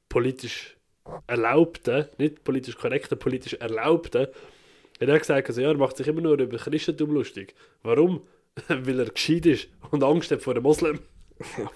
[0.10, 0.78] politisch
[1.28, 4.32] Erlaubte, nicht politisch korrekte, politisch Erlaubte.
[5.00, 7.56] Er hat gesagt, also, ja, er macht sich immer nur über Christentum lustig.
[7.82, 8.22] Warum?
[8.68, 11.00] weil er gescheit ist und Angst hat vor den Moslem.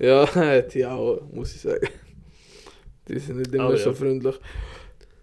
[0.00, 1.88] Ja, die auch, muss ich sagen.
[3.08, 3.96] Die sind nicht immer Aber so ja.
[3.96, 4.36] freundlich.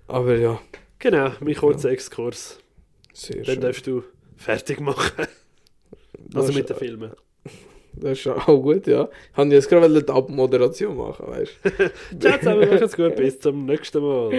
[0.07, 0.59] Aber ja,
[0.99, 2.59] Genau, mein kurzer Exkurs.
[3.13, 3.61] sehr Dann schön.
[3.61, 4.03] darfst du
[4.35, 5.27] fertig machen.
[6.33, 7.11] Also mit den Filmen.
[7.97, 9.09] Das ist auch gut, ja.
[9.31, 12.19] Ich wollte jetzt gerade die Abmoderation machen, weißt du.
[12.19, 14.31] Ciao zusammen, macht's gut, bis zum nächsten Mal.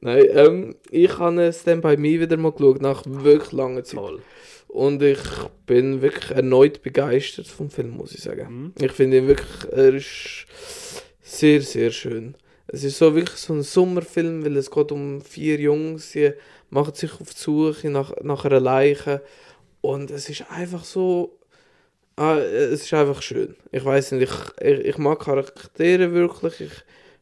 [0.00, 4.00] Nein, ähm, ich habe Stand By Me wieder mal geschaut, nach wirklich langer Zeit.
[4.00, 4.20] Toll.
[4.68, 5.18] Und ich
[5.66, 8.72] bin wirklich erneut begeistert vom Film, muss ich sagen.
[8.76, 8.84] Mhm.
[8.84, 10.46] Ich finde ihn wirklich, er ist
[11.22, 12.36] sehr, sehr schön.
[12.68, 16.32] Es ist so wirklich so ein Sommerfilm, weil es geht um vier Jungs, die
[16.70, 19.22] machen sich auf die Suche nach, nach einer Leiche.
[19.80, 21.39] Und es ist einfach so,
[22.20, 23.56] ah, es ist einfach schön.
[23.72, 26.70] Ich weiß nicht, ich, ich, ich mag Charaktere wirklich, ich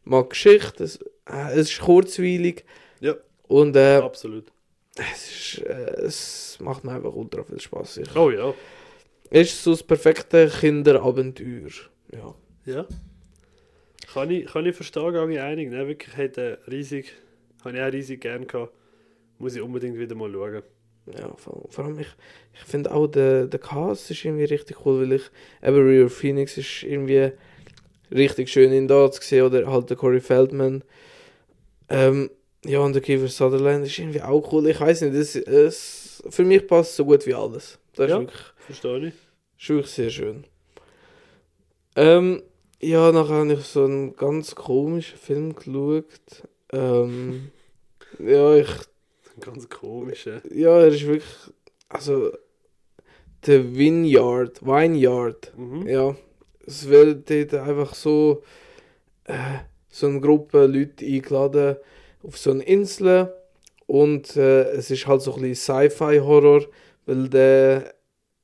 [0.05, 0.96] mag Geschichte, es,
[1.26, 2.64] äh, es ist kurzweilig.
[3.01, 3.14] Ja.
[3.46, 4.51] Und äh, Absolut.
[4.96, 7.99] es, ist, äh, es macht mir einfach ultra viel Spaß.
[7.99, 8.53] Ich, Oh ja.
[9.30, 11.70] es ist so das perfekte Kinderabenteuer.
[12.12, 12.34] Ja.
[12.66, 12.86] Ja.
[14.12, 15.70] Kann ich, kann ich verstehen, gehe ich einig.
[15.70, 15.86] Ne?
[15.86, 17.12] Wirklich hätte riesig,
[17.64, 18.72] habe ich auch riesig gern gehabt.
[19.38, 20.62] Muss ich unbedingt wieder mal schauen.
[21.16, 22.09] Ja, vor, allem ich,
[22.54, 25.22] ich finde auch der, der Cast ist irgendwie richtig cool, weil ich
[25.62, 27.32] eben River Phoenix ist irgendwie
[28.11, 30.82] richtig schön in da zu sehen oder halt der Corey Feldman.
[31.88, 32.30] Ähm,
[32.64, 34.66] ja, und der Kiefer Sutherland ist irgendwie auch cool.
[34.68, 37.78] Ich weiß nicht, es, es, für mich passt so gut wie alles.
[37.94, 38.16] Das Ja.
[38.16, 39.14] ist, wirklich, Verstehe ich.
[39.59, 40.44] ist wirklich sehr schön.
[41.96, 42.42] Ähm,
[42.80, 46.04] ja, nachher habe ich so einen ganz komischen Film geschaut.
[46.72, 47.50] Ähm,
[48.18, 48.68] ja, ich
[49.45, 50.26] Ganz komisch.
[50.26, 50.41] äh.
[50.53, 51.24] Ja, er ist wirklich.
[51.89, 52.32] Also.
[53.47, 54.61] Der Vineyard.
[54.62, 55.53] Vineyard.
[55.57, 55.86] Mhm.
[55.86, 56.16] Ja.
[56.66, 58.43] Es wird dort einfach so.
[59.24, 59.59] Äh,
[59.99, 61.76] so eine Gruppe Leute eingeladen
[62.22, 63.32] auf so eine Insel.
[63.86, 66.66] Und äh, es ist halt so ein bisschen Sci-Fi-Horror,
[67.07, 67.95] weil der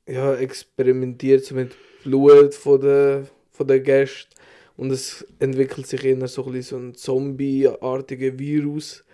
[0.08, 1.72] ja, experimentiert so mit
[2.02, 4.28] Blut von der, von der Gäste.
[4.76, 9.04] Und es entwickelt sich eher so ein so ein Zombie-artiger Virus.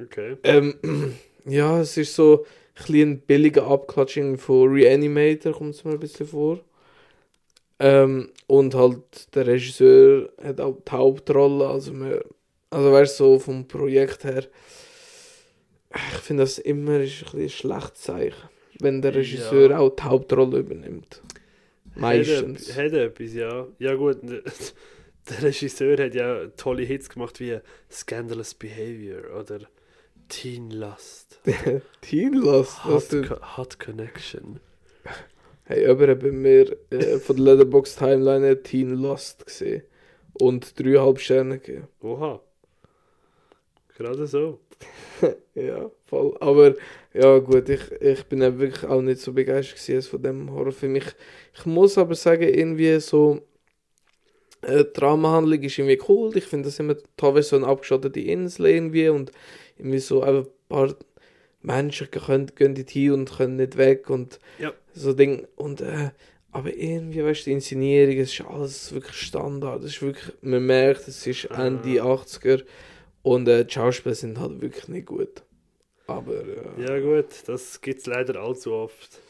[0.00, 0.36] Okay.
[0.42, 0.74] Ähm,
[1.44, 2.44] ja, es ist so
[2.88, 6.60] ein ein billiger Abklatsching von Reanimator, kommt es mir ein bisschen vor.
[7.78, 12.24] Ähm, und halt der Regisseur hat auch die Hauptrolle, also, wir,
[12.70, 14.44] also weißt du, so vom Projekt her,
[15.94, 18.48] ich finde das immer ist ein, ein schlechtes Zeichen,
[18.80, 19.78] wenn der Regisseur Ja.
[19.78, 21.22] auch die Hauptrolle übernimmt.
[21.94, 22.76] Meistens.
[22.76, 23.66] Hat, hat etwas, ja.
[23.78, 27.58] Ja gut, der Regisseur hat ja tolle Hits gemacht wie
[27.90, 29.60] Scandalous Behavior oder
[30.28, 31.40] Teen Lust.
[32.00, 34.60] Teen Lost, Hot, Co Hot Connection.
[35.64, 39.82] Hey, hat bei mir äh, von der Letterboxd Timeline Teen Lost gesehen
[40.34, 41.88] und dreieinhalb Sterne gegeben.
[42.00, 42.40] Oha.
[43.96, 44.60] gerade so.
[45.54, 46.36] Ja, voll.
[46.40, 46.74] Aber
[47.14, 50.96] ja gut, ich, ich bin eben wirklich auch nicht so begeistert von dem Horrorfilm.
[50.96, 51.06] Ich,
[51.54, 53.40] ich muss aber sagen, irgendwie so
[54.60, 56.36] äh, Dramahandlung ist irgendwie cool.
[56.36, 59.32] Ich finde das immer teilweise so eine abgeschottete Insel irgendwie und
[59.78, 60.94] irgendwie so ein paar
[61.62, 64.72] Menschen können, gehen dort hin und können nicht weg und Ja.
[64.94, 65.46] so Ding.
[65.56, 66.10] Und äh,
[66.52, 69.82] aber irgendwie, weißt du, die Inszenierung, es ist alles wirklich Standard.
[69.84, 72.64] Es ist wirklich, man merkt, es ist Ende 80er
[73.22, 75.42] und äh, die Schauspieler sind halt wirklich nicht gut.
[76.06, 79.20] Aber äh, Ja gut, das gibt es leider allzu oft.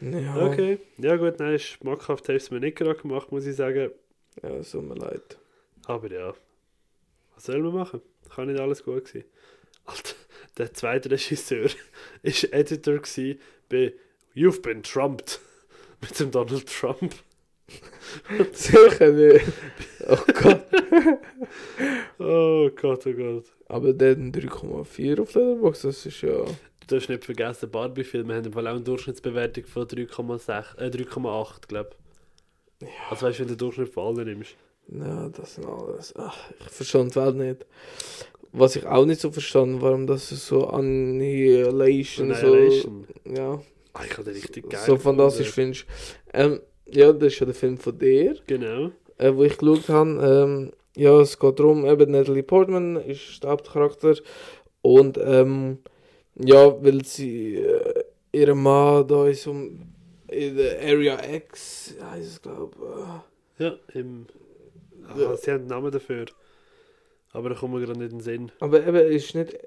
[0.00, 3.90] ja, Okay, ja gut, nein, schmackhaft hast du mir nicht gerade gemacht, muss ich sagen.
[4.42, 5.38] ja, es tut mir leid.
[5.86, 6.34] Aber ja,
[7.34, 8.02] was soll man machen?
[8.34, 9.24] Kann nicht alles gut sein.
[9.86, 10.14] Alter,
[10.58, 11.68] der zweite Regisseur
[12.22, 13.94] ist Editor gsi bei
[14.34, 15.40] You've Been Trumped
[16.00, 17.14] mit dem Donald Trump.
[18.52, 19.46] Sicher nicht.
[20.06, 20.64] Oh Gott.
[22.18, 23.44] Oh Gott, oh Gott.
[23.68, 26.44] Aber der hat einen 3,4 auf Letterboxd, das ist ja...
[26.44, 31.90] Du darfst nicht vergessen, Barbie-Filme haben auch eine Durchschnittsbewertung von 3,6, äh 3,8, glaube
[32.80, 32.88] ich.
[33.10, 34.54] Also weißt du, wenn du den Durchschnitt von allen nimmst.
[34.88, 36.14] Ja, das sind alles...
[36.16, 37.66] Ach, ich verstand die Welt nicht.
[38.58, 43.06] Was ich auch nicht so verstanden, warum das so Annihilation, Annihilation.
[43.24, 43.32] so...
[43.32, 43.60] Ja,
[43.92, 45.86] Ah, ich den richtig geil so fantastisch findest.
[46.34, 48.90] Ähm, ja, das ist ja der Film von dir, Genau.
[49.18, 50.10] äh, wo ich geschaut habe.
[50.22, 54.14] Ähm, ja, es geht darum, eben Natalie Portman ist der Hauptcharakter
[54.82, 55.78] und ähm,
[56.38, 59.80] ja, weil sie äh, ihren Mann da ist um
[60.28, 62.76] in der Area X, heißt es glaube
[63.58, 64.26] Ja, im...
[65.18, 65.30] Ja.
[65.30, 66.26] Ah, sie haben einen Namen dafür.
[67.36, 68.52] Aber da kommt mir gerade nicht in den Sinn.
[68.60, 69.58] Aber eben, es ist nicht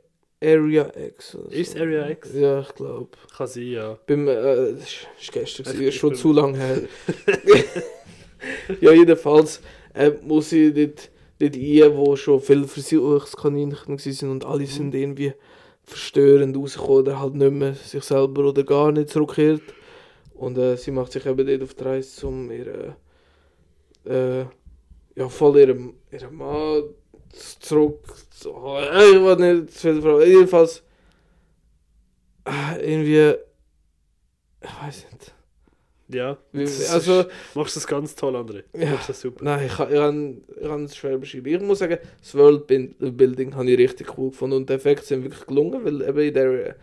[0.42, 1.36] Area X.
[1.36, 1.78] oder Ist.
[1.78, 2.34] Area X?
[2.34, 3.10] Ja, ich glaube.
[3.36, 3.98] Kann sein, ja.
[4.08, 6.82] Beim, äh, das ist gestern, Ich- gewesen, ist ich schon zu lange her.
[8.82, 9.62] ja, jedenfalls
[9.94, 11.10] äh, muss ich dort,
[11.40, 15.34] dort rein, wo schon viele Versuchskaninchen waren und alle sind irgendwie
[15.84, 19.62] verstörend rausgekommen oder halt nicht mehr sich selber oder gar nicht zurückkehrt.
[20.34, 22.96] Und äh, sie macht sich eben dort auf die Reise, um ihre,
[24.06, 24.46] äh,
[25.20, 26.84] ja, voll ihrem, ihrem Mann
[27.60, 28.00] zurück.
[28.46, 30.22] Äh, Ich will nicht zu viel fragen.
[30.30, 30.84] Jedenfalls,
[32.46, 33.38] äh, irgendwie,
[34.62, 35.34] ich weiß nicht.
[36.12, 36.38] Ja.
[36.92, 38.64] Also, Machst du das ganz toll, André.
[38.76, 38.92] Ja.
[38.92, 39.44] machst das super.
[39.44, 41.46] nein, ich, kann- ich, kann- ich kann es schwer beschreiben.
[41.48, 45.46] Ich muss sagen, das Worldbuilding habe ich richtig cool gefunden und die Effekte sind wirklich
[45.46, 46.76] gelungen, weil eben in der,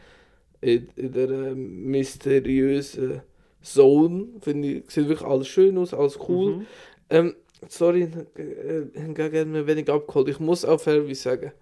[0.60, 3.22] in, in der äh, mysteriösen
[3.62, 6.56] Zone, finde ich, sieht wirklich alles schön aus, alles cool.
[6.58, 6.66] Mhm.
[7.10, 7.34] Ähm,
[7.68, 10.28] sorry, äh, hingegen hat mir wenig abgeholt.
[10.28, 11.52] Ich muss auch fairerweise sagen,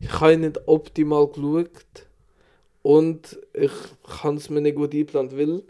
[0.00, 2.06] ich habe nicht optimal geschaut
[2.82, 3.72] und ich
[4.20, 5.62] kann es mir nicht gut einplanen, weil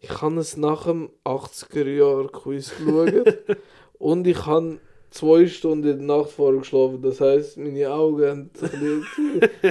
[0.00, 3.38] ich habe es nach dem 80er-Jahr-Quiz geschaut
[3.98, 4.78] und ich habe
[5.10, 7.02] zwei Stunden in der Nacht vorher geschlafen.
[7.02, 9.06] Das heisst, meine Augen haben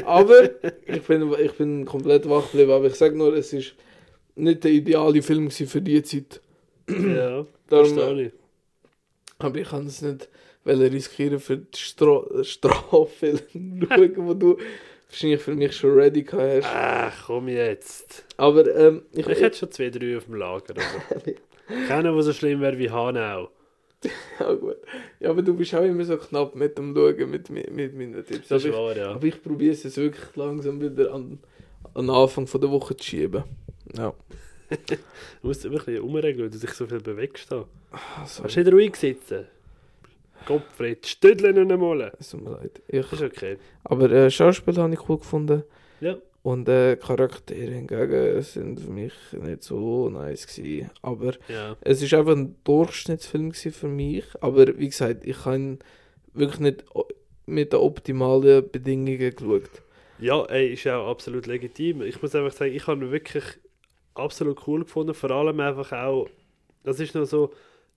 [0.05, 0.49] Aber
[0.86, 2.72] ich bin, ich bin komplett wach geblieben.
[2.72, 3.74] Aber ich sage nur, es ist
[4.36, 6.41] nicht der ideale Film für die Zeit.
[6.89, 8.41] Ja, Darum, verstehe ich.
[9.44, 10.30] Aber ich kann es nicht
[10.66, 13.39] riskieren für die Stra Straffilm
[13.89, 14.58] schauen, wo du
[15.10, 16.66] wahrscheinlich für mich schon ready hast.
[16.66, 18.26] Ach, komm jetzt.
[18.38, 20.76] Aber ähm, ich, Ich hätte schon zwei, drei auf dem Lager.
[21.88, 23.50] Keiner, der so schlimm wäre wie Hanau.
[24.39, 24.78] ja, gut.
[25.20, 28.26] Ja, aber du bist auch immer so knapp mit dem Schauen, mit, mit, mit meinen
[28.26, 28.48] Tipps.
[28.48, 29.12] Das aber, ist ich, wahr, ja.
[29.12, 31.39] aber ich probiere es jetzt wirklich langsam wieder an,
[31.94, 33.44] an den Anfang von der Woche zu schieben.
[33.96, 34.14] Ja.
[35.42, 37.52] Du musst immer ein bisschen umregeln, weil du dich so viel bewegst.
[37.52, 37.66] Da.
[38.20, 39.46] Also, Kannst du nicht ruhig sitzen?
[40.46, 42.12] Gottfried, stüddeln und einmal.
[42.20, 42.82] es tut mir leid.
[42.88, 43.58] Ich, ist okay.
[43.84, 45.64] aber äh, Schauspiel habe ich cool gefunden.
[46.00, 46.18] Ja.
[46.44, 50.90] Und äh, Charaktere hingegen sind für mich nicht so nice gewesen.
[51.04, 51.78] Aber Ja.
[51.82, 54.26] es ist einfach ein Durchschnittsfilm für mich.
[54.42, 55.80] Aber wie gesagt, ich habe ihn
[56.34, 56.86] wirklich nicht
[57.46, 59.70] mit den optimalen Bedingungen geschaut.
[60.18, 62.02] Ja, ey, ist ja auch absolut legitim.
[62.02, 63.44] Ich muss einfach sagen, ich habe ihn wirklich
[64.14, 65.14] absolut cool gefunden.
[65.14, 66.28] Vor allem einfach auch,
[66.83, 67.51] das ist noch so,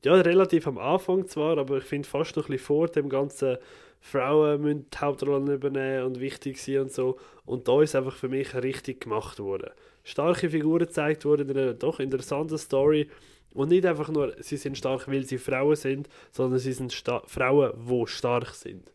[0.05, 3.59] ja, relativ am Anfang zwar, aber ich finde fast noch ein bisschen vor dem ganzen
[4.01, 7.19] Frauen müssen die Hauptrollen übernehmen und wichtig sein und so.
[7.47, 9.71] Und da ist einfach für mich richtig gemacht worden.
[10.03, 13.09] Starke Figuren gezeigt worden in einer doch interessanten Story.
[13.55, 17.23] Und nicht einfach nur, sie sind stark, weil sie Frauen sind, sondern sie sind sta
[17.27, 18.93] Frauen, die stark sind.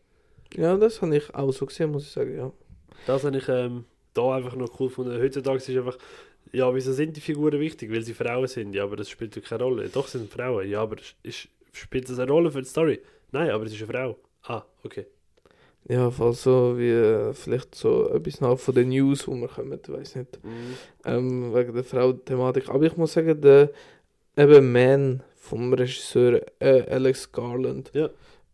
[0.54, 2.52] Ja, das habe ich auch so gesehen, muss ich sagen, ja.
[3.06, 5.20] Das habe ich ähm, da einfach noch cool gefunden.
[5.20, 5.98] Heutzutage ist einfach,
[6.52, 7.90] ja, wieso sind die Figuren wichtig?
[7.92, 8.74] Weil sie Frauen sind.
[8.74, 9.88] Ja, aber das spielt ja keine Rolle.
[9.88, 10.68] Doch, sind Frauen.
[10.68, 13.00] Ja, aber ist, spielt das eine Rolle für die Story?
[13.32, 14.16] Nein, aber es ist eine Frau.
[14.44, 15.06] Ah, okay.
[15.88, 19.78] Ja, falls so wie äh, vielleicht so etwas nach von den News, wo wir kommen,
[19.86, 20.38] weiß nicht.
[21.04, 22.68] Ähm, wegen der Frau-Thematik.
[22.68, 23.70] Aber ich muss sagen, der
[24.36, 27.90] eben Man vom Regisseur äh, Alex Garland.
[27.94, 28.10] Ja.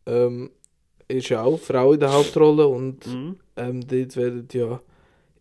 [0.06, 0.50] Ähm,
[1.08, 3.36] ist ja auch Frau in der Hauptrolle und Mhm.
[3.56, 4.80] ähm, dort werden ja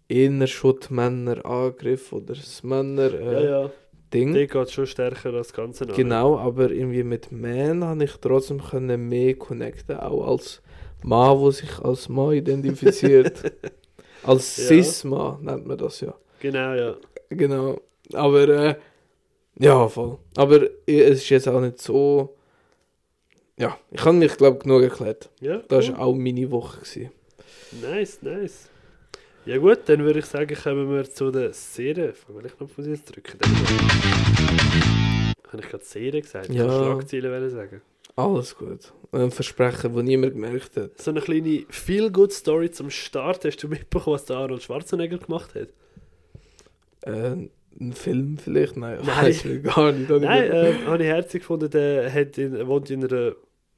[0.08, 3.72] eher schon die Männer angegriffen oder das Männer Ja, äh, ja.
[4.14, 4.34] Ding.
[4.34, 5.96] Die geht schon stärker als das Ganze an.
[5.96, 10.62] Genau, aber irgendwie mit Man habe ich trotzdem können mehr connecten, auch als
[11.04, 13.52] Mann, der sich als Mann identifiziert.
[14.24, 14.64] als Ja.
[14.68, 16.14] Cis-Mann nennt man das ja.
[16.40, 16.96] Genau, ja.
[17.30, 17.80] Genau.
[18.14, 18.76] Aber äh,
[19.60, 20.18] ja, voll.
[20.36, 22.36] Aber es ist jetzt auch nicht so.
[23.58, 25.30] Ja, ich habe mich, glaube ich, genug erklärt.
[25.42, 25.94] Ja, Das cool.
[25.98, 26.80] war auch meine Woche.
[26.82, 27.12] Gewesen.
[27.82, 28.70] Nice, nice.
[29.46, 32.14] Ja gut, dann würde ich sagen, kommen wir zu der Serie.
[32.28, 33.38] Welchen Knopf muss ich jetzt drücken?
[33.38, 33.52] Den.
[35.52, 36.50] Habe ich gerade Serie gesagt?
[36.50, 36.66] Ich Ja.
[36.66, 37.82] kann Schlagzeilen sagen.
[38.16, 38.92] Alles gut.
[39.12, 41.00] Ein Versprechen, das niemand gemerkt hat.
[41.00, 43.46] So eine kleine Feel-Good-Story zum Start.
[43.46, 45.68] Hast du mitbekommen, was der Arnold Schwarzenegger gemacht hat?
[47.02, 47.36] Äh,
[47.80, 48.78] ein Film vielleicht?
[48.78, 49.64] Nein, ich Nein.
[49.64, 50.10] gar nicht.
[50.10, 53.36] Ich Nein, äh, habe ich herzlich gefunden, der hat in, wohnt in einer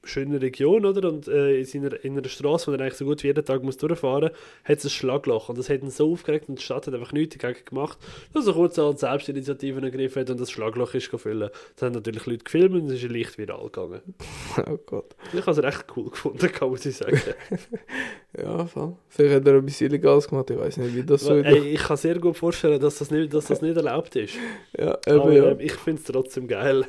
[0.07, 1.09] schönen Region, oder?
[1.09, 3.63] Und äh, in, seiner, in einer Straße, wo er eigentlich so gut wie jeden Tag
[3.63, 5.49] muss durchfahren muss, hat es ein Schlagloch.
[5.49, 7.97] Und das hat ihn so aufgeregt und die Stadt hat einfach nichts dagegen gemacht,
[8.33, 11.51] dass er kurz als Selbstinitiativen ergriffen hat und das Schlagloch ist gefüllt.
[11.75, 14.01] Das haben natürlich Leute gefilmt und es ist leicht viral gegangen.
[14.69, 15.15] Oh Gott.
[15.33, 17.21] Ich habe es recht cool gefunden, kann man sagen.
[18.37, 18.95] Ja, voll.
[19.09, 21.81] Vielleicht hat er etwas Illegales gemacht, ich weiß nicht, wie das so Weil, ey, ich
[21.81, 24.35] kann sehr gut vorstellen, dass das nicht, dass das nicht erlaubt ist.
[24.77, 25.51] Ja, eben, Aber ja.
[25.51, 26.85] ähm, ich finde es trotzdem geil.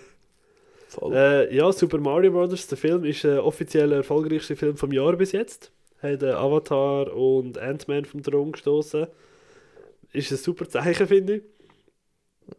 [1.12, 2.66] Äh, ja, Super Mario Bros.
[2.66, 5.70] Der Film ist der offiziell erfolgreichste Film vom Jahr bis jetzt.
[6.02, 9.06] Hat äh, Avatar und Ant-Man vom Thron gestoßen.
[10.12, 11.42] Ist ein super Zeichen, finde ich.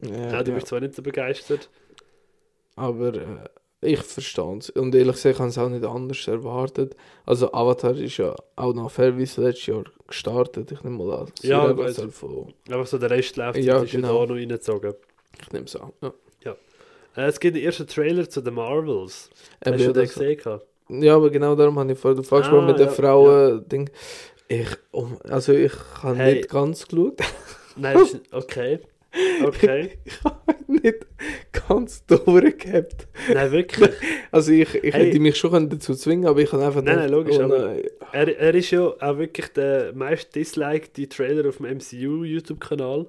[0.09, 0.55] ja, Ja, du ja.
[0.55, 1.69] bist zwar nicht so begeistert.
[2.75, 3.49] Aber äh,
[3.81, 4.69] ich verstehe es.
[4.69, 6.95] Und ehrlich gesagt, ich habe es auch nicht anders erwartet.
[7.25, 10.71] Also Avatar ist ja auch noch fairerweise letztes Jahr gestartet.
[10.71, 11.31] Ich nehme mal an.
[11.41, 11.73] Ja,
[12.09, 12.53] von...
[12.69, 14.19] Aber so der Rest läuft, Ja, ist genau.
[14.19, 14.93] ja da noch reingezogen.
[15.41, 15.91] Ich nehme es an.
[16.01, 16.13] Ja.
[17.15, 19.29] Äh, es gibt den ersten Trailer zu The Marvels.
[19.65, 21.03] Eben, Hast du ja, den gesehen?
[21.03, 23.89] ja, aber genau darum habe ich vorher davon gesprochen Ah, mit der ja, Frauen-Ding.
[24.47, 26.35] Ich, um, also ich habe Hey.
[26.35, 27.19] nicht ganz geschaut.
[27.75, 27.97] Nein,
[28.31, 28.79] okay.
[29.43, 29.97] Okay.
[30.05, 31.05] ich habe nicht
[31.67, 33.07] ganz durchgehabt.
[33.33, 33.89] Nein, wirklich.
[34.31, 35.07] Also ich, ich Hey.
[35.07, 37.83] hätte mich schon dazu zwingen aber ich habe einfach Nein, nein, logisch, aber- nein.
[38.11, 43.07] Er, er ist ja auch wirklich der meist disliked Trailer auf dem MCU YouTube-Kanal.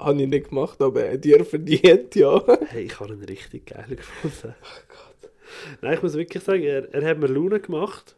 [0.00, 2.42] Habe ich nicht gemacht, aber dir verdient, ja.
[2.68, 4.54] Hey, ich habe ihn richtig geil gefunden.
[5.82, 8.16] Nein, ich muss wirklich sagen, er, er hat mir Laune gemacht.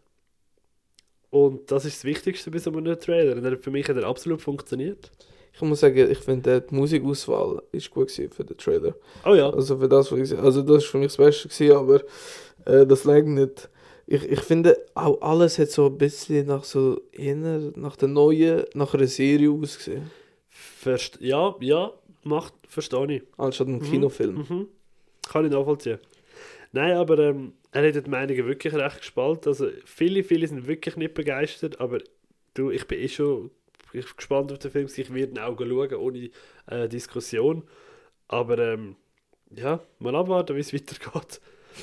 [1.31, 3.37] Und das ist das Wichtigste bei so einem Trailer.
[3.37, 5.11] Und er, für mich hat er absolut funktioniert.
[5.55, 8.95] Ich muss sagen, ich finde, die Musikauswahl ist gut für den Trailer.
[9.25, 9.51] Oh ja.
[9.51, 12.03] Also für das, was ich gesehen Also das war für mich das Beste, gewesen, aber
[12.65, 13.69] äh, das lag nicht...
[14.07, 17.35] Ich, ich finde, auch alles hat so ein bisschen nach so eher
[17.77, 20.11] nach der neuen, nach einer Serie ausgesehen.
[20.83, 21.93] Verst ja, ja,
[22.25, 23.23] macht, verstehe ich.
[23.37, 23.83] Anstatt einem Mhm.
[23.91, 24.35] Kinofilm.
[24.49, 24.69] Mhm.
[25.31, 25.99] Kann ich nachvollziehen.
[26.73, 29.49] Nein, aber ähm, er hat die Meinungen wirklich recht gespalten.
[29.51, 31.99] Also viele, viele sind wirklich nicht begeistert, aber
[32.55, 33.51] du, ich bin eh schon
[33.95, 34.89] ich bin gespannt auf den Film.
[34.97, 36.31] Ich werde ihn auch schauen, ohne
[36.67, 37.63] äh, Diskussion.
[38.27, 38.97] Aber ähm,
[39.55, 41.41] ja, mal abwarten, wie es weitergeht.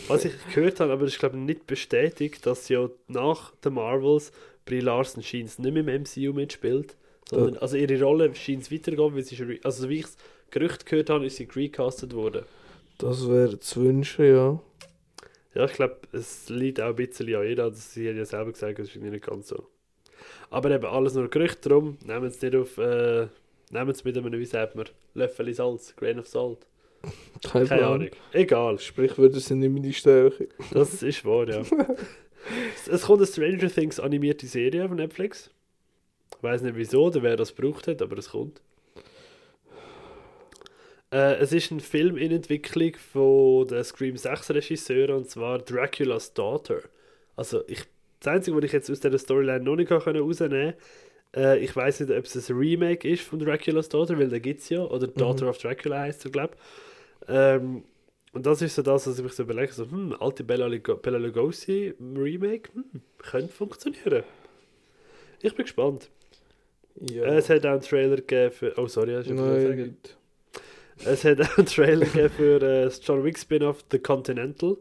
[0.07, 3.73] Was ich gehört habe, aber das ist glaube ich nicht bestätigt, dass ja nach den
[3.76, 4.31] Marvels
[4.65, 6.95] Brie Larson scheint nicht mehr im MCU mitspielt.
[7.30, 10.18] Sondern, also ihre Rolle scheint es weitergehen, weil sie re- also wie ich das
[10.51, 12.43] Gerücht gehört habe, ist sie recastet worden.
[12.97, 14.60] Das wäre zu wünschen, ja.
[15.56, 17.60] Ja, ich glaube, es liegt auch ein bisschen an ihr.
[17.60, 19.68] Also sie hat ja selber gesagt, es ist nicht ganz so.
[20.49, 21.97] Aber eben alles nur Gerüchte drum.
[22.06, 23.27] Nehmen es nicht auf, äh,
[23.72, 26.65] nehmen es mit einem, wie sagt man, Löffel Salz, Grain of Salt.
[27.43, 27.93] Keine, Keine Plan.
[27.93, 28.10] Ahnung.
[28.34, 30.49] Egal, Sprichwörter sind nicht meine Stärke.
[30.72, 31.61] das ist wahr, ja.
[32.76, 35.49] es, es kommt eine Stranger Things animierte Serie auf Netflix.
[36.40, 38.61] Ich weiß nicht wieso oder wer das gebraucht hat, aber es kommt.
[41.11, 46.34] Äh, es ist ein Film in Entwicklung von der Scream 6 Regisseuren und zwar Dracula's
[46.34, 46.80] Daughter.
[47.36, 47.84] Also ich,
[48.22, 50.74] das Einzige, was ich jetzt aus dieser Storyline noch nicht rausnehmen kann,
[51.36, 54.61] äh, ich weiß nicht, ob es ein Remake ist von Dracula's Daughter, weil da gibt
[54.61, 57.28] es ja, oder Daughter of Dracula heißt er, glaube ich.
[57.28, 57.84] Ähm,
[58.32, 61.18] und das ist so das, was ich mich so überlege, so, hm, alte Bella, Bella
[61.18, 64.24] Lugosi Remake, hm, könnte funktionieren.
[65.41, 66.10] Ich bin gespannt.
[66.95, 67.24] Ja.
[67.26, 69.98] Es hat auch einen Trailer gegeben für, oh sorry, hast du Nein.
[71.06, 74.78] Es hat auch einen Trailer gegeben für äh, das John Wick Spin-off The Continental.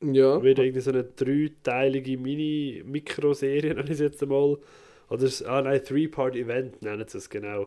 [0.00, 0.42] Ja.
[0.42, 4.56] Wieder irgendwie so eine dreiteilige Mini-Mikroserie, nenne ich es jetzt einmal.
[5.10, 7.66] Oder es- ah nein, Three-Part-Event nennen sie es genau.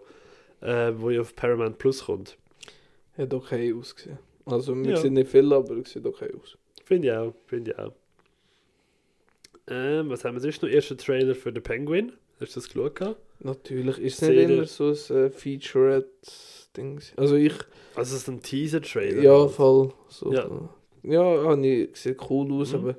[0.62, 2.38] Äh, wo ja auf Paramount Plus kommt.
[3.18, 4.18] Hat okay ausgesehen.
[4.46, 4.98] Also, wir Ja.
[4.98, 6.58] sehen nicht viel, aber es sieht okay aus.
[6.86, 7.94] Finde ich auch, finde ich auch.
[9.68, 10.70] Ähm, was haben wir sonst noch?
[10.70, 12.14] Erster Trailer für The Penguin.
[12.40, 13.16] Hast du das geschaut?
[13.44, 13.98] Natürlich.
[14.00, 17.00] Ist es nicht immer so ein äh, Featurette-Ding?
[17.18, 17.54] Also, ich.
[17.96, 19.22] Also es ist ein Teaser-Trailer.
[19.22, 19.52] Ja, halt.
[19.52, 19.94] voll.
[20.10, 20.50] So, Ja.
[21.04, 22.80] ja, habe ich sieht cool aus, Mhm.
[22.80, 22.96] aber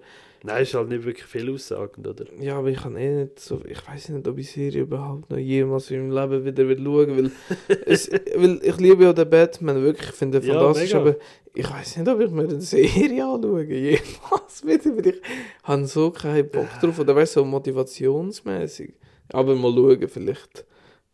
[0.46, 2.26] Nein, ist halt nicht wirklich viel aussagend, oder?
[2.38, 3.62] Ja, aber ich kann eh nicht so.
[3.66, 7.16] Ich weiß nicht, ob ich Serie überhaupt noch jemals in meinem Leben wieder will schauen
[7.16, 7.30] will.
[7.86, 10.10] es, weil ich liebe ja den Batman, wirklich.
[10.10, 11.00] Ich finde ihn Ja, fantastisch, mega.
[11.00, 11.16] aber
[11.54, 13.64] ich weiß nicht, ob ich mir eine Serie anschaue.
[13.64, 14.94] Jemals wieder.
[14.96, 15.22] Weil ich
[15.62, 16.98] habe so keinen Bock drauf.
[16.98, 18.92] Oder weißt du, so motivationsmäßig.
[19.32, 20.64] Aber mal schauen, vielleicht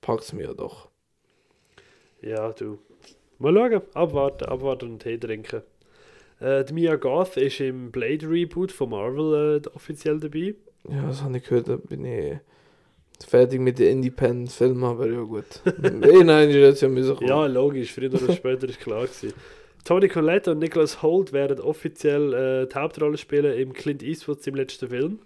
[0.01, 0.89] packt es mir ja doch.
[2.23, 2.79] Ja, du.
[3.39, 5.63] Mal schauen, abwarten, abwarten und Tee trinken.
[6.41, 10.55] Äh, die Mia Goth ist im Blade Reboot von Marvel äh, offiziell dabei.
[10.89, 12.39] Ja, das habe ich gehört, da bin ich
[13.27, 15.45] fertig mit den Independent-Filmen, aber ja gut.
[15.67, 15.91] eh,
[16.25, 17.29] nein, ist jetzt ja müssen kommen.
[17.29, 19.35] Ja, logisch, früher oder später ist klar gewesen.
[19.85, 24.55] Tony Collette und Nicholas Holt werden offiziell äh, die Hauptrolle spielen im Clint Eastwood im
[24.55, 25.19] letzten Film.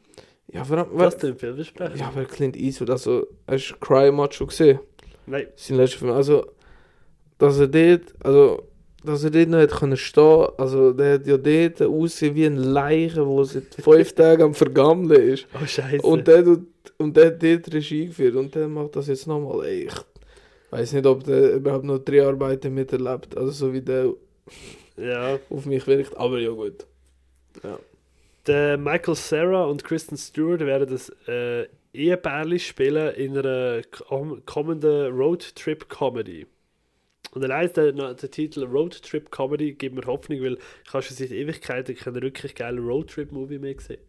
[0.53, 1.99] Ja, vor allem, Was denn Film besprechen?
[1.99, 4.79] Ja, aber Clint Eastwood, also, hast du Cry Macho gesehen?
[5.27, 6.13] Nein, Sein letzter Film.
[6.13, 6.47] Also,
[7.39, 8.63] dass er dort, also,
[9.03, 12.57] dass er dort noch hätte können stehen, also, der hat ja dort ausgesehen wie ein
[12.57, 15.47] Leiche, der seit fünf Tagen am Vergammeln ist.
[15.55, 16.07] oh Scheiße.
[16.07, 16.67] Und der, tut-
[16.99, 19.67] und der hat dort Regie geführt und der macht das jetzt nochmal.
[19.67, 19.95] Ey, ich
[20.71, 24.13] weiß nicht, ob der überhaupt noch drei Arbeiten miterlebt, also so wie der
[24.97, 25.39] ja.
[25.51, 26.87] auf mich wirkt, aber ja gut.
[27.63, 27.79] Ja.
[28.47, 35.13] Der Michael Cera und Kristen Stewart werden das äh, Ehepärchen spielen in einer kom kommenden
[35.13, 36.47] Roadtrip-Comedy.
[37.33, 41.97] Und allein der, der Titel Roadtrip-Comedy gibt mir Hoffnung, weil ich habe schon seit Ewigkeiten
[41.97, 44.01] keinen wirklich geilen Roadtrip-Movie mehr gesehen.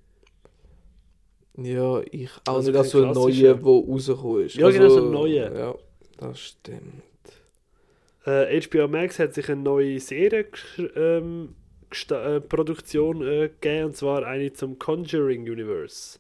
[1.58, 4.56] Ja, ich auch Also nicht als so ein neuer, der rausgekommen ist.
[4.56, 5.58] Ja, genau, so ein neuer.
[5.58, 5.76] Ja,
[6.18, 7.04] das stimmt.
[8.26, 10.48] Äh, HBO Max hat sich eine neue Serie
[10.96, 11.56] ähm,
[12.12, 16.20] äh, Produktion äh, gegeben, und zwar eine zum Conjuring Universe.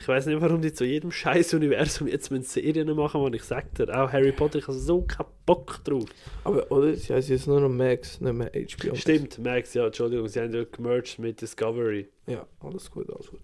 [0.00, 3.42] Ich weiß nicht, warum die zu jedem scheiß Universum jetzt mit Serien machen, und ich
[3.42, 6.04] sag dir, auch Harry Potter, ich habe so keinen Bock drauf.
[6.44, 6.94] Aber, oder?
[6.94, 8.94] Sie heißt jetzt nur noch Max, nicht mehr HBO.
[8.94, 12.08] Stimmt, Max, ja, Entschuldigung, sie haben ja gemerged mit Discovery.
[12.26, 13.40] Ja, alles gut, alles gut.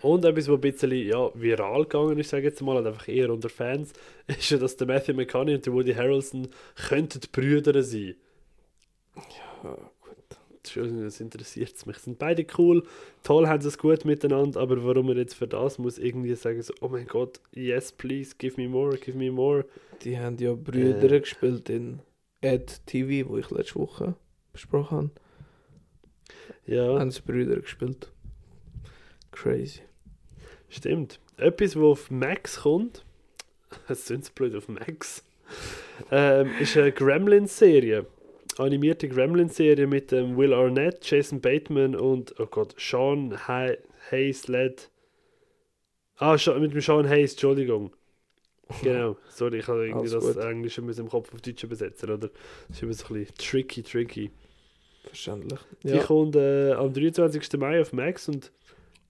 [0.00, 3.30] Und etwas, was ein bisschen ja, viral gegangen ist, sage ich jetzt mal, einfach eher
[3.30, 3.92] unter Fans,
[4.28, 6.48] ist ja, dass der Matthew McConaughey und der Woody Harrelson
[6.88, 8.14] könnten Brüder sein.
[9.64, 9.76] Ja,
[10.62, 11.98] das interessiert mich.
[11.98, 12.82] Sind beide cool,
[13.22, 16.62] toll haben sie es gut miteinander, aber warum er jetzt für das muss irgendwie sagen
[16.62, 19.64] so, oh mein Gott, yes please, give me more, give me more.
[20.02, 21.20] Die haben ja Brüder Äh.
[21.20, 22.00] gespielt in
[22.42, 24.14] Ad TV, wo ich letzte Woche
[24.52, 25.10] besprochen habe.
[26.66, 28.12] Ja, Haben sie Brüder gespielt.
[29.32, 29.80] Crazy.
[30.68, 31.18] stimmt.
[31.36, 33.04] Etwas, wo auf Max kommt,
[33.88, 35.24] es sind blöd auf Max,
[36.10, 38.06] ähm, ist eine Gremlins-Serie.
[38.60, 43.78] Animierte Gremlins-Serie mit dem Will Arnett, Jason Bateman und, oh Gott, Sean Hay
[44.10, 44.90] Hayes led.
[46.16, 47.94] Ah, mit dem Sean Hayes, Entschuldigung.
[48.82, 50.44] Genau, sorry, ich habe irgendwie Alles das gut.
[50.44, 52.28] Englische müssen im Kopf auf Deutsch übersetzen, oder?
[52.28, 54.30] Das ist immer so ein bisschen tricky, tricky.
[55.04, 55.58] Verständlich.
[55.84, 56.02] Die Ja.
[56.02, 57.58] kommt äh, am 23.
[57.58, 58.52] Mai auf Max und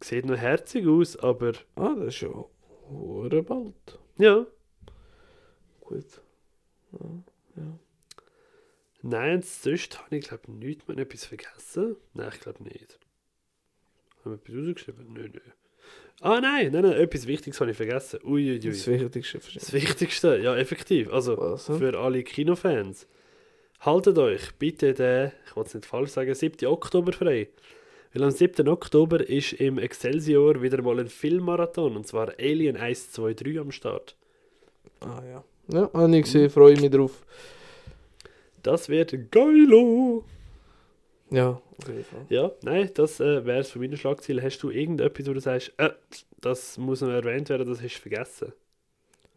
[0.00, 2.28] sieht noch herzig aus, aber Ah, das ist ja
[3.42, 3.98] bald.
[4.18, 4.46] ja.
[5.80, 6.04] Gut.
[9.08, 11.96] Nein, sonst habe ich glaube ich nichts mehr etwas vergessen.
[12.14, 12.98] Nein, ich glaube nicht.
[14.24, 15.12] Haben wir etwas rausgeschrieben?
[15.12, 15.40] Nö, nö.
[16.20, 18.20] Ah nein, nein, nein, etwas Wichtiges habe ich vergessen.
[18.24, 18.58] Uiuiui.
[18.58, 19.72] Das Wichtigste Das.
[19.72, 21.12] Wichtigste, ja effektiv.
[21.12, 21.66] Also Was?
[21.66, 23.06] für alle Kinofans.
[23.80, 26.66] Haltet euch bitte den, ich will es nicht falsch sagen, 7.
[26.66, 27.48] Oktober frei.
[28.12, 28.66] Weil am 7.
[28.68, 33.70] Oktober ist im Excelsior wieder mal ein Filmmarathon und zwar Alien 1, 2, 3 am
[33.70, 34.16] Start.
[35.00, 35.44] Ah ja.
[35.72, 37.22] Ja, habe ich gesehen, freue mich drauf.
[38.62, 40.24] Das wird geilo!
[41.30, 42.26] Ja, auf jeden Fall.
[42.28, 44.42] Ja, nein, das äh, wäre es von meinen Schlagzeilen.
[44.42, 45.90] Hast du irgendetwas, wo du sagst, äh,
[46.40, 48.52] das muss noch erwähnt werden, das hast du vergessen?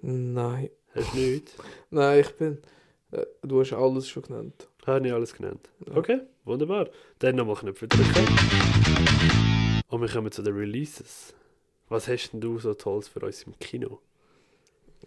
[0.02, 0.70] Nein.
[0.96, 1.56] Hast du nicht?
[1.90, 2.58] Nein, ich bin.
[3.12, 4.68] Äh, du hast alles schon genannt.
[4.86, 5.70] Habe ich alles genannt.
[5.86, 5.98] Ja.
[5.98, 6.90] Okay, wunderbar.
[7.20, 8.28] Dann nochmal Knöpfe drücken.
[9.90, 11.34] Und wir kommen zu den Releases.
[11.90, 14.00] Was hast denn du so Tolles für uns im Kino?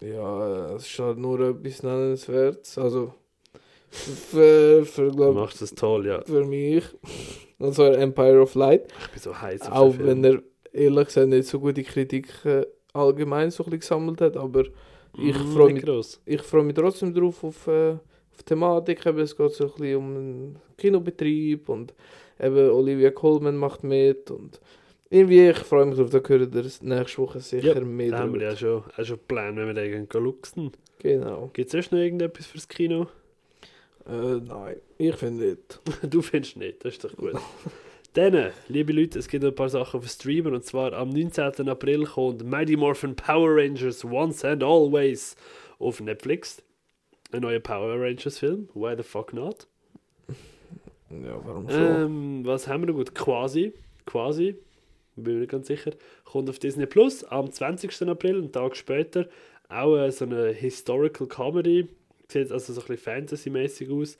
[0.01, 2.77] Ja, es ist halt nur etwas Nennenswertes.
[2.77, 3.13] Also,
[3.89, 6.21] für, für, Du glaub, machst das toll, ja.
[6.23, 6.83] für mich.
[7.57, 8.87] Und zwar Empire of Light.
[9.01, 10.41] Ich bin so heiß auf Auch den wenn er
[10.73, 14.37] ehrlich gesagt nicht so gute Kritik äh, allgemein so ein bisschen gesammelt hat.
[14.37, 14.63] Aber
[15.17, 16.21] ich Mm, freu nicht mich- gross.
[16.25, 19.05] ich freue mich trotzdem drauf auf, äh, auf die Thematik.
[19.05, 21.93] Eben, es geht so ein bisschen um einen Kinobetrieb und
[22.37, 24.29] eben Olivia Colman macht mit.
[24.29, 24.59] Und
[25.09, 28.41] irgendwie, ich freue mich drauf, da gehört ihr nächste Woche sicher mehr Da haben wir
[28.41, 30.71] ja schon, auch schon Plan, wenn wir den gehen luxen.
[30.99, 31.49] Genau.
[31.53, 33.07] Gibt es sonst noch irgendetwas fürs Kino?
[34.07, 35.79] Äh, nein, ich finde nicht.
[36.09, 37.35] Du findest nicht, das ist doch gut.
[38.13, 41.67] Dann, liebe Leute, es gibt noch ein paar Sachen auf Streamer und zwar am 19.
[41.67, 45.35] April kommt Mighty Morphin Power Rangers Once and Always
[45.79, 46.61] auf Netflix.
[47.31, 48.69] Ein neuer Power Rangers Film.
[48.73, 49.67] Why the fuck not?
[51.09, 51.81] Ja, warum schon?
[51.81, 53.13] Ähm, was haben wir noch gut?
[53.13, 53.73] Quasi.
[54.05, 54.55] Quasi.
[55.15, 55.91] bin mir nicht ganz sicher.
[56.23, 58.07] Kommt auf Disney Plus am 20.
[58.07, 59.27] April, einen Tag später.
[59.67, 61.89] Auch äh, so eine Historical Comedy.
[62.27, 64.17] Sieht also so ein bisschen Fantasy-mäßig aus.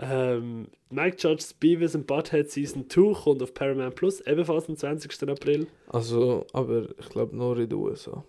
[0.00, 5.28] Ähm, Mike Judge's Beavis and Butthead Season 2 kommt auf Paramount Plus, ebenfalls am 20.
[5.28, 5.66] April.
[5.88, 8.24] Also, aber ich glaube nur in den USA.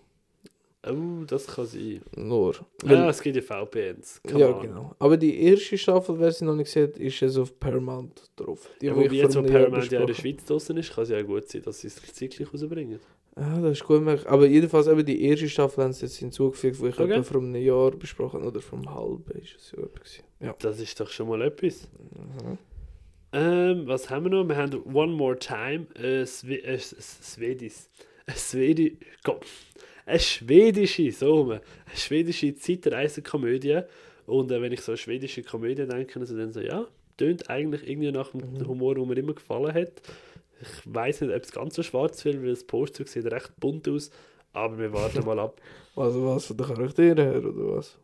[0.86, 2.00] Oh, das kann sein.
[2.16, 2.54] Nur.
[2.84, 4.22] Ja, es gibt ja VPNs.
[4.26, 4.62] Come ja, on.
[4.62, 4.94] genau.
[4.98, 8.66] Aber die erste Staffel, wer sie noch nicht gesehen hat, ist es auf Paramount drauf.
[8.80, 11.10] Die, Ja, wobei ich jetzt, wo Paramount ja in der Schweiz draußen ist, kann es
[11.10, 12.98] ja gut sein, dass sie es zeitlich rausbringen.
[13.36, 14.28] Ja, das ist gut möglich.
[14.28, 17.12] Aber jedenfalls eben die erste Staffel haben sie jetzt hinzugefügt, wo ich Okay.
[17.12, 19.72] etwa vor einem Jahr besprochen oder vor einem halben ist es
[20.40, 20.46] ja.
[20.48, 20.54] Ja.
[20.58, 21.88] Das ist doch schon mal etwas.
[21.92, 22.58] Mhm.
[23.32, 24.48] Ähm, was haben wir noch?
[24.48, 27.88] Wir haben One More Time, ein Swe äh, Swedis.
[28.26, 29.46] Ein Swedi Gott.
[30.04, 31.50] Eine schwedische, so.
[31.52, 31.60] Eine
[31.94, 33.82] schwedische Zeitreisenkomödie.
[34.26, 36.86] Und äh, wenn ich so an schwedische Komödie denke, also dann so, ja,
[37.16, 38.66] tönt eigentlich irgendwie nach dem Mhm.
[38.66, 39.92] Humor, der mir immer gefallen hat.
[40.62, 43.88] Ich weiß nicht, ob es ganz so schwarz wird, weil das Poster sieht recht bunt
[43.88, 44.10] aus.
[44.52, 45.60] Aber wir warten mal ab.
[45.96, 47.98] Also was von den Charakteren her, oder was?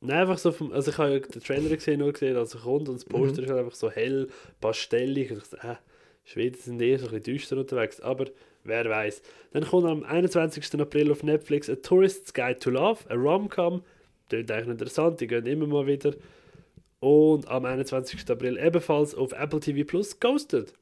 [0.00, 2.60] Nein, einfach so vom, also ich habe ja den Trailer gesehen, nur gesehen, als er
[2.60, 3.44] kommt und das Poster Mhm.
[3.44, 4.28] ist halt einfach so hell,
[4.60, 5.76] pastellig und ich dachte, äh,
[6.24, 8.26] Schweden sind eher so ein bisschen düster unterwegs, aber
[8.62, 9.22] wer weiß.
[9.52, 10.80] Dann kommt am 21.
[10.80, 13.82] April auf Netflix A Tourist's Guide to Love, ein Rom-Com,
[14.28, 16.12] klingt eigentlich interessant, die gehen immer mal wieder.
[17.00, 18.30] Und am 21.
[18.30, 20.72] April ebenfalls auf Apple TV Plus Ghosted.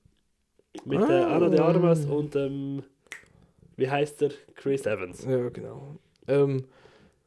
[0.85, 1.37] Mit äh, Ah.
[1.37, 2.83] Anna de Armas und ähm,
[3.77, 4.31] wie heißt der?
[4.55, 5.25] Chris Evans.
[5.25, 5.97] Ja, genau.
[6.29, 6.65] Ähm,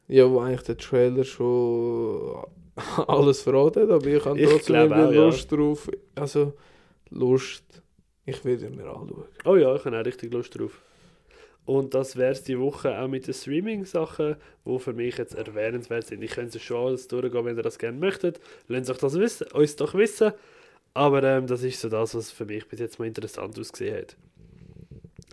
[0.08, 2.44] ja, wo eigentlich der Trailer schon
[3.06, 5.24] alles verraten hat, aber ich habe Ich trotzdem irgendwie auch, ja.
[5.26, 5.90] Lust drauf.
[6.14, 6.52] Also,
[7.10, 7.64] Lust.
[8.24, 9.24] Ich werde mir anschauen.
[9.44, 10.80] Oh ja, ich habe auch richtig Lust drauf.
[11.64, 16.06] Und das wäre es die Woche auch mit den Streaming-Sachen, die für mich jetzt erwähnenswert
[16.06, 16.22] sind.
[16.22, 18.40] Ich könnte es schon alles durchgehen, wenn ihr das gerne möchtet.
[18.68, 20.32] Lasst euch das wissen, uns doch wissen.
[20.96, 24.16] Aber ähm, das ist so das, was für mich bis jetzt mal interessant ausgesehen hat.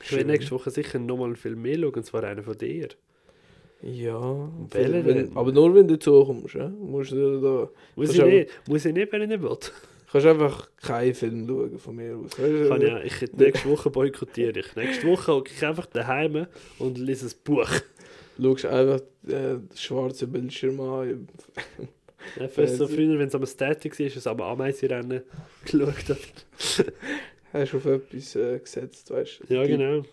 [0.04, 2.90] Ich werde nächste Woche sicher nochmal einen Film mehr schauen, und zwar einen von dir.
[3.82, 5.38] Ja, Welchen wenn, denn?
[5.38, 6.56] aber nur wenn du zukommst.
[6.56, 6.68] Ja?
[6.68, 9.58] Musst du da, Muss ich nicht, muss ich nicht, wenn ich nicht will.
[10.12, 12.38] kannst einfach keinen Film schauen von mir aus.
[12.38, 14.76] Weißt, Kann ja, ich, nächste Woche boykottiere ich.
[14.76, 17.70] Nächste Woche hocke ich einfach daheim und lese ein Buch.
[18.38, 21.28] Schaust einfach äh, den schwarzen Bildschirm an.
[22.36, 25.22] Ja, so Äh, früher, wenn es am Static war, ist es am Ameisenrennen
[25.66, 26.18] geschaut.
[27.54, 29.54] Hast du auf etwas äh, gesetzt, weißt du?
[29.54, 30.04] Ja, genau.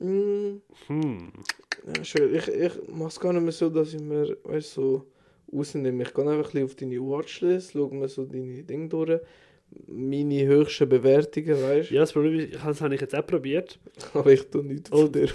[0.00, 1.32] Mm, Hm.
[1.96, 2.34] ja, schön.
[2.34, 5.06] Ich, ich mache es gar nicht mehr so, dass ich mir weißt, so
[5.52, 6.02] rausnehme.
[6.02, 9.20] Ich gehe einfach ein bisschen auf deine Watchlist, schaue mir so deine Dinge durch.
[9.86, 11.94] Meine höchsten Bewertungen, weißt du?
[11.94, 13.78] Ja, das Problem ist, das habe ich jetzt auch probiert.
[14.14, 15.30] Aber ich tue nichts von dir.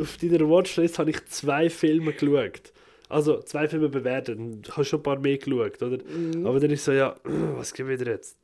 [0.00, 2.72] Auf deiner Watchlist habe ich zwei Filme geschaut.
[3.08, 4.38] Also zwei Filme bewertet.
[4.38, 5.98] Und habe schon ein paar mehr geschaut, oder?
[6.04, 6.46] Mhm.
[6.46, 8.38] Aber dann ist so, ja, was ich dir jetzt?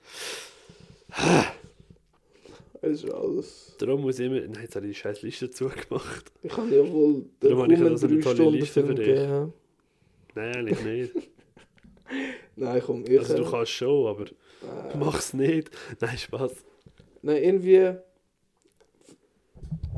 [2.83, 3.77] Es ist alles.
[3.79, 4.41] Darum muss ich immer.
[4.41, 6.31] Nein, jetzt habe ich die scheiß Liste zugemacht.
[6.43, 9.07] Ich kann ja wohl Darum habe ich also eine tolle Stunden Liste für dich.
[9.07, 9.53] geben.
[10.35, 11.13] Nein, eigentlich nicht.
[12.57, 13.19] Nein, komm, ich.
[13.19, 15.71] Also du kannst schon, aber äh, mach's nicht.
[16.01, 16.53] Nein, Spaß.
[17.23, 17.95] Nein, irgendwie.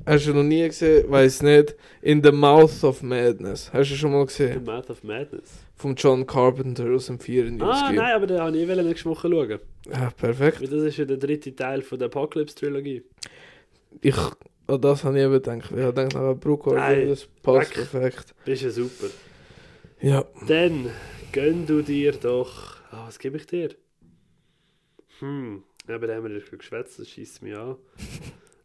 [0.04, 1.08] Hast du noch nie gesehen?
[1.10, 1.76] Weiß nicht.
[2.00, 3.72] In the Mouth of Madness.
[3.72, 4.64] Hast du schon mal The gesehen?
[4.64, 5.50] Mouth of Madness.
[5.76, 7.62] Vom John Carpenter aus dem 94.
[7.68, 9.58] Ah, nein, aber den habe ich eh nächste Woche schauen.
[9.90, 10.60] Ja, perfekt.
[10.60, 13.02] Weil das ist ja der dritte Teil von der Apocalypse-Trilogie.
[14.00, 14.16] Ich,
[14.66, 15.70] an das habe ich eben gedacht.
[15.74, 17.90] Ich habe gedacht, Brook Nein, das passt weg.
[17.90, 18.34] perfekt.
[18.44, 19.06] Bist ja super.
[20.00, 20.24] Ja.
[20.48, 20.90] Dann
[21.30, 22.76] gönn du dir doch.
[22.90, 23.70] Ah, was gebe ich dir?
[25.20, 27.76] Hm, aber da haben wir ja geschwätzt, das schießt mich an.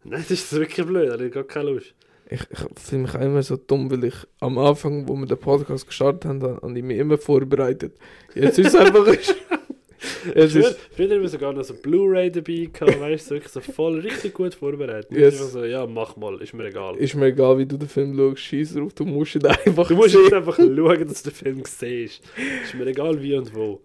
[0.09, 1.93] Nein, das ist wirklich blöd, da habe ich gar keine Lust.
[2.29, 5.37] Ich, ich fühle mich auch immer so dumm, weil ich am Anfang, wo wir den
[5.37, 7.97] Podcast gestartet haben, habe ich mich immer vorbereitet.
[8.35, 9.07] Jetzt ist es einfach.
[10.35, 13.51] es Früher, ist, früher haben wir sogar noch so Blu-ray dabei gehabt, weißt du, wirklich
[13.51, 15.11] so voll richtig gut vorbereitet.
[15.11, 15.39] Yes.
[15.39, 15.51] Yes.
[15.53, 16.95] so, ja, mach mal, ist mir egal.
[16.97, 19.95] ist mir egal, wie du den Film schaust, scheiß drauf, du musst ihn einfach Du
[19.95, 20.23] musst sehen.
[20.23, 22.23] jetzt einfach schauen, dass du den Film siehst.
[22.63, 23.81] Ist mir egal wie und wo.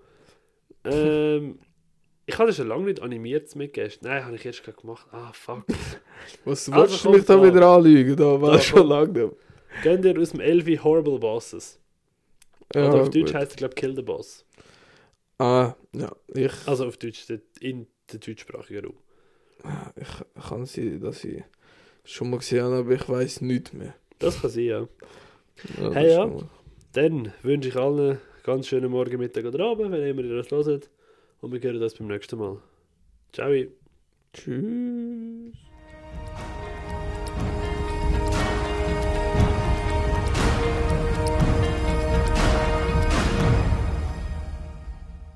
[0.84, 1.58] Ähm,
[2.26, 4.06] ich hatte schon lange nicht animiert mit Gästen.
[4.06, 5.06] Nein, habe ich erst gerade gemacht.
[5.12, 5.64] Ah, fuck.
[6.44, 8.16] Was Also willst du mich da wieder anlügen?
[8.16, 9.34] Da war Da schon lange nicht.
[9.82, 11.78] Gönn dir aus dem Elvi Horrible Bosses.
[12.74, 13.34] Ja, Oder auf Deutsch gut.
[13.34, 14.44] heißt er, glaube ich, Kill the Boss.
[15.38, 17.26] Ah, ja, ich, Also auf Deutsch,
[17.60, 18.96] in der deutschsprachigen Raum.
[19.96, 21.42] ich kann sie, dass ich
[22.04, 23.94] schon mal gesehen habe, aber ich weiß nichts mehr.
[24.18, 24.88] Das kann sein, ja.
[25.80, 26.26] Ja, Hey, ja.
[26.26, 26.48] mal-
[26.92, 30.50] Dann wünsche ich allen einen ganz schönen Morgen, Mittag oder Abend, wenn immer ihr das
[30.50, 30.90] hört.
[31.40, 32.58] Und wir hören uns beim nächsten Mal.
[33.32, 33.50] Ciao.
[34.32, 35.71] Tschüss.